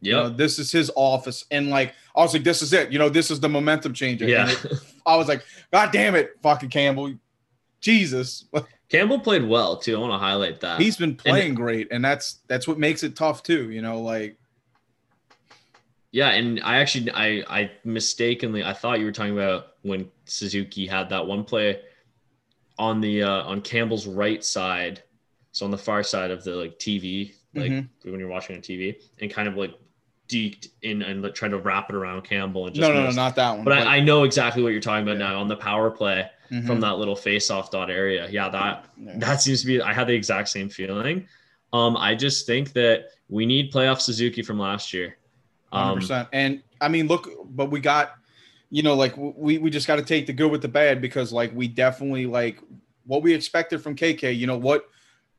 You 0.00 0.12
know, 0.12 0.28
this 0.28 0.58
is 0.60 0.70
his 0.70 0.88
office, 0.94 1.44
and 1.50 1.68
like 1.68 1.94
I 2.14 2.20
was 2.20 2.32
like, 2.32 2.44
this 2.44 2.62
is 2.62 2.72
it. 2.72 2.92
You 2.92 3.00
know, 3.00 3.08
this 3.08 3.28
is 3.30 3.40
the 3.40 3.48
momentum 3.48 3.92
changer. 3.92 4.26
Yeah. 4.28 4.48
It- 4.50 4.66
I 5.04 5.16
was 5.16 5.26
like, 5.26 5.42
God 5.72 5.90
damn 5.92 6.14
it, 6.14 6.36
fucking 6.42 6.70
Campbell, 6.70 7.12
Jesus, 7.80 8.44
Campbell 8.88 9.18
played 9.18 9.44
well 9.46 9.76
too. 9.76 9.96
I 9.96 9.98
want 9.98 10.12
to 10.12 10.18
highlight 10.18 10.60
that. 10.60 10.80
he's 10.80 10.96
been 10.96 11.16
playing 11.16 11.54
great, 11.54 11.88
and 11.90 12.04
that's 12.04 12.38
that's 12.46 12.68
what 12.68 12.78
makes 12.78 13.02
it 13.02 13.16
tough 13.16 13.42
too. 13.42 13.70
You 13.70 13.82
know, 13.82 14.00
like 14.00 14.38
Yeah, 16.14 16.28
and 16.28 16.60
I 16.62 16.76
actually 16.76 17.10
I 17.10 17.42
I 17.48 17.70
mistakenly 17.82 18.62
I 18.62 18.72
thought 18.72 19.00
you 19.00 19.04
were 19.04 19.10
talking 19.10 19.32
about 19.32 19.72
when 19.82 20.08
Suzuki 20.26 20.86
had 20.86 21.08
that 21.08 21.26
one 21.26 21.42
play 21.42 21.80
on 22.78 23.00
the 23.00 23.24
uh 23.24 23.42
on 23.42 23.60
Campbell's 23.60 24.06
right 24.06 24.42
side, 24.44 25.02
so 25.50 25.64
on 25.64 25.72
the 25.72 25.76
far 25.78 26.04
side 26.04 26.30
of 26.30 26.44
the 26.44 26.52
like 26.52 26.78
TV, 26.78 27.32
like 27.56 27.72
Mhm. 27.72 27.88
when 28.04 28.20
you're 28.20 28.28
watching 28.28 28.54
on 28.54 28.62
TV, 28.62 28.94
and 29.20 29.28
kind 29.28 29.48
of 29.48 29.56
like 29.56 29.74
deked 30.28 30.68
in 30.82 31.02
and 31.02 31.20
like, 31.20 31.34
tried 31.34 31.48
to 31.50 31.58
wrap 31.58 31.90
it 31.90 31.96
around 31.96 32.22
Campbell 32.22 32.66
and 32.66 32.76
just 32.76 32.88
no, 32.88 32.94
no, 32.94 33.06
no, 33.06 33.10
not 33.10 33.34
that 33.34 33.50
one. 33.56 33.64
But 33.64 33.72
I, 33.72 33.96
I 33.96 34.00
know 34.00 34.22
exactly 34.22 34.62
what 34.62 34.70
you're 34.70 34.80
talking 34.80 35.02
about 35.02 35.18
Yeah. 35.18 35.30
now 35.32 35.40
on 35.40 35.48
the 35.48 35.56
power 35.56 35.90
play 35.90 36.30
mhm, 36.48 36.64
from 36.64 36.78
that 36.80 36.92
little 36.92 37.16
face-off 37.16 37.72
dot 37.72 37.90
area. 37.90 38.28
Yeah, 38.30 38.48
that 38.50 38.84
yeah. 38.96 39.18
that 39.18 39.42
seems 39.42 39.62
to 39.62 39.66
be 39.66 39.82
I 39.82 39.92
had 39.92 40.06
the 40.06 40.14
exact 40.14 40.48
same 40.48 40.68
feeling. 40.68 41.26
Um, 41.72 41.96
I 41.96 42.14
just 42.14 42.46
think 42.46 42.72
that 42.74 43.06
we 43.28 43.46
need 43.46 43.72
playoff 43.72 44.00
Suzuki 44.00 44.42
from 44.42 44.60
last 44.60 44.92
year. 44.92 45.16
Um, 45.76 45.98
percent. 45.98 46.28
And 46.32 46.62
I 46.80 46.88
mean, 46.88 47.06
look, 47.08 47.28
but 47.50 47.70
we 47.70 47.80
got, 47.80 48.14
you 48.70 48.82
know, 48.82 48.94
like 48.94 49.14
we 49.16 49.58
we 49.58 49.70
just 49.70 49.86
got 49.86 49.96
to 49.96 50.02
take 50.04 50.26
the 50.26 50.32
good 50.32 50.50
with 50.50 50.62
the 50.62 50.68
bad 50.68 51.00
because 51.00 51.32
like 51.32 51.54
we 51.54 51.68
definitely 51.68 52.26
like 52.26 52.58
what 53.06 53.22
we 53.22 53.34
expected 53.34 53.82
from 53.82 53.94
KK. 53.96 54.36
You 54.36 54.46
know 54.46 54.58
what? 54.58 54.88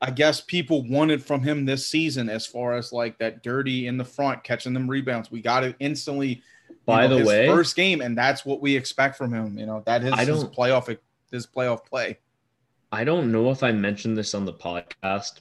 I 0.02 0.12
guess 0.12 0.42
people 0.42 0.84
wanted 0.88 1.24
from 1.24 1.42
him 1.42 1.66
this 1.66 1.88
season 1.88 2.30
as 2.30 2.46
far 2.46 2.76
as 2.76 2.92
like 2.92 3.18
that 3.20 3.44
dirty 3.44 3.88
in 3.88 3.98
the 3.98 4.06
front, 4.06 4.44
catching 4.44 4.74
them 4.74 4.90
rebounds. 4.90 5.32
We 5.32 5.42
got 5.42 5.64
it 5.64 5.76
instantly. 5.80 6.44
you 6.70 6.76
By 6.86 7.08
know, 7.08 7.20
the 7.20 7.26
way- 7.26 7.48
first 7.48 7.76
game, 7.76 8.02
and 8.02 8.18
that's 8.18 8.46
what 8.46 8.62
we 8.62 8.76
expect 8.76 9.18
from 9.18 9.34
him. 9.34 9.58
You 9.58 9.66
know 9.66 9.84
that 9.86 10.04
is 10.04 10.14
I 10.14 10.26
his 10.26 10.44
playoff. 10.46 10.96
His 11.32 11.48
playoff 11.48 11.86
play. 11.86 12.20
I 12.92 13.04
don't 13.04 13.32
know 13.32 13.50
if 13.52 13.64
I 13.64 13.72
mentioned 13.72 14.18
this 14.18 14.34
on 14.34 14.46
the 14.46 14.54
podcast, 14.54 15.40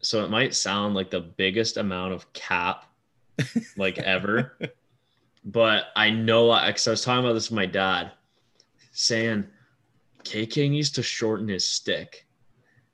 so 0.00 0.24
it 0.24 0.30
might 0.30 0.54
sound 0.54 0.94
like 0.94 1.10
the 1.10 1.20
biggest 1.20 1.76
amount 1.76 2.12
of 2.14 2.32
cap 2.32 2.84
like 3.76 3.98
ever. 3.98 4.58
but 5.44 5.86
I 5.96 6.10
know 6.10 6.48
because 6.66 6.86
I 6.86 6.90
was 6.92 7.02
talking 7.04 7.24
about 7.24 7.34
this 7.34 7.50
with 7.50 7.56
my 7.56 7.66
dad, 7.66 8.12
saying 8.92 9.46
KK 10.24 10.70
needs 10.70 10.90
to 10.92 11.02
shorten 11.02 11.48
his 11.48 11.66
stick. 11.68 12.26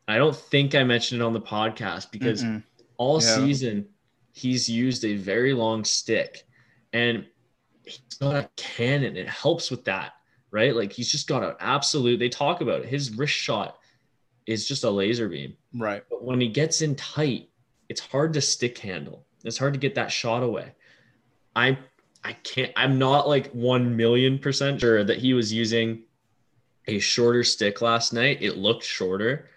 I 0.09 0.19
don't 0.19 0.35
think 0.37 0.75
I 0.75 0.83
mentioned 0.83 1.21
it 1.21 1.25
on 1.25 1.33
the 1.33 1.41
podcast 1.41 2.11
because 2.11 2.43
Mm-mm. 2.43 2.63
all 2.97 3.21
Yeah. 3.23 3.37
season 3.37 3.87
he's 4.33 4.69
used 4.69 5.05
a 5.05 5.17
very 5.17 5.53
long 5.53 5.85
stick 5.85 6.45
and 6.93 7.27
he's 7.85 8.01
got 8.21 8.37
a 8.37 8.49
cannon. 8.57 9.17
It 9.17 9.29
helps 9.29 9.71
with 9.71 9.85
that, 9.85 10.13
right? 10.51 10.75
Like 10.75 10.93
he's 10.93 11.11
just 11.11 11.29
got 11.29 11.43
an 11.45 11.55
absolute, 11.61 12.19
they 12.19 12.29
talk 12.29 12.61
about 12.61 12.81
it. 12.81 12.87
His 12.87 13.13
wrist 13.17 13.35
shot 13.35 13.79
is 14.47 14.67
just 14.67 14.85
a 14.85 14.91
laser 14.91 15.29
beam. 15.29 15.57
Right. 15.75 16.03
But 16.11 16.25
when 16.25 16.41
he 16.41 16.49
gets 16.49 16.83
in 16.83 16.97
tight, 16.97 17.51
it's 17.89 18.01
hard 18.01 18.33
to 18.33 18.41
stick 18.41 18.79
handle. 18.79 19.27
It's 19.45 19.59
hard 19.59 19.73
to 19.75 19.79
get 19.79 19.95
that 19.95 20.11
shot 20.13 20.43
away. 20.43 20.73
I 21.57 21.79
I 22.23 22.35
can't 22.35 22.73
I'm 22.77 22.99
not 22.99 23.29
like 23.29 23.51
1 23.53 23.97
million 23.97 24.39
percent 24.39 24.81
sure 24.81 25.05
that 25.05 25.19
he 25.19 25.35
was 25.35 25.53
using 25.53 26.03
a 26.87 26.99
shorter 26.99 27.45
stick 27.45 27.83
last 27.83 28.13
night. 28.13 28.39
It 28.41 28.57
looked 28.57 28.85
shorter. 28.85 29.49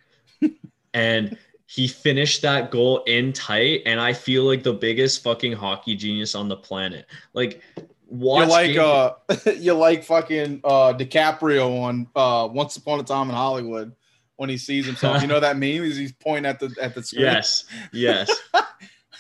and 0.94 1.38
he 1.66 1.88
finished 1.88 2.42
that 2.44 2.72
goal 2.72 3.04
in 3.08 3.34
tight 3.34 3.82
and 3.86 4.00
I 4.00 4.14
feel 4.14 4.44
like 4.44 4.64
the 4.64 4.74
biggest 4.74 5.24
fucking 5.24 5.54
hockey 5.54 5.96
genius 5.96 6.36
on 6.36 6.48
the 6.48 6.58
planet. 6.58 7.08
Like 7.34 7.62
watch 8.08 8.48
you 8.48 8.52
like 8.52 8.74
game- 8.74 8.80
uh 8.80 9.52
you 9.58 9.74
like 9.74 10.04
fucking 10.04 10.62
uh 10.64 10.94
DiCaprio 10.94 11.82
on 11.82 12.08
uh 12.16 12.48
Once 12.52 12.78
Upon 12.78 13.00
a 13.00 13.04
Time 13.04 13.30
in 13.30 13.36
Hollywood 13.36 13.94
when 14.36 14.50
he 14.50 14.58
sees 14.58 14.86
himself. 14.86 15.22
You 15.22 15.28
know 15.28 15.40
that 15.40 15.58
meme 15.58 15.84
is 15.84 15.98
he's 15.98 16.12
pointing 16.12 16.46
at 16.46 16.60
the 16.60 16.74
at 16.82 16.96
the 16.96 17.04
screen. 17.04 17.24
Yes, 17.24 17.66
yes. 17.92 18.32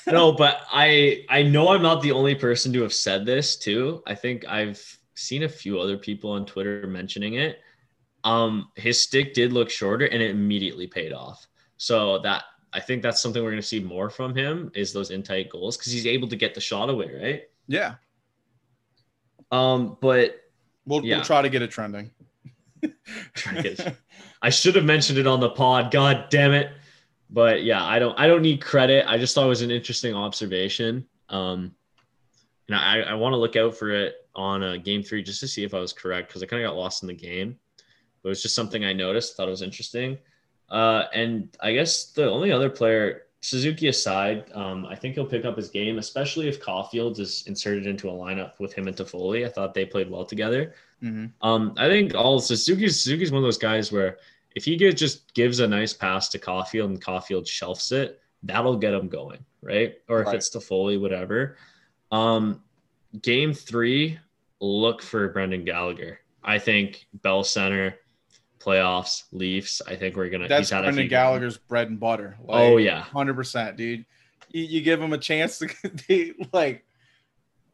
No, 0.08 0.32
but 0.34 0.62
I 0.72 1.26
I 1.30 1.44
know 1.44 1.70
I'm 1.70 1.82
not 1.82 2.02
the 2.02 2.12
only 2.12 2.36
person 2.36 2.74
to 2.74 2.82
have 2.82 2.94
said 2.94 3.26
this 3.26 3.56
too. 3.58 4.04
I 4.06 4.16
think 4.16 4.46
I've 4.48 4.82
seen 5.16 5.44
a 5.44 5.50
few 5.50 5.80
other 5.80 5.98
people 5.98 6.32
on 6.32 6.46
Twitter 6.46 6.88
mentioning 6.88 7.36
it. 7.36 7.60
Um, 8.24 8.70
his 8.76 9.02
stick 9.02 9.34
did 9.34 9.54
look 9.54 9.70
shorter, 9.70 10.06
and 10.06 10.22
it 10.22 10.32
immediately 10.32 10.88
paid 10.88 11.14
off. 11.14 11.46
So 11.78 12.20
that 12.20 12.44
I 12.72 12.80
think 12.80 13.04
that's 13.04 13.22
something 13.22 13.44
we're 13.44 13.52
going 13.52 13.62
to 13.62 13.68
see 13.68 13.80
more 13.80 14.10
from 14.10 14.36
him 14.36 14.72
is 14.74 14.94
those 14.94 15.12
in 15.12 15.24
tight 15.24 15.50
goals 15.50 15.78
because 15.78 15.92
he's 15.92 16.08
able 16.08 16.28
to 16.30 16.36
get 16.36 16.56
the 16.56 16.62
shot 16.62 16.90
away, 16.90 17.12
right? 17.22 17.42
Yeah. 17.68 17.96
Um, 19.52 19.98
but 20.02 20.40
We'll, 20.86 21.06
Yeah. 21.06 21.18
we'll 21.18 21.26
try 21.26 21.42
to 21.42 21.50
get 21.50 21.62
it 21.62 21.72
trending. 21.72 22.12
Try 23.36 23.62
to 23.62 23.64
get 23.64 23.98
I 24.42 24.50
should 24.50 24.76
have 24.76 24.84
mentioned 24.84 25.18
it 25.18 25.28
on 25.28 25.40
the 25.40 25.50
pod. 25.50 25.92
God 25.92 26.26
damn 26.30 26.52
it. 26.52 26.72
But 27.30 27.64
yeah, 27.64 27.84
I 27.84 28.00
don't 28.00 28.18
I 28.20 28.28
don't 28.28 28.42
need 28.42 28.62
credit. 28.62 29.06
I 29.08 29.18
just 29.18 29.34
thought 29.36 29.46
it 29.46 29.50
was 29.50 29.62
an 29.62 29.72
interesting 29.72 30.14
observation. 30.14 31.08
Um 31.30 31.76
and 32.68 32.78
I, 32.78 33.02
I 33.02 33.14
want 33.16 33.34
to 33.34 33.38
look 33.38 33.56
out 33.56 33.76
for 33.76 33.92
it 33.92 34.16
on 34.36 34.64
uh, 34.64 34.78
game 34.78 35.04
three 35.04 35.22
just 35.22 35.42
to 35.42 35.48
see 35.48 35.64
if 35.64 35.74
I 35.74 35.80
was 35.80 35.92
correct 35.94 36.30
because 36.30 36.42
I 36.42 36.46
kind 36.46 36.64
of 36.64 36.70
got 36.70 36.78
lost 36.78 37.04
in 37.04 37.08
the 37.08 37.14
game. 37.14 37.58
But 38.22 38.30
it 38.30 38.32
was 38.32 38.42
just 38.42 38.56
something 38.56 38.86
I 38.86 38.94
noticed, 38.94 39.36
thought 39.36 39.48
it 39.48 39.52
was 39.52 39.62
interesting. 39.62 40.18
Uh, 40.70 41.04
and 41.14 41.56
I 41.60 41.74
guess 41.74 42.06
the 42.14 42.30
only 42.30 42.52
other 42.52 42.70
player, 42.70 43.24
Suzuki 43.42 43.90
aside, 43.90 44.50
um, 44.54 44.86
I 44.86 44.96
think 44.96 45.16
he'll 45.16 45.26
pick 45.26 45.44
up 45.44 45.58
his 45.58 45.70
game, 45.70 45.98
especially 45.98 46.48
if 46.48 46.64
Caufield 46.64 47.20
is 47.20 47.44
inserted 47.48 47.86
into 47.86 48.10
a 48.10 48.14
lineup 48.14 48.54
with 48.60 48.74
him 48.74 48.88
and 48.88 48.96
Toffoli. 48.96 49.46
I 49.46 49.50
thought 49.50 49.74
they 49.74 49.86
played 49.86 50.10
well 50.10 50.26
together. 50.26 50.74
Mhm. 51.04 51.32
Um, 51.42 51.74
I 51.76 51.90
think 51.90 52.16
all 52.16 52.40
Suzuki 52.40 52.88
Suzuki's 52.88 53.32
one 53.32 53.40
of 53.40 53.46
those 53.46 53.58
guys 53.58 53.92
where 53.92 54.20
if 54.56 54.66
he 54.66 54.76
gives, 54.78 55.00
just 55.00 55.34
gives 55.34 55.60
a 55.60 55.68
nice 55.68 55.94
pass 55.94 56.30
to 56.30 56.40
Caufield 56.40 56.86
and 56.86 57.02
Caufield 57.04 57.48
shelves 57.48 57.92
it, 57.92 58.20
that'll 58.44 58.78
get 58.78 58.94
him 58.94 59.08
going, 59.10 59.40
right? 59.62 59.96
Or 60.10 60.22
if 60.22 60.28
Right. 60.28 60.36
it's 60.36 60.50
to 60.50 60.60
Foley, 60.60 60.98
whatever. 60.98 61.58
Um, 62.12 62.62
game 63.22 63.54
three, 63.54 64.20
look 64.60 65.02
for 65.02 65.28
Brendan 65.30 65.64
Gallagher. 65.66 66.20
I 66.44 66.60
think 66.60 67.08
Bell 67.14 67.44
Center, 67.44 67.96
playoffs, 68.60 69.24
Leafs. 69.32 69.82
I 69.88 69.96
think 69.96 70.16
we're 70.16 70.30
gonna. 70.30 70.48
That's 70.48 70.68
he's 70.68 70.70
had 70.72 70.82
Brendan 70.82 71.04
few- 71.04 71.10
Gallagher's 71.10 71.58
bread 71.58 71.90
and 71.90 72.00
butter. 72.00 72.38
oh 72.48 72.78
yeah, 72.78 73.02
hundred 73.02 73.36
percent, 73.36 73.78
dude. 73.78 74.06
You, 74.50 74.64
you 74.64 74.82
give 74.82 75.02
him 75.02 75.14
a 75.14 75.18
chance 75.18 75.60
to 75.60 75.70
they, 76.08 76.34
like. 76.52 76.86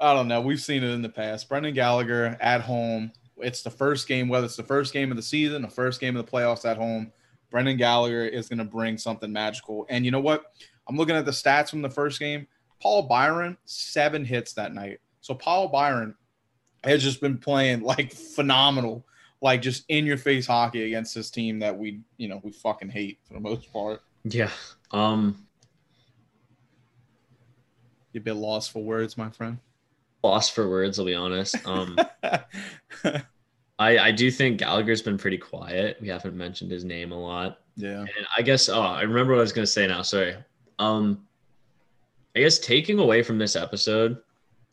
I 0.01 0.13
don't 0.13 0.29
know. 0.29 0.39
We've 0.39 0.61
seen 0.61 0.81
it 0.81 0.91
in 0.91 1.01
the 1.01 1.09
past. 1.09 1.49
Brendan 1.49 1.73
Gallagher 1.73 2.37
at 2.39 2.61
home. 2.61 3.11
It's 3.41 3.61
the 3.61 3.69
first 3.69 4.07
game, 4.07 4.27
whether 4.27 4.45
it's 4.45 4.55
the 4.55 4.63
first 4.63 4.93
game 4.93 5.11
of 5.11 5.17
the 5.17 5.23
season, 5.23 5.61
the 5.61 5.67
first 5.67 5.99
game 5.99 6.15
of 6.15 6.25
the 6.25 6.31
playoffs 6.31 6.69
at 6.69 6.77
home. 6.77 7.11
Brendan 7.49 7.77
Gallagher 7.77 8.25
is 8.25 8.47
going 8.47 8.59
to 8.59 8.65
bring 8.65 8.97
something 8.97 9.31
magical. 9.31 9.85
And 9.89 10.05
you 10.05 10.11
know 10.11 10.19
what? 10.19 10.53
I'm 10.87 10.97
looking 10.97 11.15
at 11.15 11.25
the 11.25 11.31
stats 11.31 11.69
from 11.69 11.81
the 11.81 11.89
first 11.89 12.19
game. 12.19 12.47
Paul 12.81 13.03
Byron, 13.03 13.57
seven 13.65 14.23
hits 14.23 14.53
that 14.53 14.73
night. 14.73 14.99
So 15.21 15.33
Paul 15.33 15.67
Byron 15.67 16.15
has 16.83 17.03
just 17.03 17.21
been 17.21 17.37
playing 17.37 17.81
like 17.81 18.13
phenomenal, 18.13 19.05
like 19.41 19.61
just 19.61 19.83
in 19.89 20.05
your 20.05 20.17
face 20.17 20.47
hockey 20.47 20.83
against 20.83 21.15
this 21.15 21.29
team 21.29 21.59
that 21.59 21.77
we, 21.77 22.01
you 22.17 22.27
know, 22.27 22.39
we 22.43 22.51
fucking 22.51 22.89
hate 22.89 23.19
for 23.25 23.33
the 23.33 23.39
most 23.39 23.71
part. 23.73 24.01
yeah. 24.23 24.51
Um, 24.91 25.45
You've 28.11 28.23
been 28.23 28.41
lost 28.41 28.71
for 28.71 28.83
words, 28.83 29.17
my 29.17 29.29
friend. 29.29 29.59
Lost 30.23 30.53
for 30.53 30.69
words. 30.69 30.99
I'll 30.99 31.05
be 31.05 31.15
honest. 31.15 31.55
Um. 31.67 31.97
I, 33.79 33.97
I 33.97 34.11
do 34.11 34.29
think 34.29 34.59
Gallagher's 34.59 35.01
been 35.01 35.17
pretty 35.17 35.37
quiet. 35.37 35.97
We 36.01 36.09
haven't 36.09 36.35
mentioned 36.35 36.69
his 36.69 36.83
name 36.83 37.13
a 37.13 37.17
lot. 37.19 37.61
yeah. 37.77 38.01
And 38.01 38.27
I 38.37 38.41
guess 38.41 38.67
oh, 38.67 38.81
I 38.81 39.01
remember 39.03 39.31
what 39.33 39.39
I 39.39 39.41
was 39.43 39.53
gonna 39.53 39.65
say 39.67 39.87
now. 39.87 40.01
Sorry. 40.01 40.35
Um 40.79 41.25
I 42.35 42.39
guess 42.39 42.59
taking 42.59 42.99
away 42.99 43.23
from 43.23 43.37
this 43.37 43.55
episode, 43.55 44.17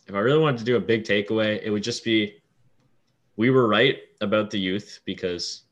if 0.09 0.15
I 0.15 0.19
really 0.19 0.41
wanted 0.41 0.59
to 0.59 0.65
do 0.65 0.77
a 0.77 0.81
big 0.81 1.05
takeaway, 1.05 1.61
it 1.63 1.71
would 1.71 1.85
just 1.85 2.03
be 2.05 2.43
we 3.37 3.51
were 3.51 3.69
right 3.69 3.99
about 4.21 4.51
the 4.51 4.59
youth 4.59 4.99
because 5.05 5.63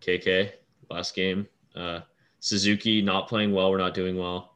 KK 0.00 0.52
last 0.88 1.16
game, 1.16 1.48
uh 1.74 2.00
Suzuki 2.38 3.02
not 3.02 3.28
playing 3.28 3.52
well, 3.52 3.72
we're 3.72 3.78
not 3.78 3.94
doing 3.94 4.16
well. 4.16 4.54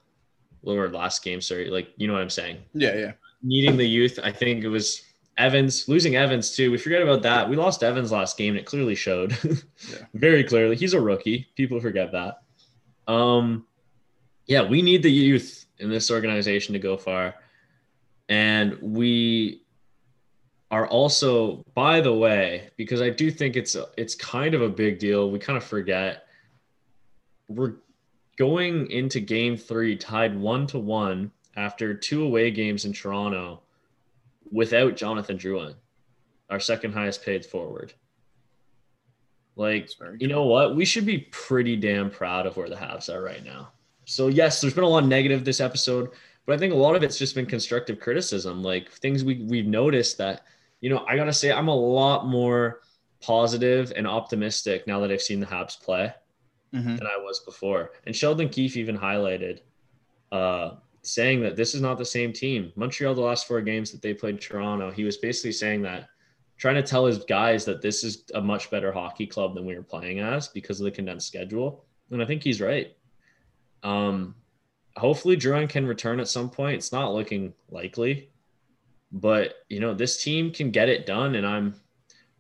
Lower 0.63 0.89
last 0.89 1.25
game, 1.25 1.41
sorry. 1.41 1.71
Like 1.71 1.89
you 1.97 2.07
know 2.07 2.13
what 2.13 2.23
I'm 2.23 2.31
saying 2.31 2.59
Yeah. 2.73 2.95
Yeah. 2.97 3.13
Needing 3.43 3.77
the 3.77 3.87
youth. 3.87 4.19
I 4.23 4.33
think 4.33 4.65
it 4.65 4.69
was 4.69 5.03
Evans 5.39 5.87
losing 5.89 6.17
Evans 6.17 6.55
too. 6.57 6.71
We 6.71 6.79
forget 6.79 7.03
about 7.03 7.23
that. 7.23 7.49
We 7.49 7.57
lost 7.57 7.83
Evans 7.83 8.11
last 8.13 8.37
game. 8.39 8.51
And 8.55 8.59
it 8.61 8.67
clearly 8.67 8.95
showed 8.95 9.37
Yeah. 9.45 9.99
very 10.15 10.43
clearly. 10.45 10.77
He's 10.77 10.95
a 10.95 11.01
rookie. 11.01 11.47
People 11.57 11.81
forget 11.81 12.13
that. 12.13 12.43
Um, 13.11 13.67
yeah, 14.47 14.63
we 14.63 14.83
need 14.83 15.03
the 15.03 15.11
youth 15.11 15.67
in 15.79 15.91
this 15.91 16.11
organization 16.11 16.73
to 16.73 16.79
go 16.79 16.97
far, 16.97 17.35
and 18.29 18.79
we 18.81 19.63
are 20.71 20.87
also, 20.89 21.63
by 21.75 22.01
the 22.01 22.13
way, 22.13 22.71
because 22.77 23.01
I 23.03 23.11
do 23.11 23.31
think 23.31 23.57
it's 23.57 23.77
it's 23.97 24.15
kind 24.15 24.55
of 24.55 24.63
a 24.63 24.69
big 24.69 24.99
deal. 24.99 25.31
We 25.31 25.39
kind 25.39 25.57
of 25.57 25.65
forget 25.65 26.25
we're 27.49 27.75
going 28.37 28.91
into 28.91 29.21
game 29.21 29.57
three 29.57 29.97
tied 29.97 30.37
one 30.37 30.67
to 30.69 30.79
one 30.79 31.31
after 31.57 31.95
two 31.95 32.23
away 32.25 32.51
games 32.51 32.85
in 32.85 32.93
Toronto 32.93 33.63
without 34.53 34.97
Jonathan 34.97 35.37
Drouin, 35.39 35.75
our 36.51 36.61
second 36.61 36.93
highest 36.93 37.25
paid 37.25 37.45
forward. 37.45 37.93
Like, 39.57 39.89
you 40.19 40.29
know 40.29 40.45
what? 40.45 40.77
We 40.77 40.85
should 40.85 41.07
be 41.07 41.19
pretty 41.31 41.77
damn 41.77 42.11
proud 42.11 42.47
of 42.47 42.57
where 42.57 42.69
the 42.69 42.77
Habs 42.77 43.13
are 43.13 43.23
right 43.23 43.45
now. 43.45 43.73
So, 44.05 44.29
yes, 44.29 44.61
there's 44.61 44.75
been 44.75 44.85
a 44.85 44.89
lot 44.89 45.03
of 45.05 45.09
negative 45.09 45.45
this 45.45 45.61
episode, 45.61 46.11
but 46.45 46.55
I 46.55 46.59
think 46.59 46.73
a 46.75 46.77
lot 46.77 46.95
of 46.95 47.03
it's 47.03 47.19
just 47.19 47.35
been 47.35 47.47
constructive 47.47 47.99
criticism, 47.99 48.63
like 48.63 48.91
things 48.93 49.25
we, 49.25 49.45
we've 49.49 49.67
noticed 49.67 50.19
that, 50.19 50.43
you 50.83 50.91
know, 50.91 51.05
I 51.09 51.17
got 51.17 51.25
to 51.25 51.33
say, 51.33 51.51
I'm 51.51 51.69
a 51.69 51.75
lot 51.75 52.27
more 52.27 52.83
positive 53.23 53.93
and 53.97 54.07
optimistic 54.07 54.87
now 54.87 55.01
that 55.01 55.11
I've 55.11 55.23
seen 55.23 55.41
the 55.41 55.47
Habs 55.47 55.81
play 55.81 56.13
Mhm. 56.75 56.99
than 56.99 57.07
I 57.07 57.17
was 57.17 57.41
before. 57.41 57.93
And 58.05 58.15
Sheldon 58.15 58.49
Keefe 58.51 58.77
even 58.77 58.99
highlighted 58.99 59.61
uh, 60.33 60.73
saying 61.07 61.41
that 61.43 61.57
this 61.57 61.75
is 61.75 61.81
not 61.81 61.99
the 61.99 62.05
same 62.05 62.33
team. 62.33 62.73
Montreal, 62.77 63.15
the 63.15 63.21
last 63.21 63.47
four 63.47 63.61
games 63.61 63.91
that 63.93 64.03
they 64.03 64.15
played 64.15 64.41
Toronto, 64.41 64.91
he 64.91 65.05
was 65.05 65.17
basically 65.17 65.53
saying 65.53 65.83
that, 65.83 66.09
trying 66.59 66.75
to 66.75 66.83
tell 66.83 67.07
his 67.07 67.19
guys 67.19 67.65
that 67.65 67.83
this 67.83 68.03
is 68.03 68.25
a 68.35 68.41
much 68.41 68.71
better 68.71 68.93
hockey 68.93 69.27
club 69.27 69.55
than 69.55 69.67
we 69.67 69.77
were 69.77 69.83
playing 69.83 70.21
as 70.21 70.49
because 70.49 70.81
of 70.81 70.85
the 70.85 70.91
condensed 70.91 71.27
schedule. 71.27 71.85
And 72.11 72.23
I 72.23 72.27
think 72.27 72.43
he's 72.43 72.61
right. 72.61 72.97
Um, 73.83 74.35
hopefully, 74.97 75.37
Drouin 75.37 75.69
can 75.69 75.87
return 75.87 76.21
at 76.21 76.29
some 76.29 76.51
point. 76.51 76.77
It's 76.77 76.93
not 76.93 77.15
looking 77.15 77.53
likely, 77.71 78.31
but 79.13 79.55
you 79.69 79.81
know 79.81 79.95
this 79.95 80.23
team 80.23 80.51
can 80.51 80.71
get 80.71 80.89
it 80.89 81.07
done, 81.07 81.35
and 81.35 81.47
I'm 81.47 81.75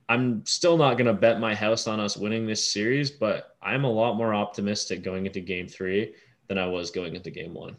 I'm 0.08 0.44
still 0.46 0.76
not 0.76 0.94
going 0.94 1.06
to 1.06 1.12
bet 1.12 1.40
my 1.40 1.54
house 1.54 1.86
on 1.86 2.00
us 2.00 2.16
winning 2.16 2.46
this 2.46 2.72
series, 2.72 3.10
but 3.10 3.56
I'm 3.60 3.84
a 3.84 3.90
lot 3.90 4.16
more 4.16 4.34
optimistic 4.34 5.02
going 5.02 5.26
into 5.26 5.40
game 5.40 5.68
three 5.68 6.14
than 6.48 6.58
I 6.58 6.66
was 6.66 6.90
going 6.90 7.16
into 7.16 7.30
game 7.30 7.54
one. 7.54 7.76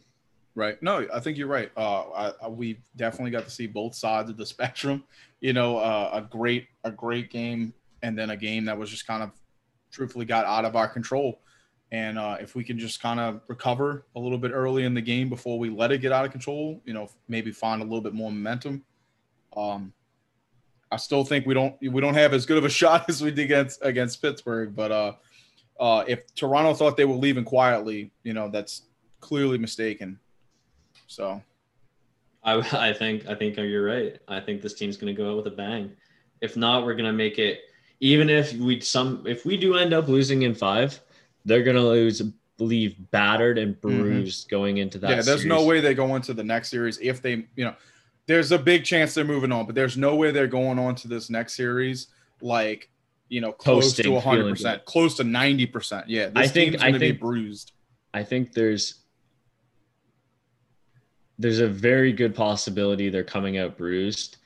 Right. 0.57 0.81
No, 0.81 1.07
I 1.13 1.19
think 1.19 1.37
you're 1.37 1.45
right. 1.45 1.69
Uh, 1.77 2.31
we 2.49 2.79
definitely 2.95 3.29
got 3.29 3.43
to 3.43 3.51
see 3.51 3.67
both 3.67 3.93
sides 3.93 4.31
of 4.31 4.37
the 4.37 4.45
spectrum. 4.55 5.03
You 5.39 5.53
know, 5.53 5.77
uh, 5.77 6.09
a 6.13 6.21
great, 6.21 6.67
a 6.83 6.89
great 6.89 7.29
game, 7.29 7.75
and 8.01 8.17
then 8.17 8.31
a 8.31 8.35
game 8.35 8.65
that 8.65 8.75
was 8.75 8.89
just 8.89 9.05
kind 9.05 9.21
of 9.21 9.29
truthfully 9.91 10.25
got 10.25 10.47
out 10.47 10.65
of 10.65 10.75
our 10.75 10.87
control. 10.87 11.41
And 11.91 12.17
uh, 12.17 12.37
if 12.41 12.55
we 12.55 12.63
can 12.63 12.79
just 12.79 12.99
kind 12.99 13.19
of 13.19 13.41
recover 13.47 14.07
a 14.15 14.19
little 14.19 14.39
bit 14.39 14.49
early 14.51 14.83
in 14.83 14.95
the 14.95 15.01
game 15.01 15.29
before 15.29 15.59
we 15.59 15.69
let 15.69 15.91
it 15.91 15.99
get 15.99 16.11
out 16.11 16.25
of 16.25 16.31
control, 16.31 16.81
you 16.85 16.93
know, 16.93 17.07
maybe 17.27 17.51
find 17.51 17.83
a 17.83 17.85
little 17.85 18.01
bit 18.01 18.15
more 18.15 18.31
momentum. 18.31 18.83
Um, 19.55 19.93
I 20.91 20.97
still 20.97 21.23
think 21.23 21.45
we 21.45 21.53
don't 21.53 21.75
we 21.79 22.01
don't 22.01 22.15
have 22.15 22.33
as 22.33 22.47
good 22.47 22.57
of 22.57 22.65
a 22.65 22.69
shot 22.81 23.07
as 23.09 23.21
we 23.21 23.29
did 23.29 23.45
against 23.45 23.85
against 23.85 24.23
Pittsburgh. 24.23 24.75
But 24.75 24.91
uh, 24.91 25.13
uh, 25.79 26.03
if 26.07 26.33
Toronto 26.33 26.73
thought 26.73 26.97
they 26.97 27.05
were 27.05 27.13
leaving 27.13 27.45
quietly, 27.45 28.11
you 28.23 28.33
know, 28.33 28.49
that's 28.49 28.87
clearly 29.19 29.59
mistaken. 29.59 30.17
So 31.07 31.41
I, 32.43 32.53
I 32.89 32.93
think 32.93 33.27
I 33.27 33.35
think 33.35 33.57
you're 33.57 33.85
right. 33.85 34.19
I 34.27 34.39
think 34.39 34.61
this 34.61 34.73
team's 34.73 34.97
going 34.97 35.13
to 35.13 35.19
go 35.19 35.31
out 35.31 35.37
with 35.37 35.47
a 35.47 35.55
bang. 35.55 35.91
If 36.41 36.55
not, 36.55 36.85
we're 36.85 36.93
going 36.93 37.05
to 37.05 37.13
make 37.13 37.39
it. 37.39 37.61
Even 37.99 38.29
if 38.29 38.53
we 38.53 38.79
some 38.79 39.23
if 39.25 39.43
we 39.43 39.57
do 39.57 39.75
end 39.75 39.93
up 39.93 40.07
losing 40.07 40.43
in 40.43 40.53
five, 40.53 40.99
they're 41.45 41.63
going 41.63 41.75
to 41.75 41.81
lose 41.81 42.21
leave 42.59 42.95
battered 43.11 43.57
and 43.57 43.79
bruised 43.81 44.47
mm-hmm. 44.47 44.55
going 44.55 44.77
into 44.77 44.97
that. 44.99 45.09
Yeah, 45.09 45.15
there's 45.15 45.41
series. 45.41 45.45
no 45.45 45.63
way 45.63 45.79
they 45.79 45.93
go 45.93 46.15
into 46.15 46.33
the 46.33 46.43
next 46.43 46.69
series 46.69 46.99
if 46.99 47.21
they, 47.21 47.47
you 47.55 47.65
know, 47.65 47.75
there's 48.25 48.51
a 48.51 48.59
big 48.59 48.83
chance 48.83 49.13
they're 49.13 49.23
moving 49.23 49.51
on, 49.51 49.65
but 49.65 49.75
there's 49.75 49.97
no 49.97 50.15
way 50.15 50.31
they're 50.31 50.47
going 50.47 50.77
on 50.79 50.95
to 50.95 51.07
this 51.07 51.29
next 51.29 51.55
series 51.55 52.07
like, 52.41 52.89
you 53.29 53.41
know, 53.41 53.51
close 53.51 53.93
Posting, 53.95 54.05
to 54.05 54.21
100%, 54.21 54.85
close 54.85 55.15
to 55.17 55.23
90%. 55.23 56.05
Yeah, 56.07 56.29
I 56.35 56.47
think 56.47 56.81
I 56.81 56.91
think 56.91 56.99
be 56.99 57.11
bruised. 57.11 57.71
I 58.13 58.23
think 58.23 58.53
there's 58.53 59.03
there's 61.39 61.59
a 61.59 61.67
very 61.67 62.11
good 62.11 62.33
possibility 62.33 63.09
they're 63.09 63.23
coming 63.23 63.57
out 63.57 63.77
bruised 63.77 64.37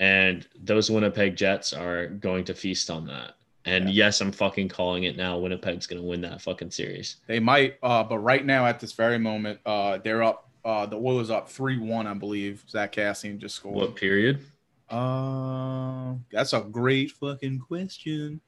and 0.00 0.46
those 0.62 0.90
Winnipeg 0.90 1.36
Jets 1.36 1.72
are 1.72 2.08
going 2.08 2.44
to 2.44 2.54
feast 2.54 2.90
on 2.90 3.06
that. 3.06 3.34
And 3.64 3.86
yeah. 3.88 4.06
yes, 4.06 4.20
I'm 4.20 4.32
fucking 4.32 4.68
calling 4.68 5.04
it 5.04 5.16
now. 5.16 5.38
Winnipeg's 5.38 5.86
going 5.86 6.02
to 6.02 6.06
win 6.06 6.20
that 6.22 6.42
fucking 6.42 6.70
series. 6.70 7.16
They 7.26 7.40
might, 7.40 7.76
uh, 7.82 8.02
but 8.02 8.18
right 8.18 8.44
now 8.44 8.66
at 8.66 8.80
this 8.80 8.92
very 8.92 9.18
moment, 9.18 9.60
uh, 9.64 9.98
they're 9.98 10.22
up. 10.22 10.50
Uh, 10.64 10.86
the 10.86 10.96
Oilers 10.96 11.28
up 11.28 11.48
three 11.48 11.78
one, 11.78 12.06
I 12.06 12.14
believe. 12.14 12.64
Zack 12.68 12.92
Kassian 12.94 13.38
just 13.38 13.56
scored. 13.56 13.76
What 13.76 13.96
period? 13.96 14.40
Uh, 14.88 16.14
that's 16.30 16.54
a 16.54 16.60
great 16.60 17.10
fucking 17.12 17.58
question. 17.60 18.40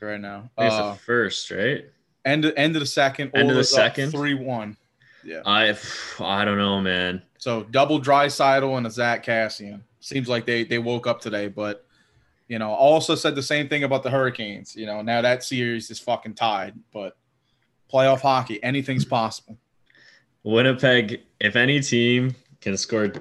Right 0.00 0.20
now, 0.20 0.50
it's 0.58 0.74
uh, 0.74 0.92
the 0.92 0.98
first, 0.98 1.48
right? 1.52 1.84
End 2.24 2.52
end 2.56 2.74
of 2.74 2.80
the 2.80 2.86
second. 2.86 3.30
End 3.34 3.48
Oilers 3.48 3.70
of 3.72 3.76
the 3.76 3.82
second. 3.82 4.10
Three 4.10 4.34
one. 4.34 4.76
Yeah. 5.24 5.42
I 5.46 5.76
I 6.20 6.44
don't 6.44 6.58
know, 6.58 6.80
man. 6.80 7.22
So 7.38 7.64
double 7.70 8.00
Draisaitl 8.00 8.76
and 8.76 8.86
a 8.86 8.90
Zack 8.90 9.24
Kassian. 9.24 9.82
Seems 10.00 10.28
like 10.28 10.46
they 10.46 10.64
they 10.64 10.78
woke 10.78 11.06
up 11.06 11.20
today, 11.20 11.48
but 11.48 11.86
you 12.48 12.58
know, 12.58 12.70
also 12.70 13.14
said 13.14 13.34
the 13.34 13.42
same 13.42 13.68
thing 13.68 13.84
about 13.84 14.02
the 14.02 14.10
Hurricanes. 14.10 14.76
You 14.76 14.86
know, 14.86 15.00
now 15.00 15.22
that 15.22 15.42
series 15.42 15.90
is 15.90 15.98
fucking 15.98 16.34
tied, 16.34 16.74
but 16.92 17.16
playoff 17.92 18.20
hockey, 18.20 18.62
anything's 18.62 19.04
possible. 19.04 19.58
Winnipeg, 20.44 21.22
if 21.40 21.56
any 21.56 21.80
team 21.80 22.34
can 22.60 22.76
score 22.76 23.12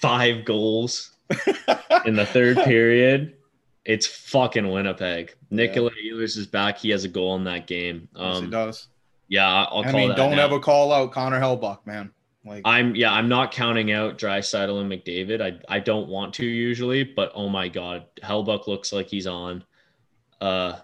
five 0.00 0.44
goals 0.44 1.12
in 2.06 2.16
the 2.16 2.26
third 2.26 2.56
period, 2.58 3.36
it's 3.84 4.06
fucking 4.06 4.68
Winnipeg. 4.68 5.34
Nikolai 5.50 5.90
yeah. 6.02 6.14
Ehlers 6.14 6.36
is 6.36 6.46
back. 6.46 6.78
He 6.78 6.90
has 6.90 7.04
a 7.04 7.08
goal 7.08 7.36
in 7.36 7.44
that 7.44 7.66
game. 7.66 8.08
Um, 8.16 8.26
yes, 8.26 8.38
he 8.38 8.44
um, 8.44 8.50
does. 8.50 8.86
Yeah, 9.28 9.64
I'll 9.64 9.84
I 9.84 9.92
mean, 9.92 10.14
don't 10.14 10.36
now. 10.36 10.44
ever 10.44 10.60
call 10.60 10.92
out 10.92 11.12
Connor 11.12 11.40
Hellebuyck, 11.40 11.84
man. 11.84 12.12
Like 12.44 12.62
I'm 12.64 12.94
yeah, 12.94 13.12
I'm 13.12 13.28
not 13.28 13.50
counting 13.50 13.90
out 13.90 14.18
Draisaitl 14.18 14.80
and 14.80 14.90
McDavid. 14.90 15.42
I 15.42 15.58
I 15.68 15.80
don't 15.80 16.08
want 16.08 16.34
to 16.34 16.46
usually, 16.46 17.02
but 17.02 17.32
oh 17.34 17.48
my 17.48 17.68
god, 17.68 18.06
Hellebuyck 18.22 18.68
looks 18.68 18.92
like 18.92 19.08
he's 19.08 19.26
on. 19.26 19.64
Uh 20.40 20.76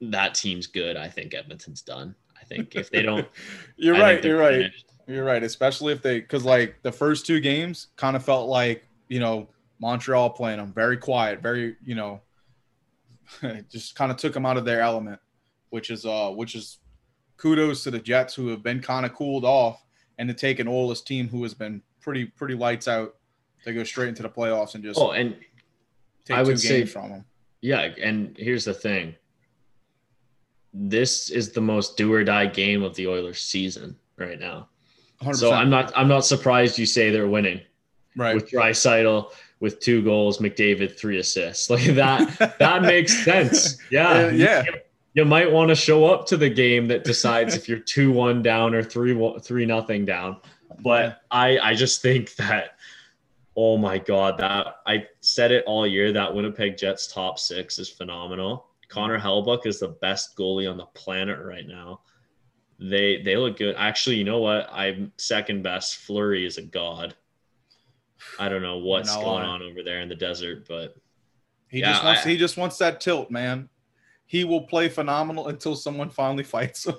that 0.00 0.34
team's 0.34 0.66
good. 0.66 0.96
I 0.96 1.08
think 1.08 1.34
Edmonton's 1.34 1.82
done. 1.82 2.14
I 2.40 2.44
think 2.44 2.76
if 2.76 2.90
they 2.90 3.02
don't 3.02 3.28
You're 3.76 3.96
I 3.96 4.00
right, 4.00 4.24
you're 4.24 4.38
finished. 4.38 4.84
right. 5.06 5.14
You're 5.14 5.24
right, 5.24 5.42
especially 5.42 5.92
if 5.92 6.00
they 6.00 6.22
cuz 6.22 6.44
like 6.46 6.76
the 6.82 6.92
first 6.92 7.26
two 7.26 7.40
games 7.40 7.88
kind 7.96 8.16
of 8.16 8.24
felt 8.24 8.48
like, 8.48 8.86
you 9.08 9.20
know, 9.20 9.48
Montreal 9.80 10.30
playing 10.30 10.58
them 10.58 10.72
very 10.72 10.96
quiet, 10.96 11.42
very, 11.42 11.76
you 11.84 11.94
know, 11.94 12.22
just 13.70 13.94
kind 13.96 14.10
of 14.10 14.16
took 14.16 14.32
them 14.32 14.46
out 14.46 14.56
of 14.56 14.64
their 14.64 14.80
element, 14.80 15.20
which 15.68 15.90
is 15.90 16.06
uh 16.06 16.30
which 16.30 16.54
is 16.54 16.78
kudos 17.38 17.84
to 17.84 17.90
the 17.90 17.98
Jets 17.98 18.34
who 18.34 18.48
have 18.48 18.62
been 18.62 18.80
kind 18.80 19.06
of 19.06 19.14
cooled 19.14 19.44
off 19.44 19.82
and 20.18 20.28
to 20.28 20.34
take 20.34 20.58
an 20.58 20.68
Oilers 20.68 21.00
team 21.00 21.28
who 21.28 21.42
has 21.44 21.54
been 21.54 21.80
pretty 22.02 22.26
pretty 22.26 22.54
lights 22.54 22.86
out 22.86 23.14
to 23.64 23.72
go 23.72 23.84
straight 23.84 24.08
into 24.08 24.22
the 24.22 24.28
playoffs 24.28 24.74
and 24.74 24.84
just 24.84 25.00
oh 25.00 25.12
and 25.12 25.36
I 26.30 26.42
would 26.42 26.60
say 26.60 26.84
from 26.84 27.10
them. 27.10 27.24
Yeah, 27.62 27.88
and 28.02 28.36
here's 28.38 28.66
the 28.66 28.74
thing. 28.74 29.14
This 30.74 31.30
is 31.30 31.52
the 31.52 31.60
most 31.60 31.96
do 31.96 32.12
or 32.12 32.22
die 32.22 32.46
game 32.46 32.82
of 32.82 32.94
the 32.94 33.06
Oilers 33.06 33.40
season 33.40 33.96
right 34.16 34.38
now. 34.38 34.68
100%. 35.22 35.36
So 35.36 35.52
I'm 35.52 35.70
not 35.70 35.92
I'm 35.96 36.08
not 36.08 36.24
surprised 36.26 36.78
you 36.78 36.86
say 36.86 37.10
they're 37.10 37.28
winning. 37.28 37.60
Right. 38.16 38.34
With 38.34 38.50
Draisaitl 38.50 39.32
with 39.60 39.80
two 39.80 40.02
goals, 40.02 40.38
McDavid 40.38 40.98
three 40.98 41.18
assists. 41.18 41.70
Like 41.70 41.84
that 41.94 42.58
that 42.58 42.82
makes 42.82 43.24
sense. 43.24 43.78
Yeah. 43.90 44.28
yeah 44.30 44.64
you 45.14 45.24
might 45.24 45.50
want 45.50 45.68
to 45.68 45.74
show 45.74 46.06
up 46.06 46.26
to 46.26 46.36
the 46.36 46.50
game 46.50 46.88
that 46.88 47.04
decides 47.04 47.56
if 47.56 47.68
you're 47.68 47.78
two 47.78 48.12
one 48.12 48.42
down 48.42 48.74
or 48.74 48.82
three 48.82 49.18
three 49.42 49.66
nothing 49.66 50.04
down. 50.04 50.36
But 50.80 51.22
I 51.30 51.58
I 51.58 51.74
just 51.74 52.02
think 52.02 52.34
that 52.36 52.76
oh 53.56 53.76
my 53.76 53.98
god 53.98 54.38
that 54.38 54.76
I 54.86 55.06
said 55.20 55.50
it 55.50 55.64
all 55.66 55.86
year 55.86 56.12
that 56.12 56.34
Winnipeg 56.34 56.76
Jets 56.76 57.06
top 57.12 57.38
six 57.38 57.78
is 57.78 57.88
phenomenal. 57.88 58.66
Connor 58.88 59.18
Hellebuyck 59.18 59.66
is 59.66 59.80
the 59.80 59.88
best 59.88 60.36
goalie 60.36 60.70
on 60.70 60.76
the 60.76 60.86
planet 60.86 61.38
right 61.44 61.66
now. 61.66 62.00
They 62.78 63.22
they 63.22 63.36
look 63.36 63.58
good. 63.58 63.74
Actually, 63.76 64.16
you 64.16 64.24
know 64.24 64.38
what? 64.38 64.68
I'm 64.72 65.12
second 65.16 65.62
best. 65.62 65.96
Fleury 65.96 66.46
is 66.46 66.58
a 66.58 66.62
god. 66.62 67.14
I 68.38 68.48
don't 68.48 68.62
know 68.62 68.78
what's 68.78 69.14
going 69.14 69.44
on 69.44 69.62
over 69.62 69.82
there 69.82 70.00
in 70.00 70.08
the 70.08 70.14
desert, 70.14 70.66
but 70.68 70.96
he 71.68 71.80
yeah, 71.80 71.92
just 71.92 72.04
wants 72.04 72.26
I, 72.26 72.28
he 72.28 72.36
just 72.36 72.56
wants 72.56 72.78
that 72.78 73.00
tilt, 73.00 73.30
man 73.30 73.68
he 74.28 74.44
will 74.44 74.60
play 74.60 74.90
phenomenal 74.90 75.48
until 75.48 75.74
someone 75.74 76.10
finally 76.10 76.44
fights 76.44 76.86
him. 76.86 76.96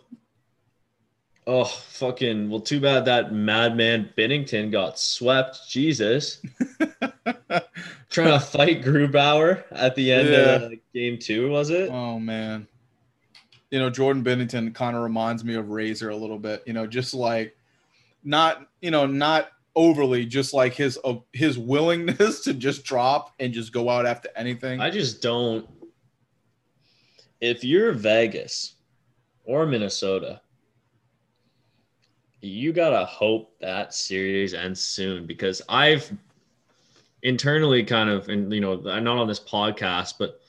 Oh, 1.45 1.63
fucking. 1.63 2.49
Well, 2.49 2.59
too 2.59 2.79
bad 2.79 3.05
that 3.05 3.33
madman 3.33 4.11
Binnington 4.17 4.71
got 4.71 4.99
swept. 4.99 5.69
Jesus. 5.69 6.41
Trying 8.09 8.31
to 8.31 8.39
fight 8.39 8.83
Grubauer 8.83 9.63
at 9.71 9.95
the 9.95 10.11
end 10.11 10.29
yeah. 10.29 10.55
of 10.55 10.73
game 10.93 11.19
two, 11.19 11.49
was 11.49 11.69
it? 11.69 11.91
Oh, 11.91 12.19
man. 12.19 12.67
You 13.69 13.77
know, 13.77 13.91
Jordan 13.91 14.23
Binnington 14.23 14.73
kind 14.73 14.95
of 14.95 15.03
reminds 15.03 15.43
me 15.43 15.53
of 15.53 15.69
Razor 15.69 16.09
a 16.09 16.15
little 16.15 16.39
bit, 16.39 16.63
you 16.65 16.73
know, 16.73 16.87
just 16.87 17.13
like 17.13 17.55
not, 18.23 18.67
you 18.81 18.89
know, 18.89 19.05
not 19.05 19.49
overly, 19.75 20.25
just 20.25 20.51
like 20.53 20.73
his 20.73 20.97
uh, 21.03 21.15
his 21.33 21.59
willingness 21.59 22.39
to 22.45 22.55
just 22.55 22.83
drop 22.83 23.35
and 23.39 23.53
just 23.53 23.71
go 23.71 23.87
out 23.87 24.07
after 24.07 24.29
anything. 24.35 24.81
I 24.81 24.89
just 24.89 25.21
don't 25.21 25.69
if 27.41 27.63
you're 27.63 27.93
Vegas 27.93 28.75
or 29.43 29.65
Minnesota, 29.65 30.41
you 32.41 32.71
gotta 32.71 33.05
hope 33.05 33.57
that 33.59 33.93
series 33.93 34.53
ends 34.53 34.81
soon 34.81 35.25
because 35.25 35.61
I've 35.67 36.11
internally 37.23 37.83
kind 37.83 38.09
of, 38.09 38.29
and 38.29 38.51
you 38.53 38.61
know, 38.61 38.81
I'm 38.87 39.03
not 39.03 39.17
on 39.17 39.27
this 39.27 39.39
podcast, 39.39 40.15
but 40.19 40.39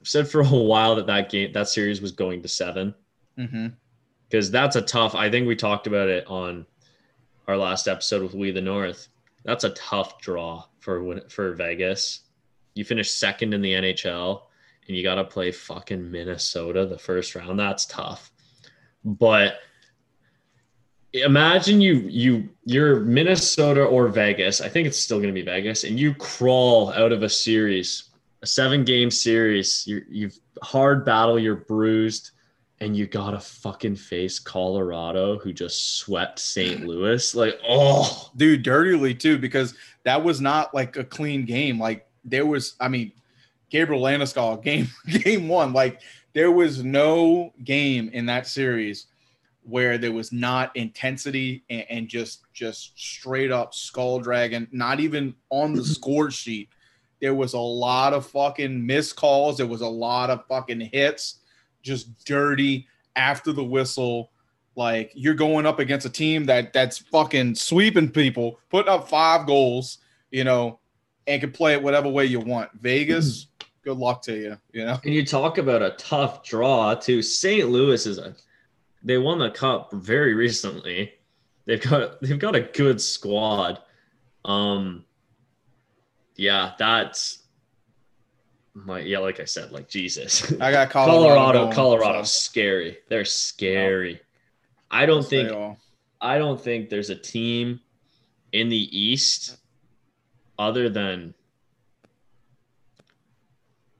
I've 0.00 0.08
said 0.08 0.28
for 0.28 0.40
a 0.40 0.48
while 0.48 0.94
that 0.96 1.06
that 1.06 1.30
game, 1.30 1.52
that 1.52 1.68
series 1.68 2.00
was 2.00 2.12
going 2.12 2.42
to 2.42 2.48
7 2.48 2.94
because 3.36 3.52
mm-hmm. 3.52 4.52
that's 4.52 4.76
a 4.76 4.82
tough. 4.82 5.14
I 5.14 5.30
think 5.30 5.46
we 5.46 5.56
talked 5.56 5.86
about 5.86 6.08
it 6.08 6.26
on 6.26 6.66
our 7.48 7.56
last 7.56 7.88
episode 7.88 8.22
with 8.22 8.34
We 8.34 8.50
the 8.50 8.60
North. 8.60 9.08
That's 9.44 9.64
a 9.64 9.70
tough 9.70 10.20
draw 10.20 10.64
for 10.78 11.20
for 11.28 11.54
Vegas. 11.54 12.20
You 12.74 12.84
finish 12.84 13.10
second 13.10 13.54
in 13.54 13.62
the 13.62 13.72
NHL 13.72 14.42
and 14.90 14.96
you 14.96 15.04
got 15.04 15.14
to 15.14 15.24
play 15.24 15.52
fucking 15.52 16.10
Minnesota 16.10 16.84
the 16.84 16.98
first 16.98 17.36
round. 17.36 17.60
That's 17.60 17.86
tough. 17.86 18.32
But 19.04 19.60
imagine 21.12 21.80
you 21.80 21.94
you 22.08 22.48
you're 22.64 22.98
Minnesota 22.98 23.84
or 23.84 24.08
Vegas. 24.08 24.60
I 24.60 24.68
think 24.68 24.88
it's 24.88 24.98
still 24.98 25.18
going 25.18 25.28
to 25.28 25.32
be 25.32 25.42
Vegas, 25.42 25.84
and 25.84 25.98
you 25.98 26.12
crawl 26.14 26.92
out 26.92 27.12
of 27.12 27.22
a 27.22 27.28
series, 27.28 28.10
a 28.42 28.46
seven 28.48 28.82
game 28.84 29.12
series. 29.12 29.86
You 29.86 30.02
you've 30.10 30.36
hard 30.60 31.04
battle. 31.04 31.38
You're 31.38 31.54
bruised. 31.54 32.32
And 32.82 32.96
you 32.96 33.06
gotta 33.06 33.38
fucking 33.38 33.96
face 33.96 34.38
Colorado, 34.38 35.38
who 35.38 35.52
just 35.52 35.98
swept 35.98 36.38
St. 36.38 36.80
Louis. 36.86 37.34
Like, 37.34 37.60
oh, 37.68 38.30
dude, 38.38 38.62
dirtily 38.62 39.14
too, 39.14 39.36
because 39.36 39.74
that 40.04 40.24
was 40.24 40.40
not 40.40 40.72
like 40.72 40.96
a 40.96 41.04
clean 41.04 41.44
game. 41.44 41.78
Like, 41.78 42.08
there 42.24 42.46
was, 42.46 42.76
I 42.80 42.88
mean, 42.88 43.12
Gabriel 43.70 44.02
Landeskog 44.02 44.62
game 44.62 44.88
game 45.06 45.48
one. 45.48 45.72
Like 45.72 46.00
there 46.32 46.50
was 46.50 46.84
no 46.84 47.52
game 47.64 48.10
in 48.12 48.26
that 48.26 48.46
series 48.46 49.06
where 49.62 49.98
there 49.98 50.12
was 50.12 50.32
not 50.32 50.74
intensity 50.76 51.64
and, 51.70 51.86
and 51.90 52.08
just 52.08 52.42
just 52.52 52.98
straight 52.98 53.50
up 53.50 53.74
skull 53.74 54.20
dragon. 54.20 54.68
Not 54.72 55.00
even 55.00 55.34
on 55.50 55.72
the 55.72 55.84
score 55.96 56.30
sheet. 56.30 56.68
There 57.20 57.34
was 57.34 57.52
a 57.52 57.58
lot 57.58 58.14
of 58.14 58.26
fucking 58.26 58.84
missed 58.84 59.16
calls. 59.16 59.58
There 59.58 59.66
was 59.66 59.82
a 59.82 59.88
lot 59.88 60.30
of 60.30 60.46
fucking 60.46 60.80
hits. 60.80 61.40
just 61.82 62.24
dirty 62.24 62.86
after 63.16 63.52
the 63.52 63.64
whistle. 63.64 64.30
Like 64.76 65.12
you're 65.14 65.34
going 65.34 65.66
up 65.66 65.78
against 65.78 66.06
a 66.06 66.10
team 66.10 66.46
that 66.46 66.72
that's 66.72 66.98
fucking 66.98 67.56
sweeping 67.56 68.10
people, 68.10 68.58
putting 68.70 68.90
up 68.90 69.08
five 69.08 69.46
goals, 69.46 69.98
you 70.30 70.44
know, 70.44 70.78
and 71.26 71.40
can 71.40 71.52
play 71.52 71.74
it 71.74 71.82
whatever 71.82 72.08
way 72.08 72.24
you 72.24 72.40
want. 72.40 72.70
Vegas, 72.80 73.46
good 73.82 73.96
luck 73.96 74.22
to 74.22 74.36
you. 74.36 74.56
You 74.72 74.86
know, 74.86 74.98
And 75.04 75.14
you 75.14 75.24
talk 75.24 75.58
about 75.58 75.82
a 75.82 75.90
tough 75.90 76.44
draw 76.44 76.94
too. 76.94 77.22
St. 77.22 77.68
Louis 77.68 78.06
is 78.06 78.18
a 78.18 78.34
they 79.02 79.18
won 79.18 79.38
the 79.38 79.50
cup 79.50 79.92
very 79.92 80.34
recently. 80.34 81.14
They've 81.66 81.80
got 81.80 82.20
they've 82.20 82.38
got 82.38 82.54
a 82.56 82.60
good 82.60 83.00
squad. 83.00 83.80
Um 84.44 85.04
yeah, 86.36 86.72
that's 86.78 87.44
my 88.74 89.00
yeah, 89.00 89.18
like 89.18 89.40
I 89.40 89.44
said, 89.44 89.72
like 89.72 89.88
Jesus. 89.88 90.52
I 90.60 90.70
got 90.72 90.90
Colorado. 90.90 91.34
Colorado, 91.34 91.58
going, 91.64 91.72
Colorado's 91.72 92.32
so 92.32 92.50
scary. 92.50 92.98
They're 93.08 93.24
scary. 93.24 94.20
I 94.90 95.06
don't 95.06 95.26
think 95.26 95.50
I 96.20 96.38
don't 96.38 96.60
think 96.60 96.90
there's 96.90 97.10
a 97.10 97.16
team 97.16 97.80
in 98.52 98.68
the 98.68 98.98
East 98.98 99.56
other 100.58 100.88
than 100.88 101.34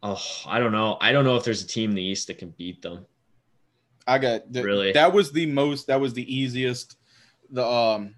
oh, 0.02 0.22
I 0.46 0.58
don't 0.58 0.72
know. 0.72 0.96
I 1.00 1.12
don't 1.12 1.24
know 1.24 1.36
if 1.36 1.44
there's 1.44 1.62
a 1.62 1.66
team 1.66 1.90
in 1.90 1.96
the 1.96 2.02
East 2.02 2.26
that 2.28 2.38
can 2.38 2.50
beat 2.50 2.82
them. 2.82 3.06
I 4.06 4.18
got 4.18 4.52
th- 4.52 4.64
Really? 4.64 4.92
That 4.92 5.12
was 5.12 5.32
the 5.32 5.46
most. 5.46 5.86
That 5.86 6.00
was 6.00 6.12
the 6.14 6.34
easiest. 6.34 6.96
The 7.50 7.66
um. 7.66 8.14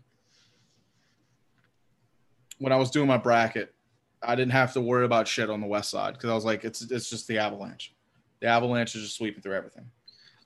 When 2.59 2.73
I 2.73 2.77
was 2.77 2.91
doing 2.91 3.09
my 3.09 3.17
bracket, 3.17 3.75
I 4.23 4.37
didn't 4.37 4.53
have 4.53 4.73
to 4.75 4.81
worry 4.81 5.05
about 5.05 5.27
shit 5.27 5.51
on 5.51 5.61
the 5.61 5.67
west 5.67 5.91
side 5.91 6.15
because 6.15 6.31
I 6.31 6.35
was 6.35 6.45
like, 6.45 6.65
it's 6.65 6.83
it's 6.83 7.11
just 7.11 7.27
the 7.27 7.39
Avalanche. 7.39 7.95
The 8.41 8.47
Avalanche 8.47 8.95
is 8.95 9.03
just 9.03 9.17
sweeping 9.17 9.43
through 9.43 9.57
everything. 9.57 9.87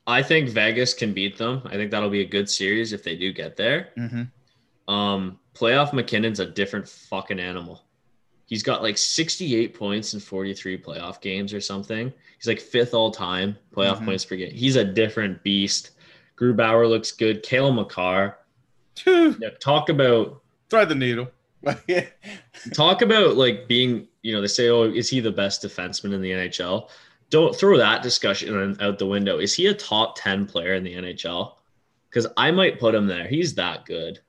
I 0.06 0.22
think 0.22 0.50
Vegas 0.50 0.94
can 0.94 1.12
beat 1.12 1.36
them. 1.36 1.62
I 1.64 1.72
think 1.72 1.90
that'll 1.90 2.10
be 2.10 2.20
a 2.20 2.28
good 2.28 2.48
series 2.48 2.92
if 2.92 3.02
they 3.02 3.16
do 3.16 3.32
get 3.32 3.56
there. 3.56 3.88
Mm-hmm. 3.98 4.92
Um, 4.92 5.40
playoff 5.54 5.92
MacKinnon's 5.92 6.38
a 6.38 6.46
different 6.46 6.88
fucking 6.88 7.40
animal. 7.40 7.85
He's 8.46 8.62
got 8.62 8.82
like 8.82 8.96
68 8.96 9.74
points 9.74 10.14
in 10.14 10.20
43 10.20 10.78
playoff 10.78 11.20
games 11.20 11.52
or 11.52 11.60
something. 11.60 12.12
He's 12.38 12.46
like 12.46 12.60
fifth 12.60 12.94
all 12.94 13.10
time 13.10 13.56
playoff 13.74 13.98
Mhm. 13.98 14.04
points 14.06 14.24
per 14.24 14.36
game. 14.36 14.52
He's 14.52 14.76
a 14.76 14.84
different 14.84 15.42
beast. 15.42 15.90
Grubauer 16.38 16.88
looks 16.88 17.10
good. 17.12 17.42
Cale 17.42 17.72
Makar. 17.72 18.38
Talk 19.60 19.88
about 19.88 20.42
Thread 20.70 20.88
the 20.88 20.94
needle. 20.94 21.28
talk 22.74 23.02
about 23.02 23.36
like 23.36 23.66
being, 23.68 24.06
you 24.22 24.32
know, 24.32 24.40
they 24.40 24.46
say, 24.46 24.68
oh, 24.68 24.84
is 24.84 25.08
he 25.08 25.20
the 25.20 25.30
best 25.30 25.62
defenseman 25.62 26.12
in 26.12 26.20
the 26.22 26.30
NHL? 26.30 26.88
Don't 27.30 27.54
throw 27.56 27.76
that 27.76 28.02
discussion 28.02 28.76
out 28.80 28.98
the 28.98 29.06
window. 29.06 29.38
Is 29.38 29.54
he 29.54 29.66
a 29.66 29.74
top 29.74 30.16
10 30.18 30.46
player 30.46 30.74
in 30.74 30.84
the 30.84 30.94
NHL? 30.94 31.54
Because 32.08 32.26
I 32.36 32.50
might 32.52 32.78
put 32.78 32.94
him 32.94 33.06
there. 33.06 33.26
He's 33.26 33.54
that 33.56 33.84
good. 33.84 34.20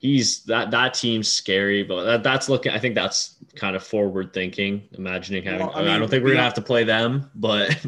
He's 0.00 0.44
that 0.44 0.70
that 0.70 0.94
team's 0.94 1.30
scary, 1.30 1.82
but 1.82 2.04
that, 2.04 2.22
that's 2.22 2.48
looking. 2.48 2.72
I 2.72 2.78
think 2.78 2.94
that's 2.94 3.36
kind 3.54 3.76
of 3.76 3.84
forward 3.84 4.32
thinking, 4.32 4.88
imagining 4.92 5.42
having. 5.44 5.66
Well, 5.66 5.76
I 5.76 5.80
I, 5.80 5.98
don't 5.98 6.08
think 6.08 6.24
we're 6.24 6.30
gonna 6.30 6.42
have 6.42 6.54
to 6.54 6.62
play 6.62 6.84
them, 6.84 7.30
but 7.34 7.84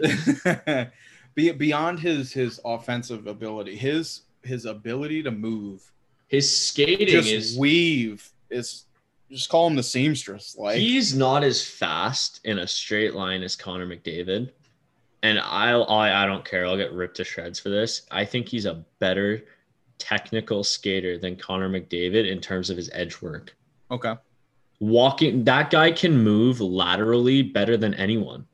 beyond 1.34 2.00
his 2.00 2.30
his 2.30 2.60
offensive 2.66 3.26
ability, 3.26 3.76
his 3.76 4.22
his 4.42 4.66
ability 4.66 5.22
to 5.22 5.30
move, 5.30 5.90
his 6.26 6.54
skating 6.54 7.08
just 7.08 7.30
is. 7.30 7.56
weave 7.56 8.30
is 8.50 8.84
just 9.30 9.48
call 9.48 9.66
him 9.66 9.74
the 9.74 9.82
seamstress. 9.82 10.56
Like 10.58 10.76
he's 10.76 11.14
not 11.14 11.42
as 11.42 11.66
fast 11.66 12.40
in 12.44 12.58
a 12.58 12.66
straight 12.66 13.14
line 13.14 13.42
as 13.42 13.56
Connor 13.56 13.86
McDavid, 13.86 14.50
and 15.22 15.38
I'll 15.38 15.84
I, 15.88 16.24
I 16.24 16.26
don't 16.26 16.44
care. 16.44 16.66
I'll 16.66 16.76
get 16.76 16.92
ripped 16.92 17.16
to 17.16 17.24
shreds 17.24 17.58
for 17.58 17.70
this. 17.70 18.02
I 18.10 18.26
think 18.26 18.48
he's 18.48 18.66
a 18.66 18.84
better 18.98 19.44
technical 19.98 20.64
skater 20.64 21.18
than 21.18 21.36
Connor 21.36 21.68
McDavid 21.68 22.28
in 22.30 22.40
terms 22.40 22.70
of 22.70 22.76
his 22.76 22.90
edge 22.92 23.20
work. 23.22 23.54
okay. 23.90 24.14
walking 24.80 25.44
that 25.44 25.70
guy 25.70 25.92
can 25.92 26.16
move 26.22 26.60
laterally 26.60 27.42
better 27.42 27.76
than 27.76 27.94
anyone 27.94 28.46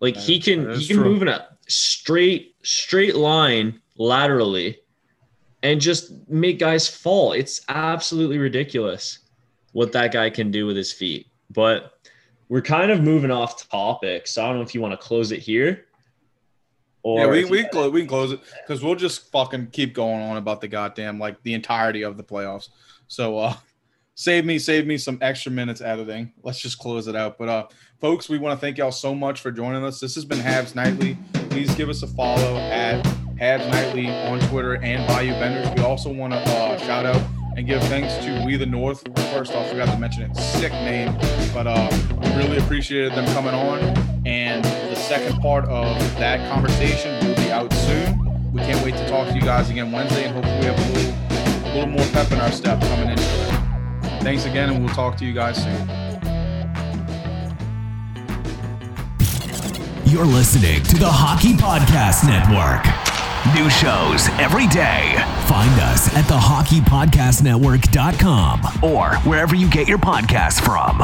like 0.00 0.14
That 0.14 0.22
he 0.22 0.40
can 0.40 0.64
that 0.64 0.76
he 0.78 0.86
can 0.86 0.96
true. 0.96 1.04
move 1.04 1.22
in 1.22 1.28
a 1.28 1.48
straight 1.68 2.54
straight 2.62 3.16
line 3.16 3.80
laterally 3.96 4.78
and 5.62 5.80
just 5.80 6.12
make 6.28 6.58
guys 6.58 6.88
fall 6.88 7.32
it's 7.32 7.60
absolutely 7.68 8.38
ridiculous 8.38 9.18
what 9.72 9.92
that 9.92 10.12
guy 10.12 10.30
can 10.30 10.50
do 10.50 10.64
with 10.66 10.76
his 10.76 10.92
feet 10.92 11.26
but 11.50 11.98
we're 12.48 12.62
kind 12.62 12.90
of 12.90 13.02
moving 13.02 13.30
off 13.30 13.68
topic 13.68 14.26
so 14.26 14.42
i 14.42 14.46
don't 14.48 14.56
know 14.56 14.62
if 14.62 14.74
you 14.74 14.80
want 14.80 14.92
to 14.92 15.06
close 15.06 15.32
it 15.32 15.40
here 15.40 15.84
or 17.08 17.20
yeah, 17.20 17.26
we 17.26 17.44
we 17.44 17.58
you- 17.58 17.62
can 17.64 17.72
close, 17.72 17.92
we 17.92 18.00
can 18.00 18.08
close 18.08 18.32
it 18.32 18.40
because 18.66 18.82
we'll 18.82 18.94
just 18.94 19.30
fucking 19.30 19.68
keep 19.72 19.94
going 19.94 20.20
on 20.22 20.36
about 20.36 20.60
the 20.60 20.68
goddamn 20.68 21.18
like 21.18 21.42
the 21.42 21.54
entirety 21.54 22.02
of 22.02 22.16
the 22.16 22.24
playoffs. 22.24 22.68
So 23.06 23.38
uh 23.38 23.54
save 24.14 24.44
me 24.44 24.58
save 24.58 24.86
me 24.86 24.98
some 24.98 25.18
extra 25.20 25.50
minutes 25.52 25.80
editing. 25.80 26.32
Let's 26.42 26.60
just 26.60 26.78
close 26.78 27.08
it 27.08 27.16
out. 27.16 27.38
But 27.38 27.48
uh 27.48 27.66
folks, 28.00 28.28
we 28.28 28.38
want 28.38 28.58
to 28.58 28.60
thank 28.60 28.78
y'all 28.78 28.92
so 28.92 29.14
much 29.14 29.40
for 29.40 29.50
joining 29.50 29.84
us. 29.84 30.00
This 30.00 30.14
has 30.16 30.24
been 30.24 30.38
Habs 30.38 30.74
Nightly. 30.74 31.16
Please 31.50 31.74
give 31.74 31.88
us 31.88 32.02
a 32.02 32.06
follow 32.08 32.56
at 32.56 33.04
Habs 33.40 33.68
Nightly 33.70 34.08
on 34.08 34.40
Twitter 34.48 34.76
and 34.76 35.06
Bayou 35.08 35.32
Benders. 35.32 35.72
We 35.76 35.82
also 35.84 36.12
want 36.12 36.32
to 36.32 36.38
uh, 36.40 36.76
shout 36.78 37.06
out 37.06 37.22
and 37.56 37.66
give 37.66 37.82
thanks 37.84 38.14
to 38.24 38.44
We 38.46 38.56
the 38.56 38.66
North. 38.66 39.02
First 39.32 39.52
off, 39.54 39.68
forgot 39.70 39.86
to 39.92 39.98
mention 39.98 40.30
it. 40.30 40.36
Sick 40.36 40.70
name, 40.72 41.12
but 41.52 41.66
uh, 41.66 41.88
really 42.36 42.58
appreciated 42.58 43.12
them 43.12 43.24
coming 43.34 43.54
on. 43.54 44.17
And 44.28 44.62
the 44.62 44.94
second 44.94 45.40
part 45.40 45.64
of 45.70 45.98
that 46.18 46.46
conversation 46.52 47.26
will 47.26 47.34
be 47.36 47.50
out 47.50 47.72
soon. 47.72 48.52
We 48.52 48.60
can't 48.60 48.84
wait 48.84 48.94
to 48.96 49.08
talk 49.08 49.26
to 49.28 49.34
you 49.34 49.40
guys 49.40 49.70
again 49.70 49.90
Wednesday, 49.90 50.26
and 50.26 50.34
hopefully 50.34 50.58
we 50.58 50.66
have 50.66 50.78
a 50.78 50.82
little, 50.92 51.14
a 51.64 51.72
little 51.72 51.88
more 51.88 52.04
pep 52.12 52.30
in 52.30 52.38
our 52.38 52.52
step 52.52 52.78
coming 52.82 53.08
into 53.08 53.22
it. 53.22 54.20
Thanks 54.22 54.44
again, 54.44 54.68
and 54.68 54.84
we'll 54.84 54.94
talk 54.94 55.16
to 55.16 55.24
you 55.24 55.32
guys 55.32 55.62
soon. 55.62 55.88
You're 60.04 60.26
listening 60.26 60.82
to 60.82 60.96
the 60.96 61.10
Hockey 61.10 61.54
Podcast 61.54 62.26
Network. 62.28 62.84
New 63.54 63.70
shows 63.70 64.28
every 64.38 64.66
day. 64.66 65.14
Find 65.46 65.80
us 65.80 66.14
at 66.14 66.26
thehockeypodcastnetwork.com 66.26 68.82
or 68.82 69.16
wherever 69.26 69.54
you 69.54 69.70
get 69.70 69.88
your 69.88 69.96
podcasts 69.96 70.60
from. 70.62 71.00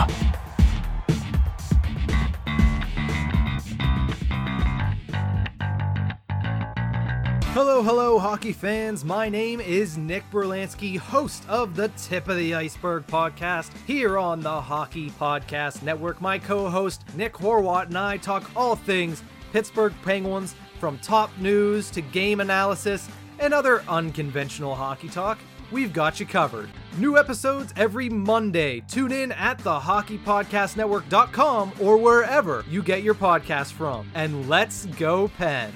Hello, 7.55 7.83
hello, 7.85 8.19
hockey 8.19 8.53
fans. 8.53 9.05
My 9.05 9.29
name 9.29 9.61
is 9.61 9.97
Nick 9.97 10.29
Berlansky, 10.33 10.99
host 10.99 11.49
of 11.49 11.77
the 11.77 11.87
Tip 11.91 12.27
of 12.27 12.37
the 12.37 12.53
Iceberg 12.53 13.07
podcast 13.07 13.71
here 13.87 14.19
on 14.19 14.41
the 14.41 14.61
Hockey 14.61 15.11
Podcast 15.11 15.85
Network. 15.85 16.21
My 16.21 16.37
co 16.37 16.69
host, 16.69 17.05
Nick 17.15 17.35
Horwat, 17.35 17.87
and 17.87 17.97
I 17.97 18.17
talk 18.17 18.51
all 18.57 18.75
things 18.75 19.23
Pittsburgh 19.53 19.95
Penguins 20.03 20.57
from 20.81 20.99
top 20.99 21.31
news 21.39 21.93
to 21.93 22.01
game 22.01 22.41
analysis 22.41 23.09
and 23.39 23.55
other 23.55 23.83
unconventional 23.83 24.75
hockey 24.75 25.09
talk. 25.09 25.39
We've 25.71 25.93
got 25.93 26.19
you 26.19 26.27
covered. 26.27 26.71
New 26.99 27.17
episodes 27.17 27.73
every 27.77 28.09
Monday. 28.09 28.81
Tune 28.89 29.13
in 29.13 29.31
at 29.31 29.61
thehockeypodcastnetwork.com 29.61 31.73
or 31.81 31.99
wherever 31.99 32.65
you 32.69 32.83
get 32.83 33.05
your 33.05 33.15
podcast 33.15 33.75
from. 33.75 34.11
And 34.17 34.49
let's 34.49 34.87
go, 34.87 35.29
Pen. 35.29 35.73